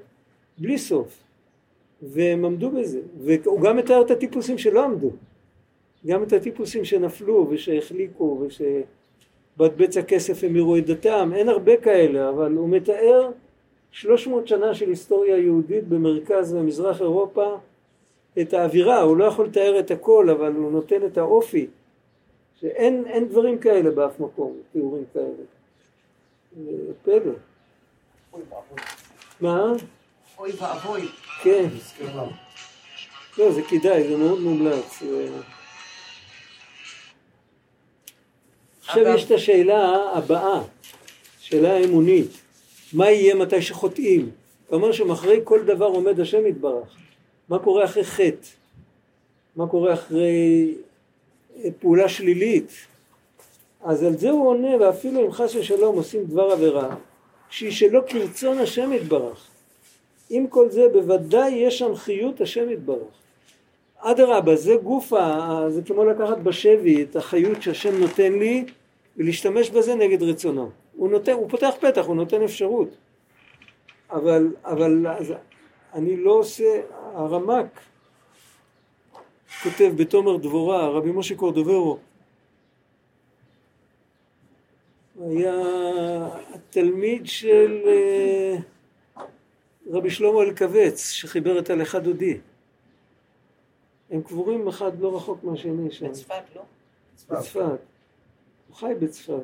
בלי 0.57 0.77
סוף, 0.77 1.23
והם 2.01 2.45
עמדו 2.45 2.69
בזה. 2.71 2.99
והוא 3.17 3.61
גם 3.61 3.77
מתאר 3.77 4.01
את 4.01 4.11
הטיפוסים 4.11 4.57
שלא 4.57 4.83
עמדו. 4.83 5.11
גם 6.05 6.23
את 6.23 6.33
הטיפוסים 6.33 6.85
שנפלו 6.85 7.47
ושהחליקו 7.49 8.41
ושבעד 8.41 9.77
בצע 9.77 10.01
כסף 10.01 10.43
המירו 10.43 10.77
את 10.77 10.85
דתם, 10.85 11.31
אין 11.35 11.49
הרבה 11.49 11.77
כאלה, 11.77 12.29
אבל 12.29 12.51
הוא 12.51 12.69
מתאר 12.69 13.31
שלוש 13.91 14.27
מאות 14.27 14.47
שנה 14.47 14.73
של 14.73 14.89
היסטוריה 14.89 15.37
יהודית 15.37 15.87
במרכז 15.87 16.53
ומזרח 16.53 17.01
אירופה 17.01 17.57
את 18.41 18.53
האווירה, 18.53 19.01
הוא 19.01 19.17
לא 19.17 19.25
יכול 19.25 19.45
לתאר 19.45 19.79
את 19.79 19.91
הכל, 19.91 20.29
אבל 20.29 20.53
הוא 20.53 20.71
נותן 20.71 21.05
את 21.05 21.17
האופי, 21.17 21.67
שאין 22.59 23.27
דברים 23.29 23.57
כאלה 23.57 23.91
באף 23.91 24.19
מקום, 24.19 24.57
תיאורים 24.71 25.03
כאלה. 25.13 25.25
פלא. 27.03 27.15
אוי 28.33 28.41
ואבוי. 28.49 28.79
מה? 29.41 29.73
אוי 30.39 30.51
ואבוי. 30.57 31.07
כן. 31.43 31.65
לא, 33.37 33.51
זה 33.51 33.61
כדאי, 33.61 34.07
זה 34.09 34.17
מאוד 34.17 34.39
מומלץ. 34.39 35.03
עכשיו 38.81 39.03
אגב- 39.03 39.15
יש 39.15 39.25
את 39.25 39.31
השאלה 39.31 39.95
הבאה, 40.13 40.61
שאלה 41.39 41.73
האמונית, 41.73 42.31
מה 42.93 43.09
יהיה 43.11 43.35
מתי 43.35 43.61
שחוטאים? 43.61 44.29
אתה 44.67 44.75
אומר 44.75 44.91
שמאחורי 44.91 45.39
כל 45.43 45.63
דבר 45.65 45.85
עומד 45.85 46.19
השם 46.19 46.47
יתברך, 46.47 46.95
מה 47.49 47.59
קורה 47.59 47.85
אחרי 47.85 48.03
חטא? 48.03 48.47
מה 49.55 49.67
קורה 49.67 49.93
אחרי 49.93 50.73
אה, 51.57 51.69
פעולה 51.79 52.09
שלילית? 52.09 52.71
אז 53.83 54.03
על 54.03 54.17
זה 54.17 54.29
הוא 54.29 54.47
עונה, 54.49 54.77
ואפילו 54.79 55.25
אם 55.25 55.31
חס 55.31 55.55
ושלום 55.55 55.95
עושים 55.95 56.23
דבר 56.23 56.51
עבירה, 56.51 56.95
שהיא 57.49 57.71
שלא 57.71 58.01
כרצון 58.07 58.57
השם 58.59 58.93
יתברך. 58.93 59.47
עם 60.29 60.47
כל 60.47 60.69
זה 60.69 60.89
בוודאי 60.93 61.51
יש 61.51 61.79
שם 61.79 61.95
חיות 61.95 62.41
השם 62.41 62.69
יתברך. 62.69 63.07
אדרבה, 63.97 64.55
זה 64.55 64.75
גוף, 64.83 65.13
ה- 65.13 65.65
זה 65.69 65.81
כמו 65.81 66.05
לקחת 66.05 66.37
בשבי 66.37 67.03
את 67.03 67.15
החיות 67.15 67.61
שהשם 67.61 67.99
נותן 67.99 68.33
לי 68.33 68.65
ולהשתמש 69.17 69.69
בזה 69.69 69.95
נגד 69.95 70.23
רצונו. 70.23 70.69
הוא, 70.95 71.09
נותן, 71.09 71.31
הוא 71.31 71.49
פותח 71.49 71.73
פתח, 71.79 72.05
הוא 72.05 72.15
נותן 72.15 72.43
אפשרות. 72.43 72.89
אבל, 74.11 74.53
אבל 74.65 75.07
אז 75.07 75.33
אני 75.93 76.17
לא 76.17 76.31
עושה, 76.31 76.81
הרמק 77.13 77.79
כותב 79.63 79.91
בתומר 79.95 80.37
דבורה, 80.37 80.87
רבי 80.87 81.11
משה 81.11 81.35
קורדוברו, 81.35 81.97
היה 85.29 85.53
תלמיד 86.69 87.27
של 87.27 87.81
אה, 87.87 88.57
רבי 89.89 90.09
שלמה 90.09 90.41
אלקבץ, 90.41 91.09
שחיבר 91.09 91.59
את 91.59 91.69
הלכה 91.69 91.99
דודי. 91.99 92.37
הם 94.11 94.21
קבורים 94.21 94.67
אחד 94.67 94.99
לא 94.99 95.15
רחוק 95.15 95.43
מהשני 95.43 95.91
שם, 95.91 96.07
בצפת, 96.07 96.43
לא? 96.55 96.61
בצפת. 97.29 97.61
הוא 98.67 98.75
חי 98.75 98.93
בצפת. 98.99 99.43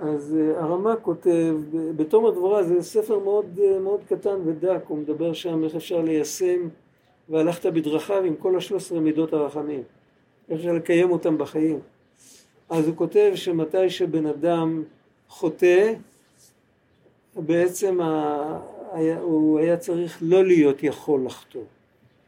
אז 0.00 0.36
אה, 0.40 0.60
הרמ"א 0.60 0.94
כותב, 1.02 1.56
בתום 1.96 2.26
הדבורה 2.26 2.62
זה 2.62 2.82
ספר 2.82 3.18
מאוד, 3.18 3.60
אה, 3.62 3.78
מאוד 3.78 4.00
קטן 4.08 4.40
ודק, 4.44 4.80
הוא 4.88 4.98
מדבר 4.98 5.32
שם 5.32 5.64
איך 5.64 5.74
אפשר 5.74 6.00
ליישם 6.00 6.68
והלכת 7.28 7.66
בדרכיו 7.66 8.24
עם 8.24 8.36
כל 8.36 8.56
השלוש 8.56 8.82
עשרה 8.82 9.00
מידות 9.00 9.32
הרחמים, 9.32 9.82
איך 10.48 10.58
אפשר 10.58 10.72
לקיים 10.72 11.10
אותם 11.10 11.38
בחיים. 11.38 11.80
אז 12.70 12.86
הוא 12.86 12.96
כותב 12.96 13.32
שמתי 13.34 13.90
שבן 13.90 14.26
אדם 14.26 14.82
חוטא, 15.28 15.94
בעצם 17.36 18.00
ה... 18.00 18.81
היה, 18.92 19.20
הוא 19.20 19.58
היה 19.58 19.76
צריך 19.76 20.18
לא 20.22 20.44
להיות 20.44 20.82
יכול 20.82 21.26
לחטוא. 21.26 21.62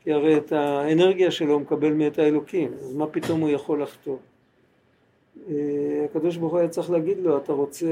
כי 0.03 0.13
הרי 0.13 0.37
את 0.37 0.53
האנרגיה 0.53 1.31
שלו 1.31 1.53
הוא 1.53 1.61
מקבל 1.61 1.93
מאת 1.93 2.19
האלוקים, 2.19 2.73
אז 2.81 2.95
מה 2.95 3.07
פתאום 3.07 3.41
הוא 3.41 3.51
יכול 3.51 3.83
לחטוא? 3.83 4.17
אה, 5.49 5.55
הקדוש 6.05 6.37
ברוך 6.37 6.53
הוא 6.53 6.59
היה 6.59 6.69
צריך 6.69 6.91
להגיד 6.91 7.19
לו, 7.19 7.37
אתה 7.37 7.53
רוצה, 7.53 7.87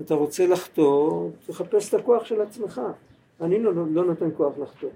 אתה 0.00 0.14
רוצה 0.14 0.46
לחטוא, 0.46 1.28
תחפש 1.46 1.88
את 1.88 1.94
הכוח 1.94 2.24
של 2.24 2.40
עצמך. 2.40 2.80
אני 3.40 3.62
לא, 3.62 3.72
לא 3.90 4.04
נותן 4.04 4.28
כוח 4.36 4.52
לחטוא. 4.58 4.90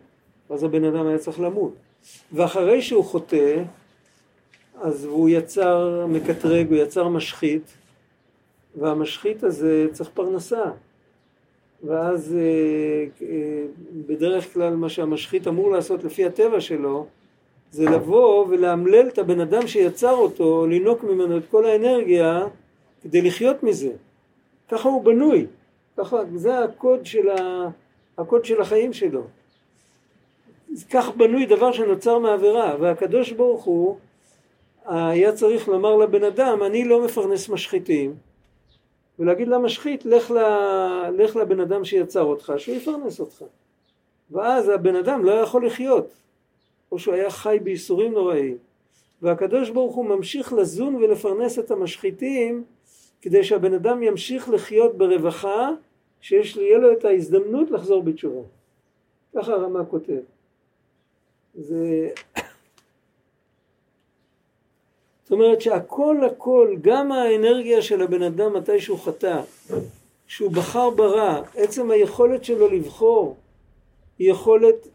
אז 0.50 0.64
הבן 0.64 0.84
אדם 0.84 1.06
היה 1.06 1.18
צריך 1.18 1.40
למות. 1.40 1.74
ואחרי 2.32 2.82
שהוא 2.82 3.04
חוטא, 3.04 3.62
אז 4.80 5.04
הוא 5.04 5.28
יצר 5.28 6.06
מקטרג, 6.08 6.68
הוא 6.68 6.76
יצר 6.76 7.08
משחית, 7.08 7.74
והמשחית 8.76 9.44
הזה 9.44 9.86
צריך 9.92 10.10
פרנסה. 10.14 10.64
ואז 11.86 12.36
אה, 12.36 13.26
אה, 13.26 13.64
בדרך 14.06 14.52
כלל 14.54 14.76
מה 14.76 14.88
שהמשחית 14.88 15.48
אמור 15.48 15.70
לעשות 15.70 16.04
לפי 16.04 16.24
הטבע 16.24 16.60
שלו, 16.60 17.06
זה 17.70 17.84
לבוא 17.84 18.46
ולאמלל 18.48 19.08
את 19.08 19.18
הבן 19.18 19.40
אדם 19.40 19.66
שיצר 19.66 20.14
אותו, 20.14 20.66
לינוק 20.66 21.04
ממנו 21.04 21.38
את 21.38 21.42
כל 21.50 21.64
האנרגיה 21.64 22.46
כדי 23.02 23.22
לחיות 23.22 23.62
מזה. 23.62 23.90
ככה 24.68 24.88
הוא 24.88 25.04
בנוי, 25.04 25.46
ככה, 25.96 26.16
זה 26.34 26.58
הקוד 26.58 27.06
של, 27.06 27.28
ה, 27.28 27.68
הקוד 28.18 28.44
של 28.44 28.60
החיים 28.60 28.92
שלו. 28.92 29.22
כך 30.90 31.16
בנוי 31.16 31.46
דבר 31.46 31.72
שנוצר 31.72 32.18
מעבירה, 32.18 32.76
והקדוש 32.80 33.32
ברוך 33.32 33.64
הוא 33.64 33.96
היה 34.86 35.32
צריך 35.32 35.68
לומר 35.68 35.96
לבן 35.96 36.24
אדם, 36.24 36.62
אני 36.62 36.84
לא 36.84 37.04
מפרנס 37.04 37.48
משחיתים, 37.48 38.14
ולהגיד 39.18 39.48
למשחית, 39.48 40.04
לך, 40.06 40.30
ל... 40.30 40.38
לך 41.16 41.36
לבן 41.36 41.60
אדם 41.60 41.84
שיצר 41.84 42.22
אותך, 42.22 42.52
שהוא 42.56 42.76
יפרנס 42.76 43.20
אותך. 43.20 43.44
ואז 44.30 44.68
הבן 44.68 44.96
אדם 44.96 45.24
לא 45.24 45.32
יכול 45.32 45.66
לחיות, 45.66 46.06
או 46.92 46.98
שהוא 46.98 47.14
היה 47.14 47.30
חי 47.30 47.58
בייסורים 47.62 48.12
נוראים. 48.12 48.56
והקדוש 49.22 49.70
ברוך 49.70 49.94
הוא 49.94 50.04
ממשיך 50.04 50.52
לזון 50.52 50.94
ולפרנס 50.94 51.58
את 51.58 51.70
המשחיתים, 51.70 52.64
כדי 53.22 53.44
שהבן 53.44 53.74
אדם 53.74 54.02
ימשיך 54.02 54.48
לחיות 54.48 54.98
ברווחה, 54.98 55.70
שיש 56.20 56.56
יהיה 56.56 56.78
לו 56.78 56.92
את 56.92 57.04
ההזדמנות 57.04 57.70
לחזור 57.70 58.02
בתשובה. 58.02 58.42
ככה 59.34 59.52
הרמ"א 59.52 59.82
כותב. 59.90 60.20
זה... 61.54 62.10
זאת 65.24 65.32
אומרת 65.32 65.60
שהכל 65.60 66.16
הכל, 66.26 66.74
גם 66.80 67.12
האנרגיה 67.12 67.82
של 67.82 68.02
הבן 68.02 68.22
אדם 68.22 68.52
מתי 68.52 68.80
שהוא 68.80 68.98
חטא, 68.98 69.40
שהוא 70.26 70.50
בחר 70.50 70.90
ברע, 70.90 71.42
עצם 71.56 71.90
היכולת 71.90 72.44
שלו 72.44 72.68
לבחור 72.68 73.36
היא 74.18 74.30
יכולת 74.30 74.88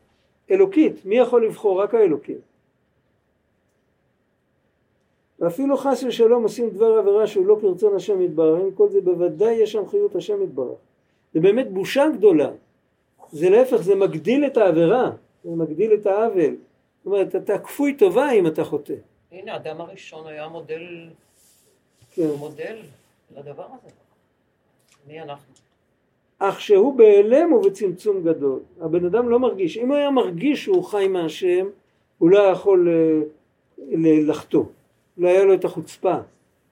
אלוקית. 0.52 1.06
מי 1.06 1.18
יכול 1.18 1.46
לבחור? 1.46 1.82
רק 1.82 1.94
האלוקים. 1.94 2.38
ואפילו 5.40 5.78
חס 5.78 6.04
ושלום 6.04 6.44
עושים 6.44 6.70
דבר 6.70 6.98
עבירה 6.98 7.28
שהוא 7.28 7.46
לא 7.46 7.58
כרצון 7.62 7.96
השם 7.96 8.22
יתברך, 8.22 8.60
עם 8.62 8.72
כל 8.72 8.90
זה 8.90 9.02
בוודאי 9.02 9.54
יש 9.54 9.72
שם 9.72 9.88
חיות 9.88 10.16
השם 10.16 10.44
יתברך. 10.44 10.78
זה 11.34 11.40
באמת 11.40 11.72
בושה 11.72 12.06
גדולה. 12.18 12.52
זה 13.32 13.50
להפך, 13.50 13.78
זה 13.78 13.96
מגדיל 13.96 14.46
את 14.46 14.58
העבירה, 14.58 15.12
זה 15.44 15.56
מגדיל 15.56 15.94
את 15.94 16.06
העוול. 16.06 16.56
זאת 16.98 17.06
אומרת, 17.06 17.36
אתה 17.36 17.60
כפוי 17.60 17.94
טובה 17.94 18.32
אם 18.32 18.48
אתה 18.48 18.64
חוטא. 18.64 18.94
הנה, 19.32 19.54
האדם 19.54 19.82
הראשון 19.82 20.28
היה 20.28 20.48
מודל, 20.48 21.10
כן. 22.14 22.30
מודל 22.38 22.78
לדבר 23.38 23.66
הזה. 23.66 23.90
מי 25.08 25.22
אנחנו? 25.22 25.54
אך 26.40 26.62
שהוא 26.62 26.98
בהיעלם 26.98 27.54
ובצמצום 27.54 28.24
גדול. 28.24 28.60
הבן 28.82 29.06
אדם 29.06 29.30
לא 29.30 29.40
מרגיש. 29.40 29.78
אם 29.78 29.88
הוא 29.88 29.96
היה 29.96 30.12
מרגיש 30.12 30.64
שהוא 30.64 30.84
חי 30.84 31.08
מהשם, 31.08 31.68
הוא 32.18 32.30
לא 32.30 32.42
היה 32.42 32.52
יכול 32.52 32.90
אה, 32.90 33.22
לחטוא. 34.28 34.64
לא 35.18 35.28
היה 35.28 35.44
לו 35.44 35.54
את 35.54 35.66
החוצפה. 35.66 36.16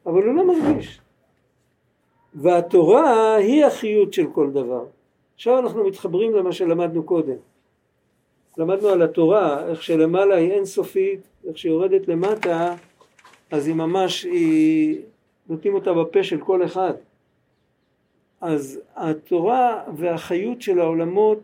אבל 0.05 0.24
הוא 0.24 0.34
לא 0.36 0.47
מרגיש. 0.47 0.99
והתורה 2.34 3.36
היא 3.36 3.66
החיות 3.66 4.14
של 4.14 4.26
כל 4.34 4.51
דבר. 4.51 4.86
עכשיו 5.36 5.60
אנחנו 5.60 5.88
מתחברים 5.88 6.34
למה 6.34 6.51
שלמדנו 6.51 7.03
קודם. 7.03 7.38
למדנו 8.58 8.89
על 8.89 9.01
התורה, 9.01 9.68
איך 9.68 9.84
שלמעלה 9.84 10.36
היא 10.36 10.51
אינסופית, 10.51 11.20
איך 11.47 11.58
שהיא 11.58 11.72
יורדת 11.72 12.08
למטה, 12.08 12.76
אז 13.51 13.68
היא 13.68 13.76
ממש, 13.76 14.24
היא... 14.24 15.01
נותנים 15.49 15.74
אותה 15.74 15.93
בפה 15.93 16.24
של 16.24 16.39
כל 16.41 16.66
אחד. 16.66 16.93
אז 18.41 18.80
התורה 18.95 19.84
והחיות 19.97 20.62
של 20.62 20.80
העולמות 20.80 21.39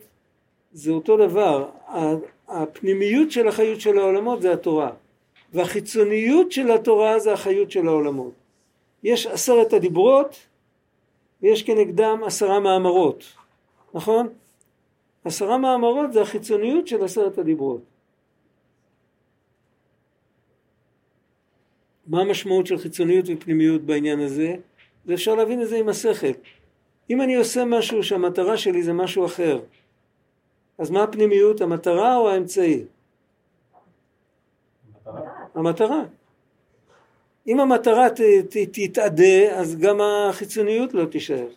זה 0.74 0.92
אותו 0.92 1.18
דבר. 1.18 1.70
הפנימיות 2.48 3.32
של 3.32 3.48
החיות 3.48 3.82
של 3.82 3.98
העולמות 3.98 4.42
זה 4.42 4.54
התורה. 4.54 4.92
והחיצוניות 5.54 6.52
של 6.52 6.72
התורה 6.72 7.20
זה 7.20 7.34
החיות 7.34 7.72
של 7.72 7.88
העולמות. 7.88 8.34
יש 9.04 9.28
עשרת 9.28 9.74
הדיברות 9.74 10.36
ויש 11.42 11.64
כנגדם 11.64 12.22
עשרה 12.26 12.60
מאמרות, 12.60 13.24
נכון? 13.94 14.28
עשרה 15.26 15.58
מאמרות 15.58 16.14
זה 16.14 16.22
החיצוניות 16.22 16.88
של 16.88 17.04
עשרת 17.04 17.38
הדיברות. 17.38 17.82
מה 22.08 22.22
המשמעות 22.22 22.68
של 22.68 22.78
חיצוניות 22.78 23.26
ופנימיות 23.28 23.82
בעניין 23.82 24.20
הזה? 24.20 24.56
ואפשר 25.06 25.36
להבין 25.36 25.62
את 25.62 25.68
זה 25.68 25.78
עם 25.78 25.90
השכל. 25.90 26.32
אם 27.10 27.22
אני 27.22 27.36
עושה 27.36 27.66
משהו 27.66 28.04
שהמטרה 28.04 28.58
שלי 28.58 28.84
זה 28.84 28.94
משהו 28.94 29.26
אחר, 29.26 29.60
אז 30.78 30.90
מה 30.90 31.04
הפנימיות, 31.04 31.62
המטרה 31.62 32.18
או 32.18 32.30
האמצעי? 32.30 32.86
המטרה. 35.56 36.04
אם 37.48 37.60
המטרה 37.60 38.10
ת, 38.10 38.22
ת, 38.50 38.58
תתאדה, 38.58 39.60
אז 39.60 39.78
גם 39.80 40.02
החיצוניות 40.02 40.94
לא 40.94 41.06
תישאר. 41.06 41.48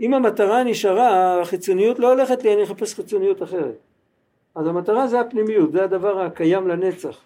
אם 0.00 0.14
המטרה 0.14 0.64
נשארה, 0.64 1.40
החיצוניות 1.40 1.98
לא 1.98 2.12
הולכת 2.12 2.42
לי, 2.42 2.54
אני 2.54 2.62
אחפש 2.62 2.94
חיצוניות 2.94 3.42
אחרת. 3.42 3.76
אז 4.54 4.66
המטרה 4.66 5.06
זה 5.06 5.20
הפנימיות, 5.20 5.72
זה 5.72 5.84
הדבר 5.84 6.20
הקיים 6.20 6.68
לנצח. 6.68 7.20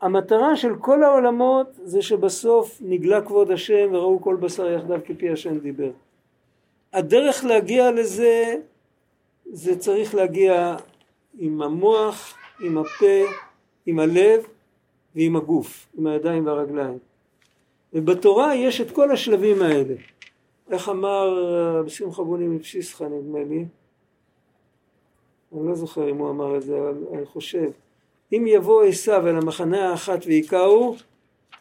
המטרה 0.00 0.56
של 0.56 0.76
כל 0.76 1.02
העולמות 1.02 1.66
זה 1.82 2.02
שבסוף 2.02 2.78
נגלה 2.80 3.20
כבוד 3.20 3.50
השם 3.50 3.88
וראו 3.92 4.20
כל 4.20 4.36
בשר 4.36 4.70
יחדיו 4.70 5.00
כפי 5.04 5.30
השם 5.30 5.58
דיבר. 5.58 5.90
הדרך 6.92 7.44
להגיע 7.44 7.90
לזה, 7.90 8.54
זה 9.52 9.78
צריך 9.78 10.14
להגיע 10.14 10.76
עם 11.38 11.62
המוח, 11.62 12.34
עם 12.60 12.78
הפה, 12.78 13.30
עם 13.86 13.98
הלב 13.98 14.46
ועם 15.14 15.36
הגוף, 15.36 15.86
עם 15.98 16.06
הידיים 16.06 16.46
והרגליים. 16.46 16.98
ובתורה 17.92 18.54
יש 18.54 18.80
את 18.80 18.90
כל 18.90 19.10
השלבים 19.10 19.62
האלה. 19.62 19.94
איך 20.70 20.88
אמר 20.88 21.44
רבי 21.78 21.90
שמחה 21.90 22.22
בוני 22.22 22.46
מפשיסחה 22.46 23.08
נדמה 23.08 23.38
לי, 23.44 23.64
אני 25.52 25.68
לא 25.68 25.74
זוכר 25.74 26.10
אם 26.10 26.16
הוא 26.16 26.30
אמר 26.30 26.56
את 26.56 26.62
זה, 26.62 26.78
אבל 26.78 26.94
אני 27.12 27.26
חושב, 27.26 27.70
אם 28.32 28.44
יבוא 28.46 28.84
עשיו 28.84 29.28
אל 29.28 29.36
המחנה 29.36 29.90
האחת 29.90 30.26
והיכהו, 30.26 30.96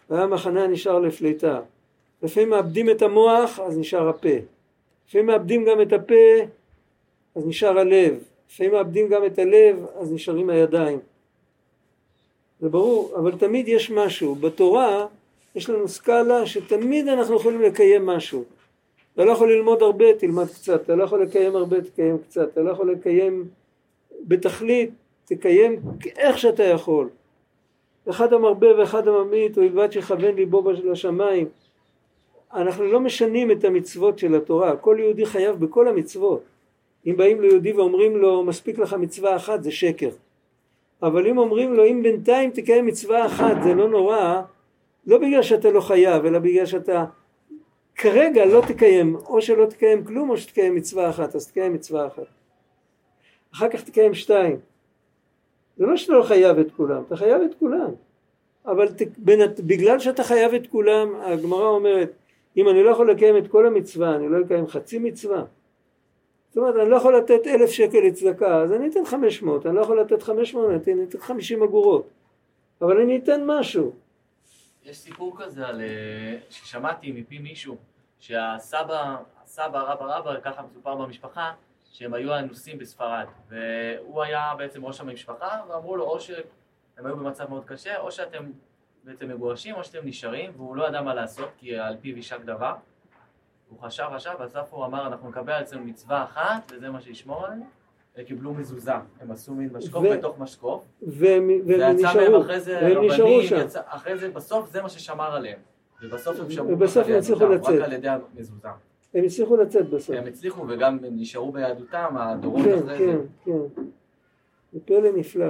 והמחנה 0.09 0.67
נשאר 0.67 0.99
לפליטה. 0.99 1.61
לפעמים 2.23 2.49
מאבדים 2.49 2.89
את 2.89 3.01
המוח, 3.01 3.59
אז 3.59 3.77
נשאר 3.77 4.09
הפה. 4.09 4.29
לפעמים 5.07 5.27
מאבדים 5.27 5.65
גם 5.65 5.81
את 5.81 5.93
הפה, 5.93 6.45
אז 7.35 7.47
נשאר 7.47 7.79
הלב. 7.79 8.23
לפעמים 8.49 8.71
מאבדים 8.71 9.09
גם 9.09 9.25
את 9.25 9.39
הלב, 9.39 9.85
אז 9.95 10.13
נשארים 10.13 10.49
הידיים. 10.49 10.99
זה 12.59 12.69
ברור, 12.69 13.13
אבל 13.15 13.37
תמיד 13.37 13.67
יש 13.67 13.91
משהו. 13.91 14.35
בתורה 14.35 15.05
יש 15.55 15.69
לנו 15.69 15.87
סקאלה 15.87 16.45
שתמיד 16.45 17.07
אנחנו 17.07 17.35
יכולים 17.35 17.61
לקיים 17.61 18.05
משהו. 18.05 18.43
אתה 19.19 19.27
לא 19.27 19.31
יכול 19.31 19.51
ללמוד 19.53 19.81
הרבה, 19.81 20.13
תלמד 20.13 20.47
קצת. 20.47 20.81
אתה 20.81 20.95
לא 20.95 21.03
יכול 21.03 21.21
לקיים 21.21 21.55
הרבה, 21.55 21.81
תקיים 21.81 22.17
קצת. 22.17 22.49
אתה 22.53 22.61
לא 22.61 22.71
יכול 22.71 22.91
לקיים 22.91 23.47
בתכלית, 24.27 24.89
תקיים 25.25 25.79
איך 26.17 26.37
שאתה 26.37 26.63
יכול. 26.63 27.09
אחד 28.09 28.33
המרבה 28.33 28.79
ואחד 28.79 29.07
הממעיט, 29.07 29.57
ובלבד 29.57 29.91
שיכוון 29.91 30.35
ליבו 30.35 30.71
לשמיים. 30.71 31.47
אנחנו 32.53 32.85
לא 32.85 32.99
משנים 32.99 33.51
את 33.51 33.63
המצוות 33.63 34.19
של 34.19 34.35
התורה, 34.35 34.75
כל 34.75 34.97
יהודי 34.99 35.25
חייב 35.25 35.55
בכל 35.55 35.87
המצוות. 35.87 36.43
אם 37.07 37.17
באים 37.17 37.41
ליהודי 37.41 37.71
ואומרים 37.73 38.17
לו 38.17 38.43
מספיק 38.43 38.79
לך 38.79 38.93
מצווה 38.93 39.35
אחת 39.35 39.63
זה 39.63 39.71
שקר. 39.71 40.09
אבל 41.03 41.27
אם 41.27 41.37
אומרים 41.37 41.73
לו 41.73 41.85
אם 41.85 42.03
בינתיים 42.03 42.51
תקיים 42.51 42.85
מצווה 42.85 43.25
אחת 43.25 43.55
זה 43.63 43.73
לא 43.73 43.89
נורא, 43.89 44.41
לא 45.07 45.17
בגלל 45.17 45.41
שאתה 45.41 45.71
לא 45.71 45.81
חייב 45.81 46.25
אלא 46.25 46.39
בגלל 46.39 46.65
שאתה 46.65 47.05
כרגע 47.99 48.45
לא 48.45 48.61
תקיים, 48.67 49.15
או 49.15 49.41
שלא 49.41 49.65
תקיים 49.65 50.05
כלום 50.05 50.29
או 50.29 50.37
שתקיים 50.37 50.75
מצווה 50.75 51.09
אחת, 51.09 51.35
אז 51.35 51.47
תקיים 51.47 51.73
מצווה 51.73 52.07
אחת. 52.07 52.23
אחר 53.53 53.69
כך 53.69 53.83
תקיים 53.83 54.13
שתיים. 54.13 54.59
זה 55.77 55.85
לא 55.85 55.97
שאתה 55.97 56.13
לא 56.13 56.23
חייב 56.23 56.59
את 56.59 56.71
כולם, 56.71 57.03
אתה 57.07 57.15
חייב 57.15 57.41
את 57.41 57.55
כולם. 57.59 57.91
אבל 58.65 58.87
ת, 58.87 59.01
בין, 59.17 59.39
בגלל 59.59 59.99
שאתה 59.99 60.23
חייב 60.23 60.53
את 60.53 60.67
כולם, 60.67 61.15
הגמרא 61.15 61.67
אומרת, 61.67 62.11
אם 62.57 62.69
אני 62.69 62.83
לא 62.83 62.89
יכול 62.89 63.11
לקיים 63.11 63.37
את 63.37 63.47
כל 63.47 63.65
המצווה, 63.65 64.15
אני 64.15 64.29
לא 64.29 64.45
אקיים 64.45 64.67
חצי 64.67 64.99
מצווה. 64.99 65.43
זאת 66.49 66.57
אומרת, 66.57 66.75
אני 66.75 66.89
לא 66.89 66.95
יכול 66.95 67.17
לתת 67.17 67.47
אלף 67.47 67.69
שקל 67.69 67.99
לצדקה, 67.99 68.61
אז 68.61 68.71
אני 68.71 68.87
אתן 68.87 69.05
חמש 69.05 69.43
מאות, 69.43 69.65
אני 69.65 69.75
לא 69.75 69.81
יכול 69.81 69.99
לתת 69.99 70.23
חמש 70.23 70.53
מאות, 70.53 70.87
אני 70.87 71.03
אתן 71.03 71.19
חמישים 71.19 71.63
אגורות. 71.63 72.07
אבל 72.81 73.01
אני 73.01 73.17
אתן 73.17 73.41
משהו. 73.45 73.91
יש 74.89 74.97
סיפור 74.97 75.35
כזה 75.37 75.67
על, 75.67 75.81
אה, 75.81 76.37
ששמעתי 76.49 77.11
מפי 77.11 77.39
מישהו, 77.39 77.77
שהסבא, 78.19 79.17
הסבא, 79.43 79.79
רבא 79.79 80.05
רבא, 80.17 80.39
ככה 80.39 80.61
מסופר 80.61 80.95
במשפחה, 80.95 81.53
שהם 81.91 82.13
היו 82.13 82.37
אנוסים 82.37 82.77
בספרד, 82.77 83.25
והוא 83.47 84.23
היה 84.23 84.53
בעצם 84.57 84.85
ראש 84.85 84.99
המשפחה, 84.99 85.61
ואמרו 85.69 85.95
לו 85.95 86.03
או 86.03 86.19
שהם 86.19 86.43
היו 87.05 87.17
במצב 87.17 87.49
מאוד 87.49 87.65
קשה, 87.65 87.97
או 87.97 88.11
שאתם 88.11 88.51
בעצם 89.03 89.29
מגורשים, 89.29 89.75
או 89.75 89.83
שאתם 89.83 90.07
נשארים, 90.07 90.51
והוא 90.55 90.75
לא 90.75 90.87
ידע 90.87 91.01
מה 91.01 91.13
לעשות, 91.13 91.49
כי 91.57 91.77
על 91.77 91.97
פיו 92.01 92.17
יישק 92.17 92.39
דבר. 92.41 92.75
הוא 93.69 93.79
חשב, 93.79 94.05
חשב, 94.15 94.33
בסוף 94.39 94.73
הוא 94.73 94.85
אמר, 94.85 95.07
אנחנו 95.07 95.29
נקבל 95.29 95.53
על 95.53 95.63
עצמנו 95.63 95.85
מצווה 95.85 96.23
אחת, 96.23 96.71
וזה 96.71 96.89
מה 96.89 97.01
שישמור 97.01 97.45
עלינו. 97.45 97.65
וקיבלו 98.17 98.53
מזוזה, 98.53 98.91
הם 99.19 99.31
עשו 99.31 99.53
מין 99.53 99.69
משקוף 99.73 100.03
ו- 100.05 100.17
בתוך 100.17 100.39
משקוף, 100.39 100.83
והם 101.01 101.49
והם 101.65 101.95
נשארו, 101.95 102.41
אחרי 102.41 102.59
זה 102.59 102.79
והם 102.81 103.03
נשארו 103.05 103.41
שם. 103.41 103.57
יצא- 103.65 103.81
אחרי 103.85 104.17
זה 104.17 104.29
בסוף 104.29 104.71
זה 104.71 104.81
מה 104.81 104.89
ששמר 104.89 105.35
עליהם. 105.35 105.59
ובסוף 106.03 106.39
הם 106.39 106.51
שמרו 106.51 106.69
ובסוף 106.71 107.07
הם 107.07 107.15
הצליחו 107.17 107.45
לצאת. 107.47 107.73
רק 107.75 107.81
על 107.81 107.93
ידי 107.93 108.07
המזוזה. 108.09 108.67
הם 109.13 109.23
הצליחו 109.25 109.57
לצאת 109.57 109.89
בסוף. 109.89 110.15
הם 110.15 110.27
הצליחו 110.27 110.65
וגם 110.67 110.97
הם 111.05 111.13
נשארו 111.15 111.51
ביהדותם, 111.51 112.15
הדורות 112.17 112.65
כן, 112.65 112.77
אחרי 112.77 112.97
כן, 112.97 113.17
זה. 113.17 113.27
כן. 113.45 113.81
זה 114.73 114.79
פלא 114.85 115.11
נפלא. 115.15 115.47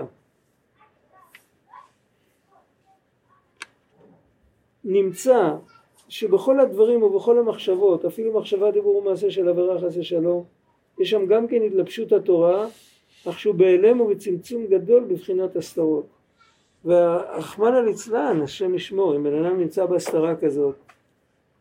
נמצא 4.83 5.53
שבכל 6.09 6.59
הדברים 6.59 7.03
ובכל 7.03 7.39
המחשבות, 7.39 8.05
אפילו 8.05 8.39
מחשבה 8.39 8.71
דיבור 8.71 8.95
ומעשה 8.97 9.31
של 9.31 9.49
עבירה 9.49 9.79
חס 9.81 9.97
ושלום, 9.97 10.43
יש 10.99 11.09
שם 11.09 11.25
גם 11.25 11.47
כן 11.47 11.61
התלבשות 11.61 12.11
התורה, 12.11 12.67
אך 13.29 13.39
שהוא 13.39 13.55
בהיעלם 13.55 14.01
ובצמצום 14.01 14.65
גדול 14.67 15.03
בבחינת 15.03 15.55
הסתרות. 15.55 16.05
והרחמנא 16.85 17.77
ליצלן, 17.77 18.41
השם 18.41 18.75
ישמור, 18.75 19.15
אם 19.15 19.23
בן 19.23 19.45
אדם 19.45 19.59
נמצא 19.59 19.85
בהסתרה 19.85 20.35
כזאת, 20.35 20.75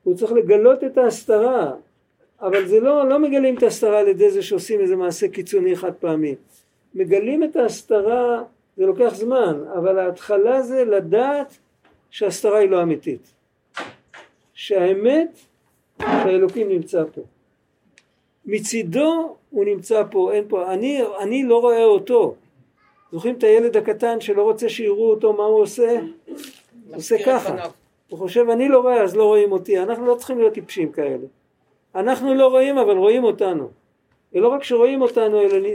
הוא 0.04 0.14
צריך 0.14 0.32
לגלות 0.32 0.84
את 0.84 0.98
ההסתרה, 0.98 1.72
אבל 2.40 2.66
זה 2.66 2.80
לא, 2.80 3.08
לא 3.08 3.18
מגלים 3.18 3.56
את 3.56 3.62
ההסתרה 3.62 3.98
על 3.98 4.08
ידי 4.08 4.30
זה 4.30 4.42
שעושים 4.42 4.80
איזה 4.80 4.96
מעשה 4.96 5.28
קיצוני 5.28 5.76
חד 5.76 5.94
פעמי. 5.94 6.34
מגלים 6.94 7.44
את 7.44 7.56
ההסתרה, 7.56 8.42
זה 8.76 8.86
לוקח 8.86 9.14
זמן, 9.14 9.62
אבל 9.78 9.98
ההתחלה 9.98 10.62
זה 10.62 10.84
לדעת 10.84 11.58
שההסתרה 12.10 12.58
היא 12.58 12.70
לא 12.70 12.82
אמיתית. 12.82 13.34
שהאמת, 14.54 15.38
שהאלוקים 16.02 16.68
נמצא 16.68 17.04
פה. 17.14 17.22
מצידו 18.48 19.36
הוא 19.50 19.64
נמצא 19.64 20.02
פה, 20.10 20.32
אין 20.32 20.44
פה, 20.48 20.72
אני, 20.72 21.00
אני 21.20 21.44
לא 21.44 21.60
רואה 21.60 21.84
אותו. 21.84 22.34
זוכרים 23.12 23.34
את 23.34 23.42
הילד 23.44 23.76
הקטן 23.76 24.20
שלא 24.20 24.42
רוצה 24.42 24.68
שיראו 24.68 25.10
אותו 25.10 25.32
מה 25.32 25.44
הוא 25.44 25.60
עושה? 25.60 26.00
עושה 26.94 27.14
מזכיר 27.16 27.36
את 27.36 27.42
ככה. 27.42 27.52
פניו. 27.52 27.70
הוא 28.08 28.18
חושב 28.18 28.50
אני 28.50 28.68
לא 28.68 28.80
רואה 28.80 29.02
אז 29.02 29.16
לא 29.16 29.24
רואים 29.24 29.52
אותי, 29.52 29.78
אנחנו 29.78 30.06
לא 30.06 30.14
צריכים 30.14 30.38
להיות 30.38 30.54
טיפשים 30.54 30.92
כאלה. 30.92 31.26
אנחנו 31.94 32.34
לא 32.34 32.48
רואים 32.48 32.78
אבל 32.78 32.96
רואים 32.96 33.24
אותנו. 33.24 33.68
ולא 34.32 34.48
רק 34.48 34.62
שרואים 34.62 35.02
אותנו 35.02 35.40
אלא 35.40 35.68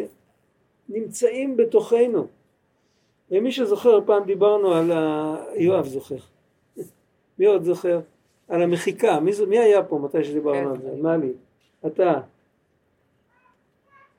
נמצאים 0.90 1.58
בתוכנו. 1.58 2.28
ומי 3.32 3.52
שזוכר 3.52 4.00
פעם 4.06 4.24
דיברנו 4.24 4.74
על 4.74 4.92
ה... 4.92 5.36
יואב 5.56 5.86
זוכר. 5.86 6.16
מי 7.40 7.46
עוד 7.46 7.64
זוכר? 7.64 8.00
על 8.50 8.62
המחיקה. 8.62 9.20
מי, 9.20 9.32
מי 9.48 9.60
היה 9.60 9.84
פה 9.84 10.00
מתי 10.00 10.24
שדיברנו 10.24 10.76
כן. 10.76 10.86
על 10.86 10.96
זה? 10.96 11.02
מלי. 11.02 11.32
אתה. 11.86 12.20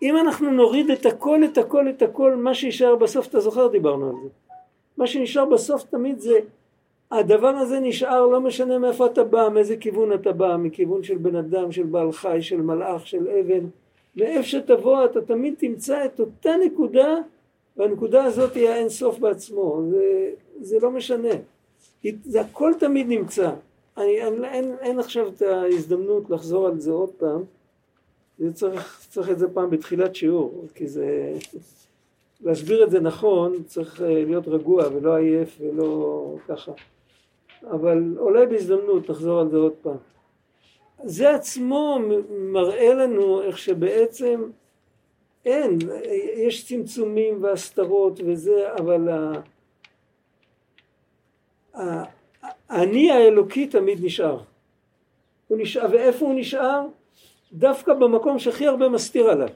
אם 0.03 0.17
אנחנו 0.17 0.51
נוריד 0.51 0.91
את 0.91 1.07
הכל, 1.07 1.45
את 1.45 1.59
הכל, 1.59 1.89
את 1.89 2.03
הכל, 2.03 2.37
מה 2.37 2.55
שישאר 2.55 2.97
בסוף, 2.97 3.27
אתה 3.27 3.41
זוכר 3.41 3.67
דיברנו 3.69 4.09
על 4.09 4.15
זה. 4.23 4.29
מה 4.97 5.07
שנשאר 5.07 5.45
בסוף 5.45 5.85
תמיד 5.85 6.19
זה 6.19 6.39
הדבר 7.11 7.49
הזה 7.49 7.81
נשאר 7.81 8.27
לא 8.27 8.41
משנה 8.41 8.79
מאיפה 8.79 9.07
אתה 9.07 9.25
בא, 9.25 9.49
מאיזה 9.49 9.77
כיוון 9.77 10.13
אתה 10.13 10.33
בא, 10.33 10.57
מכיוון 10.57 11.03
של 11.03 11.19
בן 11.19 11.37
אדם, 11.37 11.73
של 11.73 11.83
בעל 11.83 12.13
חי, 12.13 12.39
של 12.41 12.61
מלאך, 12.61 13.07
של 13.07 13.29
אבן, 13.29 13.67
מאיפה 14.17 14.43
שתבוא 14.43 15.05
אתה 15.05 15.21
תמיד 15.21 15.55
תמצא 15.59 16.05
את 16.05 16.21
אותה 16.21 16.51
נקודה 16.67 17.17
והנקודה 17.77 18.25
הזאת 18.25 18.55
היא 18.55 18.69
האין 18.69 18.89
סוף 18.89 19.19
בעצמו, 19.19 19.83
זה, 19.91 20.31
זה 20.61 20.79
לא 20.83 20.91
משנה, 20.91 21.35
זה 22.25 22.41
הכל 22.41 22.73
תמיד 22.79 23.09
נמצא, 23.09 23.51
אני, 23.97 24.23
אני, 24.23 24.49
אין, 24.49 24.75
אין 24.81 24.99
עכשיו 24.99 25.29
את 25.29 25.43
ההזדמנות 25.43 26.31
לחזור 26.31 26.67
על 26.67 26.81
זה 26.81 26.93
עוד 26.93 27.11
פעם, 27.11 27.43
זה 28.39 28.53
צריך, 28.53 29.07
צריך 29.11 29.31
את 29.31 29.39
זה 29.39 29.49
פעם 29.49 29.71
בתחילת 29.71 30.15
שיעור, 30.15 30.65
כי 30.75 30.89
זה, 30.89 31.33
להסביר 32.41 32.85
את 32.85 32.91
זה 32.91 33.01
נכון 33.01 33.63
צריך 33.63 34.03
אה, 34.03 34.25
להיות 34.25 34.49
רגוע 34.49 34.89
ולא 34.89 35.17
עייף 35.17 35.59
ולא 35.61 36.37
ככה 36.49 36.73
אבל 37.71 38.19
אולי 38.19 38.47
בהזדמנות 38.47 39.11
נחזור 39.11 39.41
על 39.41 39.51
זה 39.51 39.57
עוד 39.57 39.73
פעם. 39.83 39.97
זה 41.05 41.35
עצמו 41.35 41.99
מראה 42.31 42.95
לנו 42.95 43.43
איך 43.43 43.59
שבעצם 43.59 44.51
אין, 45.45 45.79
יש 46.37 46.69
צמצומים 46.69 47.43
והסתרות 47.43 48.21
וזה, 48.27 48.73
אבל 48.79 49.09
ה- 49.09 49.41
ה- 51.75 52.05
האני 52.69 53.11
האלוקי 53.11 53.67
תמיד 53.67 54.05
נשאר. 54.05 54.41
הוא 55.49 55.59
נשאר, 55.59 55.87
ואיפה 55.93 56.27
הוא 56.27 56.35
נשאר? 56.35 56.87
דווקא 57.53 57.95
במקום 57.95 58.39
שהכי 58.39 58.67
הרבה 58.67 58.89
מסתיר 58.89 59.27
עליו. 59.31 59.49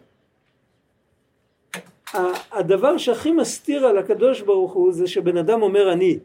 הדבר 2.53 2.99
שהכי 2.99 3.32
מסתיר 3.32 3.86
על 3.86 3.99
הקדוש 3.99 4.41
ברוך 4.41 4.72
הוא 4.72 4.93
זה 4.93 5.07
שבן 5.07 5.36
אדם 5.36 5.62
אומר 5.62 5.93
אני. 5.93 6.18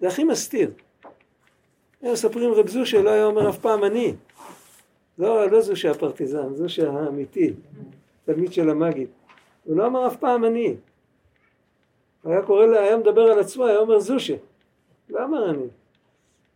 זה 0.00 0.08
הכי 0.08 0.24
מסתיר. 0.24 0.70
הם 2.02 2.12
מספרים 2.12 2.52
רב 2.52 2.68
זושה 2.68 3.02
לא 3.02 3.10
היה 3.10 3.24
אומר 3.24 3.50
אף 3.50 3.58
פעם 3.58 3.84
אני. 3.84 4.14
לא, 5.18 5.50
לא 5.50 5.60
זושה 5.60 5.90
הפרטיזן, 5.90 6.54
זושה 6.54 6.90
האמיתי, 6.90 7.52
תלמיד 8.24 8.52
של 8.52 8.70
המגיד. 8.70 9.08
הוא 9.64 9.76
לא 9.76 9.86
אמר 9.86 10.06
אף 10.06 10.16
פעם 10.16 10.44
אני. 10.44 10.74
היה 12.24 12.42
קורא, 12.42 12.66
לה- 12.66 12.80
היה 12.80 12.96
מדבר 12.96 13.20
על 13.22 13.38
עצמו, 13.38 13.64
היה 13.66 13.78
אומר 13.78 13.98
זושה. 13.98 14.34
לא 15.10 15.24
אמר 15.24 15.50
אני. 15.50 15.66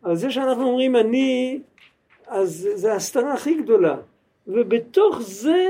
אבל 0.05 0.17
זה 0.17 0.31
שאנחנו 0.31 0.63
אומרים 0.69 0.97
אני, 0.97 1.61
אז 2.31 2.69
זה 2.75 2.93
ההסתרה 2.93 3.35
הכי 3.35 3.55
גדולה. 3.55 3.97
ובתוך 4.47 5.21
זה 5.21 5.69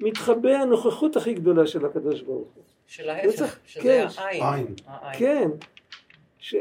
מתחבא 0.00 0.50
הנוכחות 0.50 1.16
הכי 1.16 1.34
גדולה 1.34 1.66
של 1.66 1.86
הקדוש 1.86 2.20
ברוך 2.22 2.48
הוא. 2.54 2.64
של 2.86 3.10
ההפך, 3.10 3.58
שזה 3.66 3.82
כן. 3.82 4.06
העין. 4.16 4.42
עין. 4.42 4.66
העין. 4.86 5.18
כן. 5.18 5.48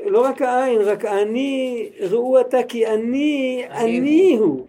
לא 0.05 0.21
רק 0.21 0.41
העין, 0.41 0.81
רק 0.81 1.05
אני, 1.05 1.89
ראו 2.09 2.41
אתה 2.41 2.57
כי 2.67 2.87
אני, 2.87 3.63
אני 3.69 3.99
אני 3.99 4.35
הוא. 4.37 4.67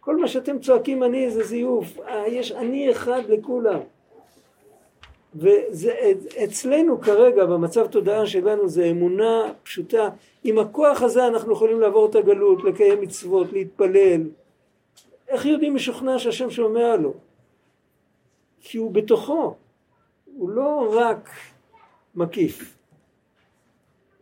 כל 0.00 0.16
מה 0.16 0.28
שאתם 0.28 0.58
צועקים 0.58 1.02
אני 1.02 1.30
זה 1.30 1.44
זיוף. 1.44 2.00
אה, 2.00 2.28
יש 2.28 2.52
אני 2.52 2.90
אחד 2.90 3.22
לכולם. 3.28 3.80
ואצלנו 5.34 7.00
כרגע, 7.00 7.44
במצב 7.44 7.86
תודעה 7.86 8.26
שלנו, 8.26 8.68
זה 8.68 8.84
אמונה 8.84 9.52
פשוטה. 9.62 10.08
עם 10.44 10.58
הכוח 10.58 11.02
הזה 11.02 11.26
אנחנו 11.26 11.52
יכולים 11.52 11.80
לעבור 11.80 12.06
את 12.10 12.14
הגלות, 12.14 12.64
לקיים 12.64 13.00
מצוות, 13.00 13.52
להתפלל. 13.52 14.22
איך 15.28 15.46
יהודי 15.46 15.70
משוכנע 15.70 16.18
שהשם 16.18 16.50
שומע 16.50 16.96
לו? 16.96 17.14
כי 18.60 18.78
הוא 18.78 18.90
בתוכו. 18.90 19.54
הוא 20.36 20.50
לא 20.50 20.94
רק 20.96 21.30
מקיף. 22.14 22.76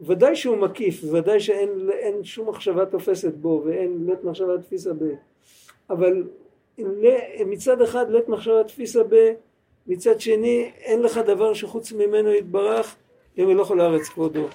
ודאי 0.01 0.37
שהוא 0.37 0.57
מקיף, 0.57 1.05
ודאי 1.13 1.41
שאין 1.41 1.91
אין 1.93 2.25
שום 2.25 2.49
מחשבה 2.49 2.87
תופסת 2.87 3.35
בו 3.35 3.63
ואין 3.65 4.05
לית 4.07 4.25
מחשבה 4.25 4.59
תפיסה 4.59 4.91
ב... 4.93 5.05
אבל 5.91 6.25
מצד 7.47 7.83
אחד 7.83 8.11
לית 8.11 8.29
מחשבה 8.29 8.65
תפיסה 8.65 9.05
ב... 9.09 9.33
מצד 9.89 10.21
שני 10.21 10.71
אין 10.79 11.03
לך 11.03 11.19
דבר 11.19 11.55
שחוץ 11.55 11.93
ממנו 11.93 12.33
יתברך 12.33 12.97
ימלוך 13.37 13.71
על 13.71 13.81
הארץ 13.81 14.09
כבודו. 14.09 14.47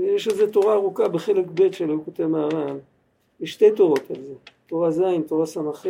יש 0.00 0.28
איזו 0.28 0.46
תורה 0.46 0.74
ארוכה 0.74 1.08
בחלק 1.08 1.44
ב' 1.54 1.72
שלו, 1.72 1.94
הוא 1.94 2.04
כותב 2.04 2.26
מהר"ן, 2.26 2.78
יש 3.40 3.52
שתי 3.52 3.70
תורות 3.70 4.10
על 4.10 4.22
זה, 4.22 4.34
תורה 4.66 4.90
ז', 4.90 5.02
תורה 5.26 5.46
ס"ח, 5.46 5.86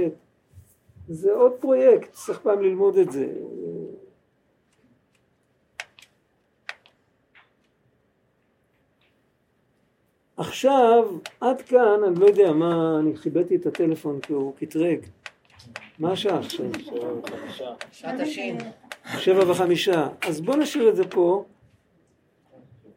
זה 1.09 1.33
עוד 1.33 1.53
פרויקט, 1.61 2.13
צריך 2.13 2.41
פעם 2.43 2.63
ללמוד 2.63 2.97
את 2.97 3.13
זה. 3.13 3.33
עכשיו, 10.37 11.05
עד 11.41 11.63
כאן, 11.63 12.05
אני 12.07 12.21
לא 12.21 12.27
יודע 12.27 12.53
מה, 12.53 12.99
אני 13.01 13.17
חיבאתי 13.17 13.57
את 13.57 13.67
הטלפון 13.67 14.21
כי 14.21 14.33
הוא 14.33 14.55
קטרג. 14.57 14.99
מה 16.03 16.13
השעה 16.13 16.39
עכשיו? 16.39 16.67
שעת 17.93 18.21
השין. 18.21 18.59
שבע 19.19 19.51
וחמישה. 19.51 20.09
אז 20.27 20.41
בוא 20.41 20.57
נשאיר 20.57 20.89
את 20.89 20.97
זה 20.97 21.09
פה. 21.09 21.45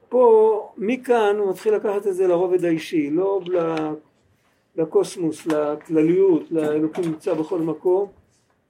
פה, 0.09 0.69
מכאן 0.77 1.35
הוא 1.39 1.49
מתחיל 1.49 1.73
לקחת 1.75 2.07
את 2.07 2.15
זה 2.15 2.27
לרובד 2.27 2.65
האישי, 2.65 3.09
לא 3.09 3.41
לקוסמוס, 4.75 5.47
לכלליות, 5.47 6.51
לאלוקים 6.51 7.03
נמצא 7.03 7.33
בכל 7.33 7.59
מקום, 7.59 8.07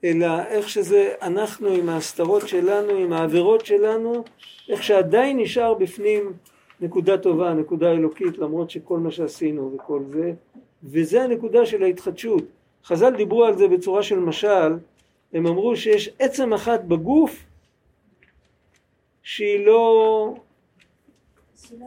אלא 0.04 0.44
איך 0.48 0.70
שזה 0.70 1.14
אנחנו 1.22 1.68
עם 1.68 1.90
ההסתרות 1.90 2.48
שלנו, 2.48 2.94
עם 2.94 3.14
העבירות 3.14 3.66
שלנו, 3.66 4.24
איך 4.70 4.84
שעדיין 4.84 5.40
נשאר 5.40 5.74
בפנים 5.74 6.34
נקודה 6.82 7.18
טובה, 7.18 7.54
נקודה 7.54 7.92
אלוקית, 7.92 8.38
למרות 8.38 8.70
שכל 8.70 9.00
מה 9.00 9.12
שעשינו 9.12 9.72
וכל 9.76 10.02
זה, 10.14 10.34
וזה 10.84 11.24
הנקודה 11.24 11.66
של 11.66 11.84
ההתחדשות. 11.84 12.44
חז"ל 12.86 13.16
דיברו 13.16 13.46
על 13.46 13.58
זה 13.58 13.68
בצורה 13.68 14.04
של 14.04 14.20
משל, 14.20 14.74
הם 15.34 15.48
אמרו 15.48 15.76
שיש 15.76 16.10
עצם 16.20 16.54
אחת 16.54 16.84
בגוף 16.84 17.44
שהיא 19.24 19.66
לא, 19.66 20.36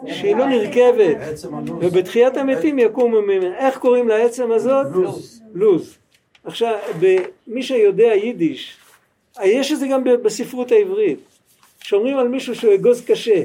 שהיא 0.06 0.36
לא 0.36 0.46
נרכבת, 0.46 1.16
עצם 1.20 1.54
הלו"ז. 1.54 1.84
ובתחיית 1.84 2.36
המתים 2.36 2.78
יקומו 2.78 3.22
ממנה. 3.22 3.58
איך 3.58 3.78
קוראים 3.78 4.08
לעצם 4.08 4.52
הזאת? 4.52 4.86
לוז. 4.92 5.42
לוז. 5.54 5.98
עכשיו, 6.44 6.78
מי 7.46 7.62
שיודע 7.62 8.14
יידיש, 8.14 8.76
יש 9.44 9.72
את 9.72 9.78
זה 9.78 9.86
גם 9.86 10.04
בספרות 10.04 10.72
העברית. 10.72 11.18
כשאומרים 11.80 12.18
על 12.18 12.28
מישהו 12.28 12.54
שהוא 12.54 12.74
אגוז 12.74 13.04
קשה, 13.04 13.42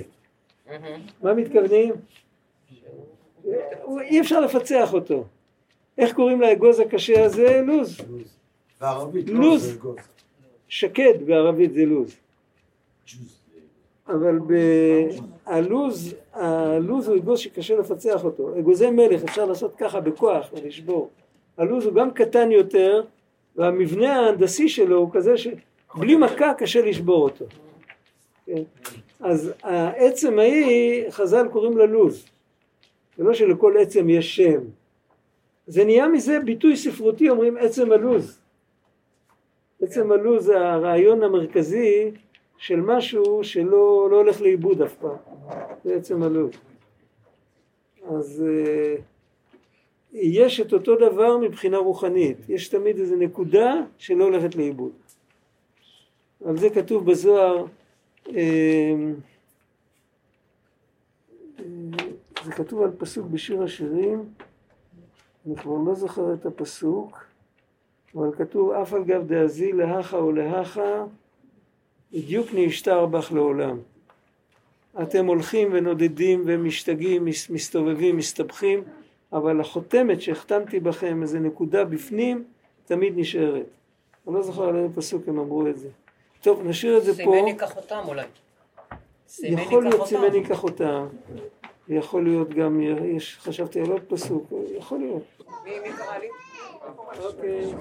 מה 1.22 1.34
מתכוונים? 1.34 1.94
אי 4.02 4.22
אפשר 4.22 4.40
לפצח 4.40 4.94
אותו. 4.94 5.26
איך 5.98 6.14
קוראים 6.14 6.42
לאגוז 6.42 6.80
הקשה 6.80 7.26
הזה? 7.26 7.62
לוז. 7.66 8.02
בערבית. 8.82 9.26
זה 9.26 9.34
אגוז. 9.34 9.78
שקד 10.68 11.14
בערבית 11.26 11.74
זה 11.74 11.86
לוז. 11.86 12.16
אבל 14.08 14.40
הלוז, 15.46 16.16
הלוז 16.34 17.08
הוא 17.08 17.18
אגוז 17.18 17.40
שקשה 17.40 17.76
לפצח 17.76 18.24
אותו. 18.24 18.60
אגוזי 18.60 18.90
מלך 18.90 19.24
אפשר 19.24 19.46
לעשות 19.46 19.76
ככה 19.78 20.00
בכוח 20.00 20.50
ולשבור. 20.54 21.10
הלוז 21.58 21.86
הוא 21.86 21.94
גם 21.94 22.12
קטן 22.12 22.52
יותר, 22.52 23.02
והמבנה 23.56 24.16
ההנדסי 24.16 24.70
שלו 24.70 24.98
הוא 24.98 25.10
כזה 25.12 25.34
שבלי 25.38 26.16
מכה 26.16 26.54
קשה 26.54 26.82
לשבור 26.82 27.24
אותו. 27.24 27.46
כן? 28.46 28.64
אז 29.20 29.54
העצם 29.64 30.40
ההיא, 30.40 31.10
חז"ל 31.10 31.48
קוראים 31.52 31.78
לה 31.78 31.86
לוז. 31.86 32.26
זה 33.18 33.24
לא 33.24 33.34
שלכל 33.34 33.78
עצם 33.80 34.10
יש 34.10 34.36
שם. 34.36 34.60
זה 35.68 35.86
נהיה 35.86 36.08
מזה 36.08 36.40
ביטוי 36.40 36.78
ספרותי, 36.78 37.30
אומרים 37.30 37.58
עצם 37.58 37.92
הלוז. 37.92 38.40
עצם 39.82 40.12
הלוז 40.12 40.46
זה 40.46 40.70
הרעיון 40.70 41.24
המרכזי 41.24 42.12
של 42.58 42.82
משהו 42.82 43.44
שלא 43.44 44.08
לא 44.12 44.16
הולך 44.16 44.42
לאיבוד 44.42 44.82
אף 44.82 44.96
פעם. 44.96 45.16
זה 45.84 45.96
עצם 45.96 46.24
הלוז. 46.24 46.52
אז 48.10 48.44
אה, 48.48 48.96
יש 50.14 50.60
את 50.60 50.74
אותו 50.74 50.96
דבר 50.96 51.38
מבחינה 51.38 51.78
רוחנית. 51.78 52.38
יש 52.50 52.68
תמיד 52.68 53.00
איזו 53.00 53.16
נקודה 53.16 53.74
שלא 53.98 54.24
הולכת 54.24 54.56
לאיבוד. 54.56 54.92
על 56.46 56.58
זה 56.58 56.70
כתוב 56.70 57.12
בזוהר, 57.12 57.66
אה, 58.30 58.94
אה, 61.60 61.64
זה 62.44 62.52
כתוב 62.52 62.82
על 62.82 62.92
פסוק 62.98 63.28
בשיר 63.28 63.64
השירים, 63.64 64.24
אני 65.48 65.56
כבר 65.56 65.74
לא 65.86 65.96
זוכר 65.96 66.34
את 66.34 66.46
הפסוק, 66.46 67.24
אבל 68.16 68.32
כתוב 68.38 68.72
אף 68.72 68.94
על 68.94 69.04
גב 69.04 69.28
דאזי 69.28 69.72
להכה 69.72 70.18
ולהכה 70.18 71.06
בדיוק 72.14 72.48
נשתר 72.54 73.06
בך 73.06 73.32
לעולם. 73.32 73.80
אתם 75.02 75.26
הולכים 75.26 75.70
ונודדים 75.72 76.44
ומשתגעים, 76.46 77.26
מס- 77.26 77.50
מסתובבים, 77.50 78.18
מסתבכים, 78.18 78.84
אבל 79.34 79.62
החותמת 79.62 80.22
שהחתמתי 80.22 80.80
בכם, 80.80 81.22
איזה 81.22 81.40
נקודה 81.40 81.86
בפנים, 81.86 82.44
תמיד 82.86 83.14
נשארת. 83.18 83.66
אני 84.28 84.36
לא 84.36 84.42
זוכר 84.42 84.70
על 84.70 84.76
איזה 84.76 84.96
פסוק 84.96 85.28
הם 85.28 85.40
אמרו 85.40 85.68
את 85.68 85.78
זה. 85.80 85.90
טוב, 86.42 86.62
נשאיר 86.68 86.98
את 86.98 87.04
זה 87.04 87.12
פה. 87.12 87.18
סימני 87.36 87.58
כחותם 87.58 88.02
אולי. 88.08 88.26
יכול 89.44 89.84
להיות. 89.84 90.08
סימני 90.08 90.46
כחותם. 90.46 91.06
יכול 91.88 92.24
להיות 92.24 92.50
גם, 92.50 92.82
יש, 92.82 93.38
חשבתי 93.42 93.82
על 93.82 93.92
עוד 93.92 94.02
פסוק, 94.08 94.54
יכול 94.78 95.00
להיות. 95.00 95.24
מי 95.64 95.80
מי 95.80 95.90
קרא 95.98 96.18
לי? 96.18 96.28
אוקיי. 97.24 97.74